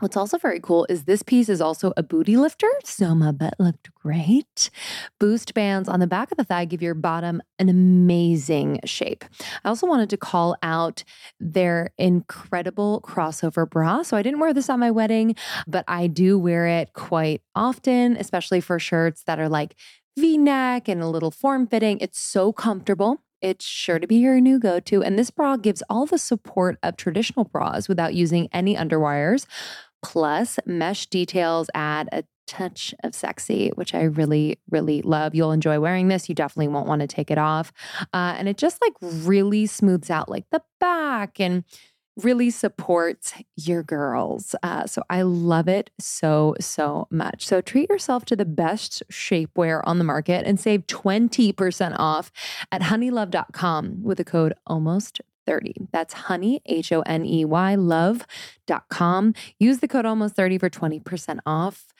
What's 0.00 0.16
also 0.16 0.38
very 0.38 0.58
cool 0.58 0.86
is 0.88 1.04
this 1.04 1.22
piece 1.22 1.48
is 1.48 1.60
also 1.60 1.92
a 1.96 2.02
booty 2.02 2.36
lifter, 2.36 2.68
so 2.82 3.14
my 3.14 3.30
butt 3.30 3.54
looked 3.60 3.94
great. 3.94 4.68
Boost 5.20 5.54
bands 5.54 5.88
on 5.88 6.00
the 6.00 6.06
back 6.08 6.32
of 6.32 6.36
the 6.36 6.44
thigh 6.44 6.64
give 6.64 6.82
your 6.82 6.94
bottom 6.94 7.40
an 7.60 7.68
amazing 7.68 8.80
shape. 8.84 9.24
I 9.64 9.68
also 9.68 9.86
wanted 9.86 10.10
to 10.10 10.16
call 10.16 10.56
out 10.64 11.04
their 11.38 11.90
incredible 11.96 13.02
crossover 13.06 13.70
bra. 13.70 14.02
So 14.02 14.16
I 14.16 14.22
didn't 14.22 14.40
wear 14.40 14.52
this 14.52 14.68
on 14.68 14.80
my 14.80 14.90
wedding, 14.90 15.36
but 15.66 15.84
I 15.86 16.08
do 16.08 16.38
wear 16.38 16.66
it 16.66 16.92
quite 16.92 17.42
often, 17.54 18.16
especially 18.16 18.60
for 18.60 18.80
shirts 18.80 19.22
that 19.24 19.38
are 19.38 19.48
like 19.48 19.76
v 20.18 20.38
neck 20.38 20.88
and 20.88 21.02
a 21.02 21.08
little 21.08 21.30
form 21.30 21.66
fitting. 21.66 21.98
It's 22.00 22.20
so 22.20 22.52
comfortable. 22.52 23.23
It's 23.44 23.66
sure 23.66 23.98
to 23.98 24.06
be 24.06 24.16
your 24.16 24.40
new 24.40 24.58
go 24.58 24.80
to. 24.80 25.02
And 25.02 25.18
this 25.18 25.30
bra 25.30 25.58
gives 25.58 25.82
all 25.90 26.06
the 26.06 26.16
support 26.16 26.78
of 26.82 26.96
traditional 26.96 27.44
bras 27.44 27.90
without 27.90 28.14
using 28.14 28.48
any 28.52 28.74
underwires. 28.74 29.44
Plus, 30.02 30.58
mesh 30.64 31.06
details 31.08 31.68
add 31.74 32.08
a 32.10 32.24
touch 32.46 32.94
of 33.04 33.14
sexy, 33.14 33.70
which 33.74 33.94
I 33.94 34.04
really, 34.04 34.58
really 34.70 35.02
love. 35.02 35.34
You'll 35.34 35.52
enjoy 35.52 35.78
wearing 35.78 36.08
this. 36.08 36.26
You 36.26 36.34
definitely 36.34 36.68
won't 36.68 36.88
want 36.88 37.02
to 37.02 37.06
take 37.06 37.30
it 37.30 37.36
off. 37.36 37.70
Uh, 38.14 38.34
and 38.38 38.48
it 38.48 38.56
just 38.56 38.80
like 38.80 38.94
really 39.02 39.66
smooths 39.66 40.10
out 40.10 40.30
like 40.30 40.46
the 40.50 40.62
back 40.80 41.38
and 41.38 41.64
really 42.16 42.50
supports 42.50 43.34
your 43.56 43.82
girls. 43.82 44.54
Uh, 44.62 44.86
so 44.86 45.02
I 45.10 45.22
love 45.22 45.68
it 45.68 45.90
so, 45.98 46.54
so 46.60 47.08
much. 47.10 47.46
So 47.46 47.60
treat 47.60 47.88
yourself 47.88 48.24
to 48.26 48.36
the 48.36 48.44
best 48.44 49.02
shapewear 49.10 49.80
on 49.84 49.98
the 49.98 50.04
market 50.04 50.46
and 50.46 50.58
save 50.58 50.86
20% 50.86 51.96
off 51.98 52.30
at 52.70 52.82
honeylove.com 52.82 54.02
with 54.02 54.18
the 54.18 54.24
code 54.24 54.54
almost 54.66 55.20
30. 55.46 55.88
That's 55.92 56.14
honey, 56.14 56.62
H 56.66 56.92
O 56.92 57.00
N 57.02 57.24
E 57.24 57.44
Y, 57.44 57.74
love.com. 57.74 59.34
Use 59.58 59.78
the 59.78 59.88
code 59.88 60.06
almost 60.06 60.36
30 60.36 60.58
for 60.58 60.70
20% 60.70 61.38
off. 61.44 61.93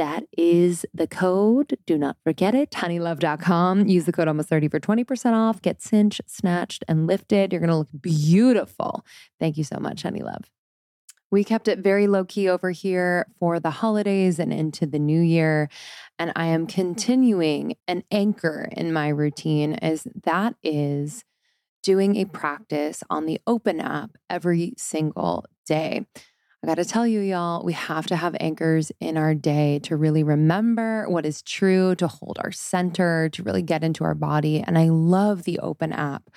That 0.00 0.24
is 0.38 0.86
the 0.94 1.06
code. 1.06 1.76
Do 1.84 1.98
not 1.98 2.16
forget 2.24 2.54
it. 2.54 2.70
Honeylove.com. 2.70 3.86
Use 3.86 4.06
the 4.06 4.12
code 4.12 4.28
almost 4.28 4.48
30 4.48 4.68
for 4.68 4.80
20% 4.80 5.34
off. 5.34 5.60
Get 5.60 5.82
cinched, 5.82 6.22
snatched, 6.26 6.84
and 6.88 7.06
lifted. 7.06 7.52
You're 7.52 7.60
going 7.60 7.68
to 7.68 7.76
look 7.76 7.90
beautiful. 8.00 9.04
Thank 9.38 9.58
you 9.58 9.64
so 9.64 9.76
much, 9.78 10.02
Honeylove. 10.02 10.44
We 11.30 11.44
kept 11.44 11.68
it 11.68 11.80
very 11.80 12.06
low 12.06 12.24
key 12.24 12.48
over 12.48 12.70
here 12.70 13.26
for 13.38 13.60
the 13.60 13.68
holidays 13.68 14.38
and 14.38 14.54
into 14.54 14.86
the 14.86 14.98
new 14.98 15.20
year. 15.20 15.68
And 16.18 16.32
I 16.34 16.46
am 16.46 16.66
continuing 16.66 17.76
an 17.86 18.02
anchor 18.10 18.70
in 18.72 18.94
my 18.94 19.08
routine 19.08 19.74
as 19.74 20.06
that 20.24 20.54
is 20.62 21.26
doing 21.82 22.16
a 22.16 22.24
practice 22.24 23.02
on 23.10 23.26
the 23.26 23.38
open 23.46 23.80
app 23.80 24.12
every 24.30 24.72
single 24.78 25.44
day. 25.66 26.06
I 26.62 26.66
got 26.66 26.74
to 26.74 26.84
tell 26.84 27.06
you, 27.06 27.20
y'all, 27.20 27.64
we 27.64 27.72
have 27.72 28.06
to 28.08 28.16
have 28.16 28.36
anchors 28.38 28.92
in 29.00 29.16
our 29.16 29.34
day 29.34 29.78
to 29.84 29.96
really 29.96 30.22
remember 30.22 31.08
what 31.08 31.24
is 31.24 31.40
true, 31.40 31.94
to 31.94 32.06
hold 32.06 32.38
our 32.44 32.52
center, 32.52 33.30
to 33.30 33.42
really 33.42 33.62
get 33.62 33.82
into 33.82 34.04
our 34.04 34.14
body. 34.14 34.60
And 34.60 34.76
I 34.76 34.90
love 34.90 35.44
the 35.44 35.58
Open 35.60 35.90
app 35.90 36.28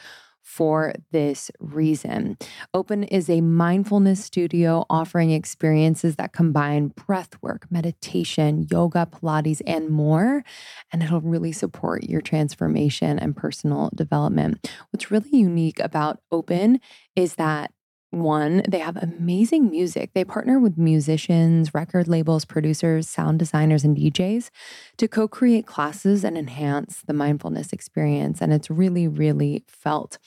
for 0.41 0.93
this 1.11 1.51
reason. 1.59 2.37
Open 2.73 3.03
is 3.03 3.29
a 3.29 3.41
mindfulness 3.41 4.23
studio 4.23 4.85
offering 4.89 5.31
experiences 5.31 6.15
that 6.15 6.31
combine 6.31 6.89
breath 6.89 7.31
work, 7.41 7.65
meditation, 7.69 8.65
yoga, 8.71 9.05
Pilates, 9.11 9.61
and 9.67 9.89
more. 9.89 10.43
And 10.93 11.03
it'll 11.03 11.21
really 11.21 11.51
support 11.51 12.03
your 12.03 12.21
transformation 12.21 13.19
and 13.19 13.35
personal 13.35 13.89
development. 13.93 14.69
What's 14.91 15.11
really 15.11 15.31
unique 15.31 15.79
about 15.79 16.19
Open 16.31 16.79
is 17.13 17.35
that 17.35 17.71
one, 18.21 18.63
they 18.67 18.79
have 18.79 18.97
amazing 18.97 19.69
music. 19.69 20.11
They 20.13 20.23
partner 20.23 20.59
with 20.59 20.77
musicians, 20.77 21.73
record 21.73 22.07
labels, 22.07 22.45
producers, 22.45 23.09
sound 23.09 23.39
designers, 23.39 23.83
and 23.83 23.97
DJs 23.97 24.49
to 24.97 25.07
co 25.07 25.27
create 25.27 25.65
classes 25.65 26.23
and 26.23 26.37
enhance 26.37 27.01
the 27.05 27.13
mindfulness 27.13 27.73
experience. 27.73 28.41
And 28.41 28.53
it's 28.53 28.69
really, 28.69 29.07
really 29.07 29.63
felt. 29.67 30.17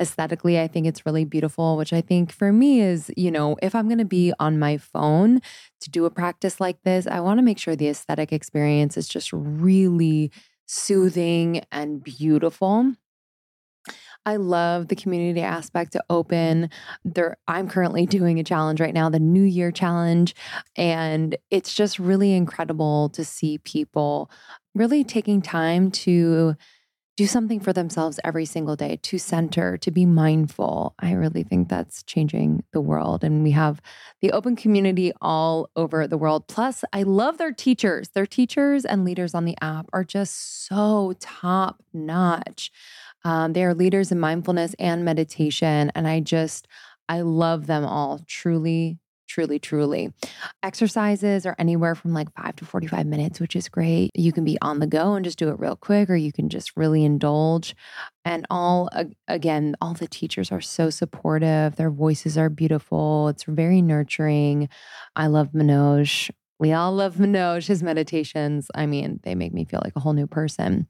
Aesthetically, 0.00 0.60
I 0.60 0.68
think 0.68 0.86
it's 0.86 1.06
really 1.06 1.24
beautiful, 1.24 1.76
which 1.76 1.92
I 1.92 2.00
think 2.00 2.32
for 2.32 2.52
me 2.52 2.80
is, 2.80 3.10
you 3.16 3.30
know, 3.30 3.56
if 3.62 3.74
I'm 3.74 3.88
going 3.88 3.98
to 3.98 4.04
be 4.04 4.32
on 4.38 4.58
my 4.58 4.76
phone 4.76 5.40
to 5.80 5.90
do 5.90 6.04
a 6.04 6.10
practice 6.10 6.60
like 6.60 6.82
this, 6.84 7.06
I 7.06 7.20
want 7.20 7.38
to 7.38 7.42
make 7.42 7.58
sure 7.58 7.76
the 7.76 7.88
aesthetic 7.88 8.32
experience 8.32 8.96
is 8.96 9.08
just 9.08 9.32
really 9.32 10.30
soothing 10.66 11.62
and 11.70 12.02
beautiful. 12.02 12.92
I 14.24 14.36
love 14.36 14.88
the 14.88 14.96
community 14.96 15.40
aspect 15.40 15.92
to 15.92 16.04
open. 16.08 16.70
There 17.04 17.36
I'm 17.48 17.68
currently 17.68 18.06
doing 18.06 18.38
a 18.38 18.44
challenge 18.44 18.80
right 18.80 18.94
now, 18.94 19.08
the 19.08 19.18
New 19.18 19.42
Year 19.42 19.70
challenge, 19.70 20.34
and 20.76 21.36
it's 21.50 21.74
just 21.74 21.98
really 21.98 22.32
incredible 22.34 23.08
to 23.10 23.24
see 23.24 23.58
people 23.58 24.30
really 24.74 25.04
taking 25.04 25.42
time 25.42 25.90
to 25.90 26.56
do 27.16 27.26
something 27.26 27.60
for 27.60 27.74
themselves 27.74 28.18
every 28.24 28.46
single 28.46 28.74
day 28.74 28.98
to 29.02 29.18
center, 29.18 29.76
to 29.76 29.90
be 29.90 30.06
mindful. 30.06 30.94
I 30.98 31.12
really 31.12 31.42
think 31.42 31.68
that's 31.68 32.02
changing 32.04 32.64
the 32.72 32.80
world. 32.80 33.22
And 33.22 33.42
we 33.42 33.50
have 33.50 33.82
the 34.22 34.32
open 34.32 34.56
community 34.56 35.12
all 35.20 35.68
over 35.76 36.06
the 36.06 36.16
world. 36.16 36.48
Plus, 36.48 36.84
I 36.92 37.02
love 37.02 37.36
their 37.36 37.52
teachers. 37.52 38.08
Their 38.10 38.26
teachers 38.26 38.86
and 38.86 39.04
leaders 39.04 39.34
on 39.34 39.44
the 39.44 39.56
app 39.60 39.90
are 39.92 40.04
just 40.04 40.66
so 40.66 41.12
top 41.20 41.82
notch. 41.92 42.72
Um, 43.24 43.52
they 43.52 43.64
are 43.64 43.74
leaders 43.74 44.12
in 44.12 44.20
mindfulness 44.20 44.74
and 44.78 45.04
meditation. 45.04 45.92
And 45.94 46.06
I 46.08 46.20
just, 46.20 46.66
I 47.08 47.20
love 47.20 47.66
them 47.66 47.84
all. 47.84 48.20
Truly, 48.26 48.98
truly, 49.28 49.58
truly. 49.58 50.12
Exercises 50.62 51.46
are 51.46 51.56
anywhere 51.58 51.94
from 51.94 52.12
like 52.12 52.28
five 52.34 52.54
to 52.56 52.64
45 52.64 53.06
minutes, 53.06 53.40
which 53.40 53.56
is 53.56 53.68
great. 53.68 54.10
You 54.14 54.32
can 54.32 54.44
be 54.44 54.58
on 54.60 54.78
the 54.78 54.86
go 54.86 55.14
and 55.14 55.24
just 55.24 55.38
do 55.38 55.48
it 55.48 55.58
real 55.58 55.76
quick, 55.76 56.10
or 56.10 56.16
you 56.16 56.32
can 56.32 56.48
just 56.48 56.76
really 56.76 57.04
indulge. 57.04 57.74
And 58.24 58.46
all, 58.50 58.90
again, 59.28 59.74
all 59.80 59.94
the 59.94 60.06
teachers 60.06 60.52
are 60.52 60.60
so 60.60 60.90
supportive. 60.90 61.76
Their 61.76 61.90
voices 61.90 62.36
are 62.36 62.50
beautiful. 62.50 63.28
It's 63.28 63.44
very 63.44 63.80
nurturing. 63.80 64.68
I 65.16 65.28
love 65.28 65.52
Manoj. 65.52 66.30
We 66.58 66.72
all 66.72 66.92
love 66.92 67.14
Manoj, 67.16 67.66
his 67.66 67.82
meditations. 67.82 68.70
I 68.74 68.86
mean, 68.86 69.20
they 69.22 69.34
make 69.34 69.54
me 69.54 69.64
feel 69.64 69.80
like 69.82 69.96
a 69.96 70.00
whole 70.00 70.12
new 70.12 70.26
person. 70.26 70.86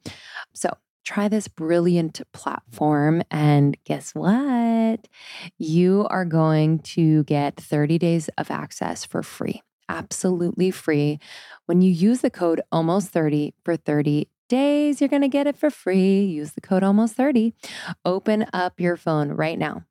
So 0.53 0.69
try 1.03 1.27
this 1.27 1.47
brilliant 1.47 2.21
platform. 2.33 3.23
And 3.29 3.77
guess 3.83 4.15
what? 4.15 5.07
You 5.57 6.07
are 6.09 6.25
going 6.25 6.79
to 6.79 7.23
get 7.23 7.57
30 7.57 7.97
days 7.97 8.29
of 8.37 8.49
access 8.49 9.05
for 9.05 9.23
free, 9.23 9.61
absolutely 9.89 10.71
free. 10.71 11.19
When 11.65 11.81
you 11.81 11.91
use 11.91 12.21
the 12.21 12.29
code 12.29 12.61
almost 12.71 13.09
30 13.09 13.53
for 13.63 13.75
30 13.75 14.27
days, 14.49 15.01
you're 15.01 15.09
going 15.09 15.21
to 15.21 15.27
get 15.27 15.47
it 15.47 15.57
for 15.57 15.69
free. 15.69 16.21
Use 16.21 16.53
the 16.53 16.61
code 16.61 16.83
almost 16.83 17.15
30. 17.15 17.53
Open 18.05 18.45
up 18.53 18.79
your 18.79 18.97
phone 18.97 19.31
right 19.31 19.57
now. 19.57 19.83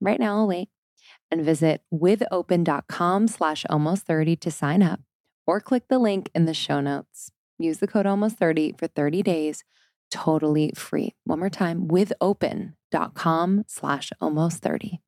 Right 0.00 0.20
now, 0.20 0.38
I'll 0.38 0.46
wait 0.46 0.68
and 1.30 1.44
visit 1.44 1.82
withopen.com 1.90 3.28
slash 3.28 3.64
almost 3.68 4.06
30 4.06 4.36
to 4.36 4.50
sign 4.50 4.82
up 4.82 5.00
or 5.46 5.60
click 5.60 5.88
the 5.88 5.98
link 5.98 6.30
in 6.34 6.44
the 6.44 6.54
show 6.54 6.80
notes. 6.80 7.30
Use 7.58 7.78
the 7.78 7.86
code 7.86 8.06
almost 8.06 8.36
30 8.36 8.74
for 8.78 8.86
30 8.86 9.22
days 9.22 9.64
totally 10.10 10.72
free. 10.74 11.14
One 11.24 11.40
more 11.40 11.50
time, 11.50 11.88
withopen.com 11.88 13.64
slash 13.66 14.12
almost 14.20 14.62
30. 14.62 15.00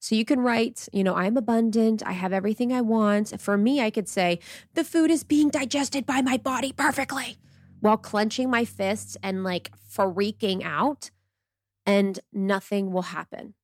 So 0.00 0.16
you 0.16 0.24
can 0.24 0.40
write, 0.40 0.88
you 0.92 1.04
know, 1.04 1.14
I'm 1.14 1.36
abundant. 1.36 2.02
I 2.04 2.12
have 2.12 2.32
everything 2.32 2.72
I 2.72 2.80
want. 2.80 3.40
For 3.40 3.56
me, 3.56 3.80
I 3.80 3.90
could 3.90 4.08
say, 4.08 4.40
the 4.74 4.82
food 4.82 5.12
is 5.12 5.22
being 5.22 5.48
digested 5.48 6.06
by 6.06 6.22
my 6.22 6.36
body 6.36 6.72
perfectly 6.72 7.36
while 7.78 7.96
clenching 7.96 8.50
my 8.50 8.64
fists 8.64 9.16
and 9.22 9.44
like 9.44 9.70
freaking 9.88 10.64
out, 10.64 11.10
and 11.86 12.18
nothing 12.32 12.90
will 12.90 13.02
happen. 13.02 13.54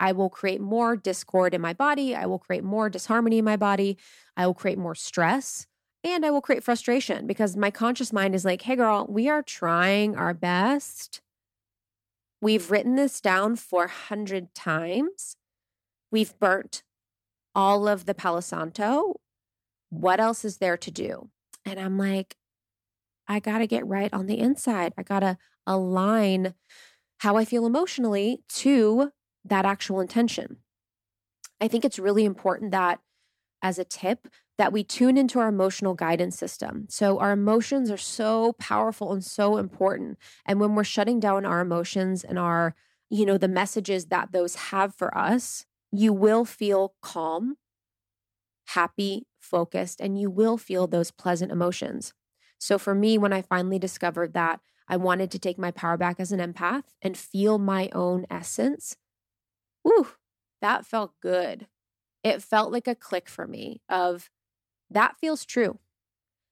I 0.00 0.10
will 0.10 0.28
create 0.28 0.60
more 0.60 0.96
discord 0.96 1.54
in 1.54 1.60
my 1.60 1.72
body. 1.72 2.16
I 2.16 2.26
will 2.26 2.38
create 2.38 2.64
more 2.64 2.90
disharmony 2.90 3.38
in 3.38 3.44
my 3.44 3.56
body. 3.56 3.96
I 4.36 4.46
will 4.46 4.54
create 4.54 4.78
more 4.78 4.94
stress 4.94 5.68
and 6.14 6.24
I 6.24 6.30
will 6.30 6.40
create 6.40 6.64
frustration 6.64 7.26
because 7.26 7.56
my 7.56 7.70
conscious 7.70 8.12
mind 8.12 8.34
is 8.34 8.44
like, 8.44 8.62
hey, 8.62 8.76
girl, 8.76 9.06
we 9.08 9.28
are 9.28 9.42
trying 9.42 10.16
our 10.16 10.34
best. 10.34 11.20
We've 12.40 12.70
written 12.70 12.96
this 12.96 13.20
down 13.20 13.56
400 13.56 14.54
times. 14.54 15.36
We've 16.10 16.38
burnt 16.38 16.82
all 17.54 17.88
of 17.88 18.06
the 18.06 18.14
Palo 18.14 18.40
Santo. 18.40 19.20
What 19.90 20.20
else 20.20 20.44
is 20.44 20.58
there 20.58 20.76
to 20.76 20.90
do? 20.90 21.30
And 21.64 21.80
I'm 21.80 21.98
like, 21.98 22.36
I 23.26 23.40
got 23.40 23.58
to 23.58 23.66
get 23.66 23.86
right 23.86 24.12
on 24.12 24.26
the 24.26 24.38
inside. 24.38 24.92
I 24.96 25.02
got 25.02 25.20
to 25.20 25.38
align 25.66 26.54
how 27.18 27.36
I 27.36 27.44
feel 27.44 27.66
emotionally 27.66 28.42
to 28.48 29.12
that 29.44 29.64
actual 29.64 30.00
intention. 30.00 30.58
I 31.60 31.68
think 31.68 31.84
it's 31.84 31.98
really 31.98 32.24
important 32.24 32.70
that 32.72 33.00
as 33.62 33.78
a 33.78 33.84
tip 33.84 34.28
that 34.58 34.72
we 34.72 34.82
tune 34.82 35.16
into 35.18 35.38
our 35.38 35.48
emotional 35.48 35.94
guidance 35.94 36.38
system. 36.38 36.86
So, 36.88 37.18
our 37.18 37.32
emotions 37.32 37.90
are 37.90 37.96
so 37.96 38.54
powerful 38.54 39.12
and 39.12 39.24
so 39.24 39.56
important. 39.58 40.18
And 40.46 40.60
when 40.60 40.74
we're 40.74 40.84
shutting 40.84 41.20
down 41.20 41.44
our 41.44 41.60
emotions 41.60 42.24
and 42.24 42.38
our, 42.38 42.74
you 43.10 43.26
know, 43.26 43.38
the 43.38 43.48
messages 43.48 44.06
that 44.06 44.32
those 44.32 44.54
have 44.56 44.94
for 44.94 45.16
us, 45.16 45.66
you 45.92 46.12
will 46.12 46.44
feel 46.44 46.94
calm, 47.02 47.56
happy, 48.68 49.26
focused, 49.38 50.00
and 50.00 50.18
you 50.18 50.30
will 50.30 50.56
feel 50.56 50.86
those 50.86 51.10
pleasant 51.10 51.52
emotions. 51.52 52.12
So, 52.58 52.78
for 52.78 52.94
me, 52.94 53.18
when 53.18 53.32
I 53.32 53.42
finally 53.42 53.78
discovered 53.78 54.32
that 54.34 54.60
I 54.88 54.96
wanted 54.96 55.30
to 55.32 55.38
take 55.38 55.58
my 55.58 55.70
power 55.70 55.96
back 55.96 56.18
as 56.20 56.32
an 56.32 56.40
empath 56.40 56.84
and 57.02 57.16
feel 57.16 57.58
my 57.58 57.90
own 57.92 58.26
essence, 58.30 58.96
whew, 59.82 60.08
that 60.60 60.86
felt 60.86 61.14
good 61.22 61.68
it 62.24 62.42
felt 62.42 62.72
like 62.72 62.88
a 62.88 62.94
click 62.94 63.28
for 63.28 63.46
me 63.46 63.80
of 63.88 64.30
that 64.90 65.16
feels 65.20 65.44
true. 65.44 65.78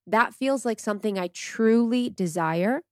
That 0.07 0.35
feels 0.35 0.65
like 0.65 0.81
something 0.81 1.19
I 1.19 1.29
truly 1.29 2.11
desire. 2.11 2.83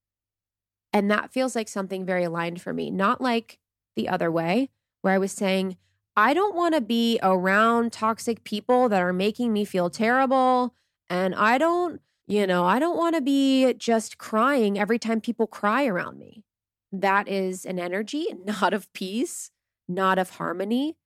And 0.93 1.11
that 1.11 1.33
feels 1.33 1.55
like 1.55 1.69
something 1.69 2.05
very 2.05 2.25
aligned 2.25 2.61
for 2.61 2.73
me, 2.73 2.91
not 2.91 3.21
like 3.21 3.59
the 3.97 4.09
other 4.09 4.31
way, 4.31 4.71
where 5.01 5.15
I 5.15 5.19
was 5.19 5.33
saying, 5.33 5.77
I 6.17 6.35
don't 6.35 6.55
want 6.55 6.75
to 6.75 6.81
be 6.81 7.19
around 7.23 7.93
toxic 7.93 8.45
people 8.45 8.89
that 8.91 9.01
are 9.01 9.13
making 9.13 9.53
me 9.53 9.65
feel 9.65 9.89
terrible. 9.89 10.75
And 11.09 11.35
I 11.35 11.57
don't, 11.59 12.01
you 12.27 12.47
know, 12.47 12.65
I 12.65 12.79
don't 12.79 12.99
want 12.99 13.15
to 13.15 13.23
be 13.23 13.73
just 13.75 14.19
crying 14.19 14.79
every 14.79 14.99
time 14.99 15.21
people 15.21 15.47
cry 15.47 15.87
around 15.87 16.19
me. 16.19 16.45
That 16.91 17.29
is 17.29 17.65
an 17.65 17.79
energy 17.79 18.27
not 18.45 18.75
of 18.75 18.93
peace, 18.93 19.51
not 19.89 20.19
of 20.19 20.31
harmony, 20.31 20.97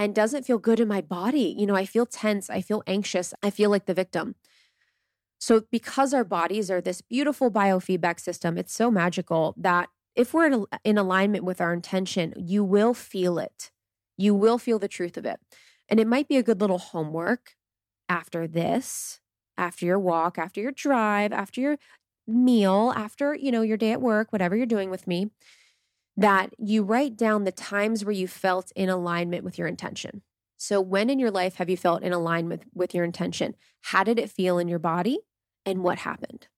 and 0.00 0.14
doesn't 0.14 0.46
feel 0.46 0.56
good 0.56 0.80
in 0.80 0.88
my 0.88 1.02
body. 1.02 1.54
You 1.58 1.66
know, 1.66 1.76
I 1.76 1.84
feel 1.84 2.06
tense, 2.06 2.48
I 2.48 2.62
feel 2.62 2.82
anxious, 2.86 3.34
I 3.42 3.50
feel 3.50 3.68
like 3.68 3.84
the 3.84 3.92
victim. 3.92 4.34
So, 5.38 5.62
because 5.70 6.14
our 6.14 6.24
bodies 6.24 6.70
are 6.70 6.80
this 6.80 7.02
beautiful 7.02 7.50
biofeedback 7.50 8.18
system, 8.18 8.56
it's 8.56 8.72
so 8.72 8.90
magical 8.90 9.54
that 9.58 9.90
if 10.14 10.32
we're 10.32 10.66
in, 10.84 10.98
alignment 10.98 11.44
with 11.44 11.60
our 11.60 11.72
intention, 11.72 12.32
you 12.36 12.64
will 12.64 12.94
feel 12.94 13.38
it. 13.38 13.70
You 14.16 14.34
will 14.34 14.56
feel 14.58 14.78
the 14.78 14.88
truth 14.88 15.18
of 15.18 15.26
it. 15.26 15.38
And 15.88 16.00
it 16.00 16.06
might 16.06 16.28
be 16.28 16.36
a 16.38 16.42
good 16.42 16.60
little 16.60 16.78
homework 16.78 17.56
after 18.08 18.46
this, 18.48 19.20
after 19.58 19.84
your 19.86 19.98
walk, 19.98 20.38
after 20.38 20.60
your 20.60 20.72
drive, 20.72 21.32
after 21.32 21.60
your 21.60 21.76
meal, 22.26 22.92
after, 22.96 23.34
you 23.34 23.52
know, 23.52 23.62
your 23.62 23.76
day 23.76 23.92
at 23.92 24.02
work, 24.02 24.32
whatever 24.32 24.56
you're 24.56 24.66
doing 24.66 24.90
with 24.90 25.06
me, 25.06 25.30
that 26.20 26.50
you 26.58 26.82
write 26.82 27.16
down 27.16 27.44
the 27.44 27.52
times 27.52 28.04
where 28.04 28.12
you 28.12 28.28
felt 28.28 28.70
in 28.76 28.90
alignment 28.90 29.42
with 29.42 29.56
your 29.56 29.66
intention. 29.66 30.20
So, 30.58 30.78
when 30.78 31.08
in 31.08 31.18
your 31.18 31.30
life 31.30 31.54
have 31.54 31.70
you 31.70 31.78
felt 31.78 32.02
in 32.02 32.12
alignment 32.12 32.64
with, 32.74 32.94
your 32.94 33.04
intention? 33.04 33.56
How 33.80 34.04
did 34.04 34.18
it 34.18 34.30
feel 34.30 34.58
in 34.58 34.68
your 34.68 34.78
body? 34.78 35.20
And 35.64 35.82
what 35.82 35.98
happened? 35.98 36.48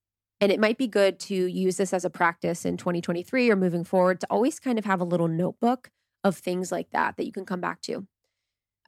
And 0.40 0.50
it 0.50 0.58
might 0.58 0.78
be 0.78 0.88
good 0.88 1.20
to 1.20 1.34
use 1.34 1.76
this 1.76 1.92
as 1.92 2.04
a 2.04 2.10
practice 2.10 2.64
in 2.64 2.76
2023 2.76 3.50
or 3.50 3.54
moving 3.54 3.84
forward 3.84 4.20
to 4.20 4.26
always 4.28 4.58
kind 4.58 4.80
of 4.80 4.84
have 4.84 5.00
a 5.00 5.04
little 5.04 5.28
notebook 5.28 5.90
of 6.24 6.36
things 6.36 6.72
like 6.72 6.90
that 6.90 7.16
that 7.16 7.26
you 7.26 7.32
can 7.32 7.46
come 7.46 7.60
back 7.60 7.80
to. 7.82 8.08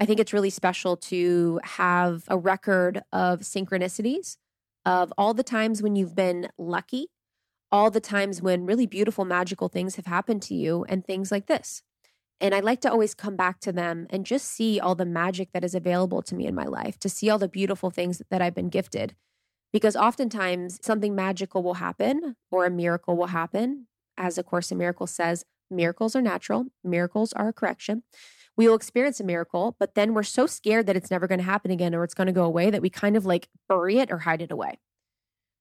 I 0.01 0.07
think 0.07 0.19
it's 0.19 0.33
really 0.33 0.51
special 0.51 0.97
to 0.97 1.61
have 1.63 2.25
a 2.27 2.37
record 2.37 3.03
of 3.13 3.41
synchronicities 3.41 4.39
of 4.85 5.13
all 5.17 5.35
the 5.35 5.45
times 5.45 5.81
when 5.81 5.95
you've 5.95 6.17
been 6.17 6.49
lucky 6.59 7.07
all 7.75 7.91
the 7.91 7.99
times 7.99 8.41
when 8.41 8.65
really 8.65 8.87
beautiful, 8.87 9.25
magical 9.25 9.67
things 9.67 9.97
have 9.97 10.07
happened 10.07 10.41
to 10.41 10.55
you 10.55 10.85
and 10.89 11.05
things 11.05 11.33
like 11.33 11.47
this. 11.47 11.83
And 12.41 12.55
I 12.55 12.61
like 12.61 12.81
to 12.83 12.91
always 12.91 13.15
come 13.15 13.35
back 13.35 13.59
to 13.63 13.73
them 13.73 14.07
and 14.11 14.25
just 14.25 14.47
see 14.47 14.79
all 14.79 14.95
the 14.95 15.05
magic 15.05 15.49
that 15.53 15.65
is 15.65 15.75
available 15.75 16.23
to 16.23 16.37
me 16.37 16.47
in 16.47 16.55
my 16.55 16.67
life, 16.67 17.01
to 17.01 17.09
see 17.09 17.29
all 17.29 17.39
the 17.39 17.49
beautiful 17.49 17.91
things 17.91 18.23
that 18.31 18.41
I've 18.41 18.55
been 18.55 18.69
gifted. 18.69 19.17
Because 19.73 19.97
oftentimes 19.97 20.79
something 20.83 21.17
magical 21.17 21.65
will 21.65 21.75
happen 21.75 22.37
or 22.49 22.65
a 22.65 22.71
miracle 22.71 23.17
will 23.17 23.27
happen. 23.27 23.89
As 24.17 24.39
A 24.39 24.45
Course 24.45 24.71
in 24.71 24.79
Miracles 24.79 25.11
says, 25.11 25.45
miracles 25.69 26.15
are 26.15 26.23
natural, 26.23 26.67
miracles 26.85 27.33
are 27.33 27.49
a 27.49 27.53
correction. 27.53 28.05
We 28.57 28.69
will 28.69 28.77
experience 28.77 29.19
a 29.19 29.25
miracle, 29.25 29.75
but 29.81 29.97
then 29.97 30.15
we're 30.15 30.23
so 30.23 30.47
scared 30.47 30.87
that 30.87 30.95
it's 30.95 31.11
never 31.11 31.27
going 31.27 31.41
to 31.41 31.45
happen 31.45 31.73
again 31.73 31.93
or 31.93 32.05
it's 32.05 32.15
going 32.15 32.29
to 32.29 32.33
go 32.33 32.45
away 32.45 32.71
that 32.71 32.83
we 32.83 32.89
kind 32.89 33.17
of 33.17 33.27
like 33.27 33.49
bury 33.69 33.99
it 33.99 34.13
or 34.13 34.19
hide 34.19 34.43
it 34.43 34.53
away. 34.53 34.79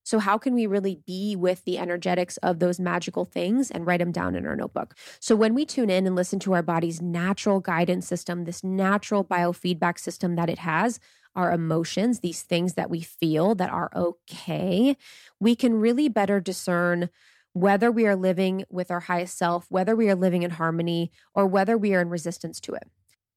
So, 0.04 0.20
how 0.20 0.38
can 0.38 0.54
we 0.54 0.68
really 0.68 1.00
be 1.08 1.36
with 1.36 1.64
the 1.64 1.78
energetics 1.78 2.38
of 2.38 2.60
those 2.60 2.80
magical 2.80 3.26
things 3.26 3.72
and 3.72 3.86
write 3.86 4.00
them 4.00 4.12
down 4.12 4.36
in 4.36 4.46
our 4.46 4.56
notebook? 4.56 4.96
So, 5.20 5.36
when 5.36 5.54
we 5.54 5.66
tune 5.66 5.90
in 5.90 6.06
and 6.06 6.16
listen 6.16 6.40
to 6.40 6.54
our 6.54 6.62
body's 6.64 7.02
natural 7.02 7.60
guidance 7.60 8.08
system, 8.08 8.44
this 8.46 8.64
natural 8.64 9.24
biofeedback 9.24 9.98
system 10.00 10.36
that 10.36 10.50
it 10.50 10.60
has, 10.60 11.00
our 11.36 11.52
emotions, 11.52 12.20
these 12.20 12.42
things 12.44 12.74
that 12.74 12.90
we 12.90 13.02
feel 13.02 13.56
that 13.56 13.70
are 13.70 13.90
okay, 13.96 14.98
we 15.40 15.56
can 15.56 15.76
really 15.76 16.10
better 16.10 16.40
discern 16.40 17.10
whether 17.54 17.92
we 17.92 18.06
are 18.08 18.16
living 18.16 18.66
with 18.70 18.90
our 18.92 19.02
highest 19.02 19.38
self, 19.38 19.66
whether 19.70 19.96
we 19.96 20.10
are 20.10 20.16
living 20.16 20.44
in 20.44 20.52
harmony, 20.52 21.12
or 21.36 21.46
whether 21.46 21.78
we 21.78 21.94
are 21.94 22.02
in 22.02 22.10
resistance 22.10 22.60
to 22.60 22.74
it 22.74 22.88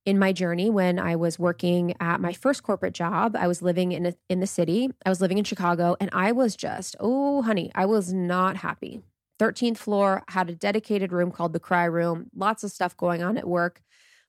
in 0.07 0.21
my 0.21 0.33
journey 0.33 0.71
when 0.71 1.01
I 1.01 1.17
was 1.17 1.39
working 1.39 1.95
at 2.01 2.21
my 2.21 2.33
first 2.33 2.63
corporate 2.63 2.95
job. 2.95 3.37
I 3.37 3.49
was 3.49 3.61
living 3.61 3.91
in 3.91 4.07
a, 4.07 4.15
in 4.31 4.39
the 4.39 4.47
city. 4.47 4.89
I 5.05 5.09
was 5.09 5.21
living 5.21 5.37
in 5.37 5.45
Chicago 5.45 5.97
and 6.01 6.09
I 6.13 6.31
was 6.33 6.55
just, 6.55 6.95
oh 7.01 7.43
honey, 7.43 7.73
I 7.75 7.85
was 7.87 8.13
not 8.13 8.59
happy. 8.59 9.03
13th 9.41 9.77
floor 9.77 10.23
had 10.29 10.49
a 10.49 10.55
dedicated 10.55 11.13
room 11.13 11.33
called 11.33 11.53
the 11.53 11.61
cry 11.61 11.85
room. 11.85 12.31
Lots 12.35 12.63
of 12.63 12.71
stuff 12.71 12.97
going 12.97 13.23
on 13.23 13.37
at 13.37 13.49
work, 13.49 13.83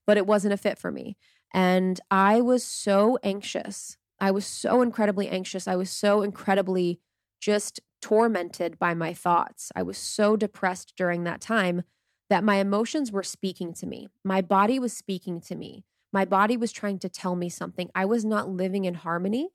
but 0.06 0.18
it 0.18 0.26
wasn't 0.26 0.54
a 0.54 0.58
fit 0.58 0.80
for 0.80 0.92
me. 0.92 1.16
And 1.54 2.02
I 2.10 2.42
was 2.42 2.64
so 2.64 3.20
anxious. 3.24 3.98
I 4.20 4.32
was 4.32 4.46
so 4.46 4.82
incredibly 4.82 5.30
anxious. 5.30 5.68
I 5.68 5.76
was 5.76 5.92
so 5.92 6.24
incredibly 6.24 7.00
just 7.40 7.80
tormented 8.02 8.80
by 8.80 8.96
my 8.96 9.14
thoughts. 9.14 9.72
I 9.76 9.84
was 9.84 9.98
so 9.98 10.36
depressed 10.36 10.94
during 10.98 11.24
that 11.24 11.40
time 11.40 11.84
that 12.30 12.44
my 12.44 12.56
emotions 12.56 13.12
were 13.12 13.24
speaking 13.24 13.74
to 13.74 13.86
me. 13.86 14.10
My 14.24 14.42
body 14.42 14.80
was 14.80 14.94
speaking 14.94 15.40
to 15.42 15.56
me. 15.56 15.86
My 16.12 16.26
body 16.26 16.58
was 16.58 16.72
trying 16.72 17.00
to 17.00 17.10
tell 17.10 17.36
me 17.36 17.50
something. 17.50 17.90
I 17.94 18.06
was 18.06 18.26
not 18.26 18.50
living 18.50 18.86
in 18.86 18.96
harmony 18.96 19.50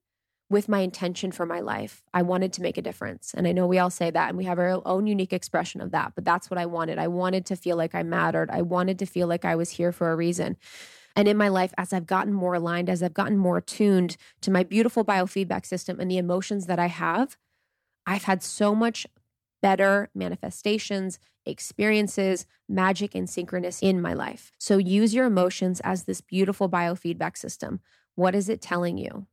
with 0.53 0.69
my 0.69 0.81
intention 0.81 1.33
for 1.33 1.47
my 1.47 1.61
life. 1.61 2.03
I 2.13 2.23
wanted 2.23 2.53
to 2.55 2.63
make 2.63 2.77
a 2.77 2.83
difference. 2.83 3.33
And 3.35 3.49
I 3.49 3.53
know 3.53 3.67
we 3.67 3.79
all 3.79 3.91
say 3.91 4.11
that 4.11 4.29
and 4.29 4.37
we 4.37 4.45
have 4.45 4.59
our 4.59 4.83
own 4.87 5.07
unique 5.07 5.33
expression 5.33 5.81
of 5.81 5.93
that, 5.93 6.13
but 6.15 6.25
that's 6.25 6.51
what 6.51 6.59
I 6.59 6.67
wanted. 6.67 6.99
I 6.99 7.09
wanted 7.09 7.47
to 7.47 7.57
feel 7.57 7.77
like 7.77 7.95
I 7.95 8.03
mattered. 8.03 8.51
I 8.51 8.61
wanted 8.61 8.99
to 8.99 9.07
feel 9.07 9.27
like 9.27 9.47
I 9.47 9.57
was 9.57 9.71
here 9.71 9.93
for 9.93 10.13
a 10.13 10.17
reason. 10.17 10.57
And 11.17 11.27
in 11.27 11.37
my 11.37 11.49
life, 11.49 11.73
as 11.79 11.93
I've 11.93 12.07
gotten 12.07 12.33
more 12.33 12.55
aligned, 12.55 12.91
as 12.91 13.03
I've 13.03 13.15
gotten 13.15 13.39
more 13.39 13.59
attuned 13.59 14.17
to 14.43 14.51
my 14.51 14.63
beautiful 14.63 15.05
biofeedback 15.05 15.67
system 15.67 15.99
and 16.01 16.11
the 16.11 16.19
emotions 16.19 16.67
that 16.67 16.79
I 16.79 16.87
have, 16.87 17.37
I've 18.07 18.25
had 18.25 18.43
so 18.43 18.75
much 18.75 19.07
better 19.63 20.11
manifestations, 20.15 21.19
experiences, 21.47 22.47
magic, 22.69 23.15
and 23.15 23.29
synchronous 23.29 23.81
in 23.81 24.01
my 24.01 24.15
life. 24.15 24.53
So 24.59 24.79
use 24.79 25.15
your 25.15 25.27
emotions 25.27 25.81
as 25.85 26.05
this 26.05 26.21
beautiful 26.21 26.69
biofeedback 26.69 27.37
system. 27.37 27.81
What 28.15 28.35
is 28.35 28.49
it 28.49 28.61
telling 28.61 28.99
you? 28.99 29.27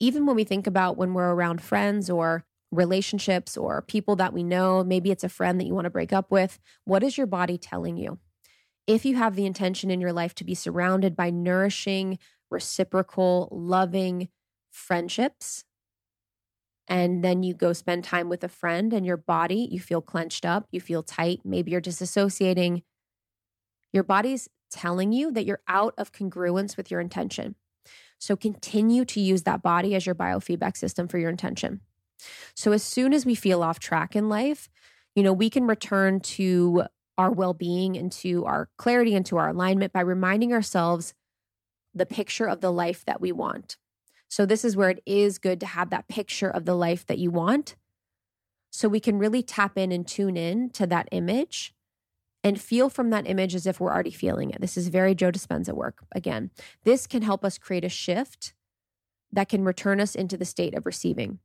even 0.00 0.26
when 0.26 0.36
we 0.36 0.44
think 0.44 0.66
about 0.66 0.96
when 0.96 1.14
we're 1.14 1.32
around 1.32 1.62
friends 1.62 2.08
or 2.08 2.44
relationships 2.70 3.56
or 3.56 3.82
people 3.82 4.16
that 4.16 4.32
we 4.32 4.42
know, 4.42 4.84
maybe 4.84 5.10
it's 5.10 5.24
a 5.24 5.28
friend 5.28 5.58
that 5.58 5.66
you 5.66 5.74
want 5.74 5.86
to 5.86 5.90
break 5.90 6.12
up 6.12 6.30
with, 6.30 6.58
what 6.84 7.02
is 7.02 7.16
your 7.16 7.26
body 7.26 7.58
telling 7.58 7.96
you? 7.96 8.18
If 8.86 9.04
you 9.04 9.16
have 9.16 9.36
the 9.36 9.46
intention 9.46 9.90
in 9.90 10.00
your 10.00 10.12
life 10.12 10.34
to 10.36 10.44
be 10.44 10.54
surrounded 10.54 11.16
by 11.16 11.30
nourishing, 11.30 12.18
reciprocal, 12.50 13.48
loving 13.50 14.28
friendships, 14.70 15.64
and 16.88 17.22
then 17.22 17.42
you 17.42 17.54
go 17.54 17.72
spend 17.72 18.04
time 18.04 18.28
with 18.28 18.42
a 18.42 18.48
friend 18.48 18.92
and 18.92 19.04
your 19.04 19.16
body, 19.16 19.68
you 19.70 19.78
feel 19.78 20.00
clenched 20.00 20.44
up, 20.44 20.66
you 20.70 20.80
feel 20.80 21.02
tight, 21.02 21.40
maybe 21.44 21.70
you're 21.70 21.80
disassociating, 21.80 22.82
your 23.92 24.02
body's 24.02 24.48
telling 24.70 25.12
you 25.12 25.30
that 25.32 25.44
you're 25.44 25.62
out 25.68 25.94
of 25.98 26.12
congruence 26.12 26.76
with 26.76 26.90
your 26.90 27.00
intention. 27.00 27.54
So 28.18 28.36
continue 28.36 29.04
to 29.06 29.20
use 29.20 29.44
that 29.44 29.62
body 29.62 29.94
as 29.94 30.06
your 30.06 30.14
biofeedback 30.14 30.76
system 30.76 31.08
for 31.08 31.18
your 31.18 31.30
intention. 31.30 31.80
So 32.54 32.72
as 32.72 32.82
soon 32.82 33.14
as 33.14 33.24
we 33.24 33.34
feel 33.34 33.62
off 33.62 33.78
track 33.78 34.16
in 34.16 34.28
life, 34.28 34.68
you 35.14 35.22
know, 35.22 35.32
we 35.32 35.50
can 35.50 35.66
return 35.66 36.20
to 36.20 36.84
our 37.16 37.30
well 37.30 37.54
being 37.54 37.96
and 37.96 38.10
to 38.12 38.44
our 38.44 38.68
clarity 38.76 39.14
and 39.14 39.26
to 39.26 39.36
our 39.36 39.48
alignment 39.48 39.92
by 39.92 40.00
reminding 40.00 40.52
ourselves 40.52 41.14
the 41.94 42.06
picture 42.06 42.46
of 42.46 42.60
the 42.60 42.72
life 42.72 43.04
that 43.06 43.20
we 43.20 43.32
want. 43.32 43.76
So, 44.28 44.44
this 44.46 44.64
is 44.64 44.76
where 44.76 44.90
it 44.90 45.02
is 45.06 45.38
good 45.38 45.60
to 45.60 45.66
have 45.66 45.90
that 45.90 46.08
picture 46.08 46.50
of 46.50 46.64
the 46.64 46.74
life 46.74 47.06
that 47.06 47.18
you 47.18 47.30
want. 47.30 47.76
So, 48.70 48.88
we 48.88 49.00
can 49.00 49.18
really 49.18 49.42
tap 49.42 49.78
in 49.78 49.90
and 49.90 50.06
tune 50.06 50.36
in 50.36 50.70
to 50.70 50.86
that 50.86 51.08
image 51.10 51.74
and 52.44 52.60
feel 52.60 52.88
from 52.88 53.10
that 53.10 53.28
image 53.28 53.54
as 53.54 53.66
if 53.66 53.80
we're 53.80 53.92
already 53.92 54.10
feeling 54.10 54.50
it. 54.50 54.60
This 54.60 54.76
is 54.76 54.88
very 54.88 55.14
Joe 55.14 55.32
Dispenza 55.32 55.72
work. 55.72 56.04
Again, 56.12 56.50
this 56.84 57.06
can 57.06 57.22
help 57.22 57.44
us 57.44 57.58
create 57.58 57.84
a 57.84 57.88
shift 57.88 58.52
that 59.32 59.48
can 59.48 59.64
return 59.64 60.00
us 60.00 60.14
into 60.14 60.36
the 60.36 60.44
state 60.44 60.74
of 60.74 60.86
receiving. 60.86 61.40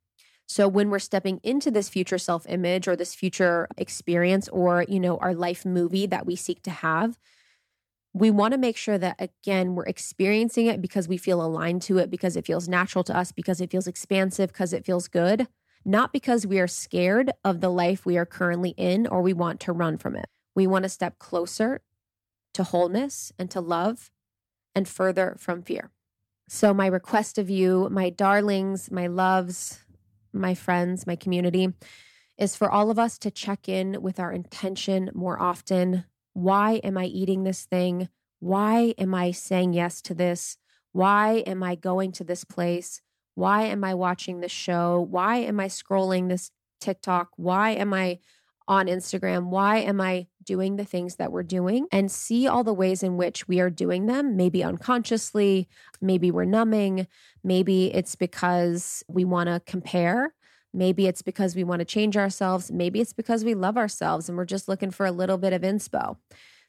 So 0.46 0.68
when 0.68 0.90
we're 0.90 1.00
stepping 1.00 1.40
into 1.44 1.72
this 1.72 1.90
future 1.90 2.18
self-image 2.18 2.88
or 2.88 2.96
this 2.96 3.16
future 3.16 3.68
experience 3.78 4.48
or, 4.50 4.86
you 4.88 5.00
know, 5.00 5.18
our 5.18 5.34
life 5.34 5.66
movie 5.66 6.06
that 6.08 6.26
we 6.26 6.36
seek 6.36 6.62
to 6.64 6.72
have, 6.72 7.18
we 8.14 8.30
want 8.30 8.52
to 8.52 8.58
make 8.58 8.78
sure 8.78 8.98
that 8.98 9.16
again 9.20 9.76
we're 9.76 9.86
experiencing 9.86 10.68
it 10.68 10.82
because 10.82 11.08
we 11.08 11.18
feel 11.18 11.44
aligned 11.44 11.82
to 11.82 11.98
it 11.98 12.10
because 12.10 12.36
it 12.36 12.46
feels 12.46 12.68
natural 12.68 13.04
to 13.04 13.16
us 13.16 13.32
because 13.32 13.60
it 13.60 13.72
feels 13.72 13.88
expansive 13.88 14.52
because 14.52 14.74
it 14.74 14.86
feels 14.86 15.08
good 15.08 15.48
not 15.86 16.14
because 16.14 16.48
we 16.48 16.60
are 16.60 16.68
scared 16.68 17.32
of 17.44 17.60
the 17.60 17.70
life 17.70 18.06
we 18.06 18.18
are 18.18 18.26
currently 18.26 18.72
in 18.72 19.06
or 19.08 19.22
we 19.22 19.34
want 19.34 19.60
to 19.60 19.74
run 19.74 19.98
from 19.98 20.16
it 20.16 20.28
we 20.56 20.68
want 20.68 20.84
to 20.84 20.90
step 20.90 21.20
closer 21.20 21.82
to 22.54 22.64
wholeness 22.64 23.32
and 23.38 23.50
to 23.52 23.60
love 23.60 24.12
and 24.76 24.88
further 24.88 25.36
from 25.40 25.62
fear. 25.62 25.92
So, 26.48 26.74
my 26.74 26.88
request 26.88 27.38
of 27.38 27.50
you, 27.50 27.88
my 27.90 28.10
darlings, 28.10 28.92
my 28.92 29.08
loves, 29.08 29.84
my 30.32 30.54
friends, 30.54 31.08
my 31.08 31.16
community, 31.16 31.70
is 32.38 32.56
for 32.56 32.70
all 32.70 32.92
of 32.92 33.00
us 33.00 33.18
to 33.20 33.32
check 33.32 33.70
in 33.70 34.02
with 34.02 34.20
our 34.20 34.32
intention 34.32 35.10
more 35.14 35.42
often. 35.42 36.06
Why 36.34 36.76
am 36.84 36.98
I 36.98 37.06
eating 37.06 37.44
this 37.44 37.66
thing? 37.66 38.10
Why 38.40 38.94
am 38.98 39.14
I 39.16 39.32
saying 39.32 39.74
yes 39.74 40.02
to 40.04 40.14
this? 40.14 40.58
Why 40.92 41.44
am 41.48 41.64
I 41.64 41.76
going 41.76 42.12
to 42.14 42.24
this 42.24 42.44
place? 42.44 43.02
Why 43.36 43.64
am 43.64 43.84
I 43.84 43.94
watching 43.94 44.40
this 44.40 44.52
show? 44.52 45.08
Why 45.10 45.38
am 45.38 45.60
I 45.60 45.68
scrolling 45.68 46.30
this 46.30 46.52
TikTok? 46.82 47.30
Why 47.38 47.72
am 47.72 47.94
I 47.94 48.20
on 48.68 48.88
Instagram. 48.88 49.48
Why 49.48 49.78
am 49.78 50.00
I 50.00 50.28
doing 50.44 50.76
the 50.76 50.86
things 50.86 51.16
that 51.16 51.32
we're 51.32 51.44
doing? 51.44 51.88
And 51.92 52.12
see 52.12 52.48
all 52.48 52.64
the 52.64 52.74
ways 52.74 53.04
in 53.04 53.18
which 53.18 53.48
we 53.48 53.60
are 53.60 53.70
doing 53.70 54.06
them, 54.06 54.36
maybe 54.36 54.64
unconsciously, 54.64 55.68
maybe 56.02 56.32
we're 56.32 56.46
numbing, 56.46 57.08
maybe 57.44 57.94
it's 57.94 58.16
because 58.16 59.04
we 59.08 59.26
want 59.26 59.48
to 59.48 59.62
compare. 59.66 60.34
Maybe 60.74 61.08
it's 61.08 61.22
because 61.22 61.56
we 61.56 61.64
want 61.64 61.80
to 61.80 61.86
change 61.86 62.18
ourselves. 62.18 62.72
Maybe 62.72 63.00
it's 63.00 63.14
because 63.14 63.46
we 63.46 63.54
love 63.54 63.78
ourselves 63.78 64.28
and 64.28 64.38
we're 64.38 64.46
just 64.46 64.68
looking 64.68 64.92
for 64.92 65.06
a 65.06 65.12
little 65.12 65.38
bit 65.38 65.54
of 65.54 65.62
inspo. 65.62 66.18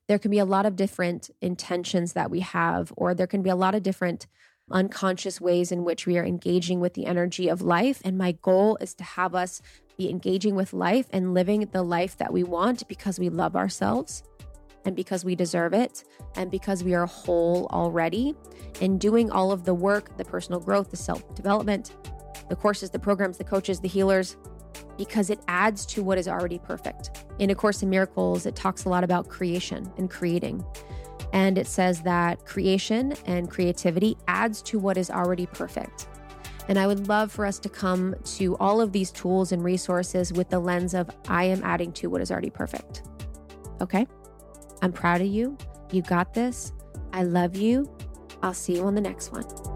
There 0.06 0.18
can 0.18 0.30
be 0.30 0.38
a 0.38 0.44
lot 0.44 0.66
of 0.66 0.76
different 0.76 1.30
intentions 1.40 2.12
that 2.12 2.30
we 2.30 2.40
have, 2.40 2.92
or 2.96 3.14
there 3.14 3.26
can 3.26 3.42
be 3.42 3.48
a 3.48 3.56
lot 3.56 3.74
of 3.74 3.82
different 3.82 4.26
unconscious 4.70 5.40
ways 5.40 5.72
in 5.72 5.84
which 5.84 6.06
we 6.06 6.18
are 6.18 6.24
engaging 6.24 6.80
with 6.80 6.94
the 6.94 7.06
energy 7.06 7.48
of 7.48 7.62
life. 7.62 8.02
And 8.04 8.18
my 8.18 8.32
goal 8.32 8.76
is 8.80 8.94
to 8.94 9.04
have 9.04 9.34
us 9.34 9.62
be 9.96 10.10
engaging 10.10 10.54
with 10.54 10.72
life 10.72 11.06
and 11.10 11.34
living 11.34 11.68
the 11.72 11.82
life 11.82 12.16
that 12.18 12.32
we 12.32 12.42
want 12.42 12.86
because 12.88 13.18
we 13.18 13.28
love 13.28 13.56
ourselves 13.56 14.22
and 14.84 14.94
because 14.94 15.24
we 15.24 15.34
deserve 15.34 15.72
it 15.72 16.04
and 16.36 16.50
because 16.50 16.84
we 16.84 16.94
are 16.94 17.06
whole 17.06 17.66
already 17.70 18.34
and 18.80 19.00
doing 19.00 19.30
all 19.30 19.52
of 19.52 19.64
the 19.64 19.74
work, 19.74 20.16
the 20.16 20.24
personal 20.24 20.60
growth, 20.60 20.90
the 20.90 20.96
self 20.96 21.34
development, 21.34 21.92
the 22.48 22.56
courses, 22.56 22.90
the 22.90 22.98
programs, 22.98 23.38
the 23.38 23.44
coaches, 23.44 23.80
the 23.80 23.88
healers, 23.88 24.36
because 24.96 25.30
it 25.30 25.40
adds 25.48 25.86
to 25.86 26.02
what 26.02 26.18
is 26.18 26.28
already 26.28 26.58
perfect. 26.58 27.24
In 27.38 27.50
A 27.50 27.54
Course 27.54 27.82
in 27.82 27.90
Miracles, 27.90 28.46
it 28.46 28.54
talks 28.54 28.84
a 28.84 28.88
lot 28.88 29.04
about 29.04 29.28
creation 29.28 29.90
and 29.96 30.10
creating. 30.10 30.64
And 31.32 31.58
it 31.58 31.66
says 31.66 32.02
that 32.02 32.44
creation 32.46 33.14
and 33.26 33.50
creativity 33.50 34.16
adds 34.28 34.62
to 34.62 34.78
what 34.78 34.96
is 34.96 35.10
already 35.10 35.46
perfect. 35.46 36.06
And 36.68 36.78
I 36.78 36.86
would 36.86 37.08
love 37.08 37.30
for 37.30 37.44
us 37.44 37.58
to 37.60 37.68
come 37.68 38.14
to 38.36 38.56
all 38.56 38.80
of 38.80 38.92
these 38.92 39.10
tools 39.10 39.52
and 39.52 39.62
resources 39.62 40.32
with 40.32 40.48
the 40.48 40.58
lens 40.58 40.94
of 40.94 41.10
I 41.28 41.44
am 41.44 41.62
adding 41.62 41.92
to 41.94 42.08
what 42.08 42.20
is 42.20 42.30
already 42.30 42.50
perfect. 42.50 43.02
Okay? 43.80 44.06
I'm 44.80 44.92
proud 44.92 45.20
of 45.20 45.26
you. 45.26 45.58
You 45.90 46.02
got 46.02 46.34
this. 46.34 46.72
I 47.12 47.24
love 47.24 47.56
you. 47.56 47.90
I'll 48.42 48.54
see 48.54 48.76
you 48.76 48.84
on 48.84 48.94
the 48.94 49.00
next 49.00 49.32
one. 49.32 49.73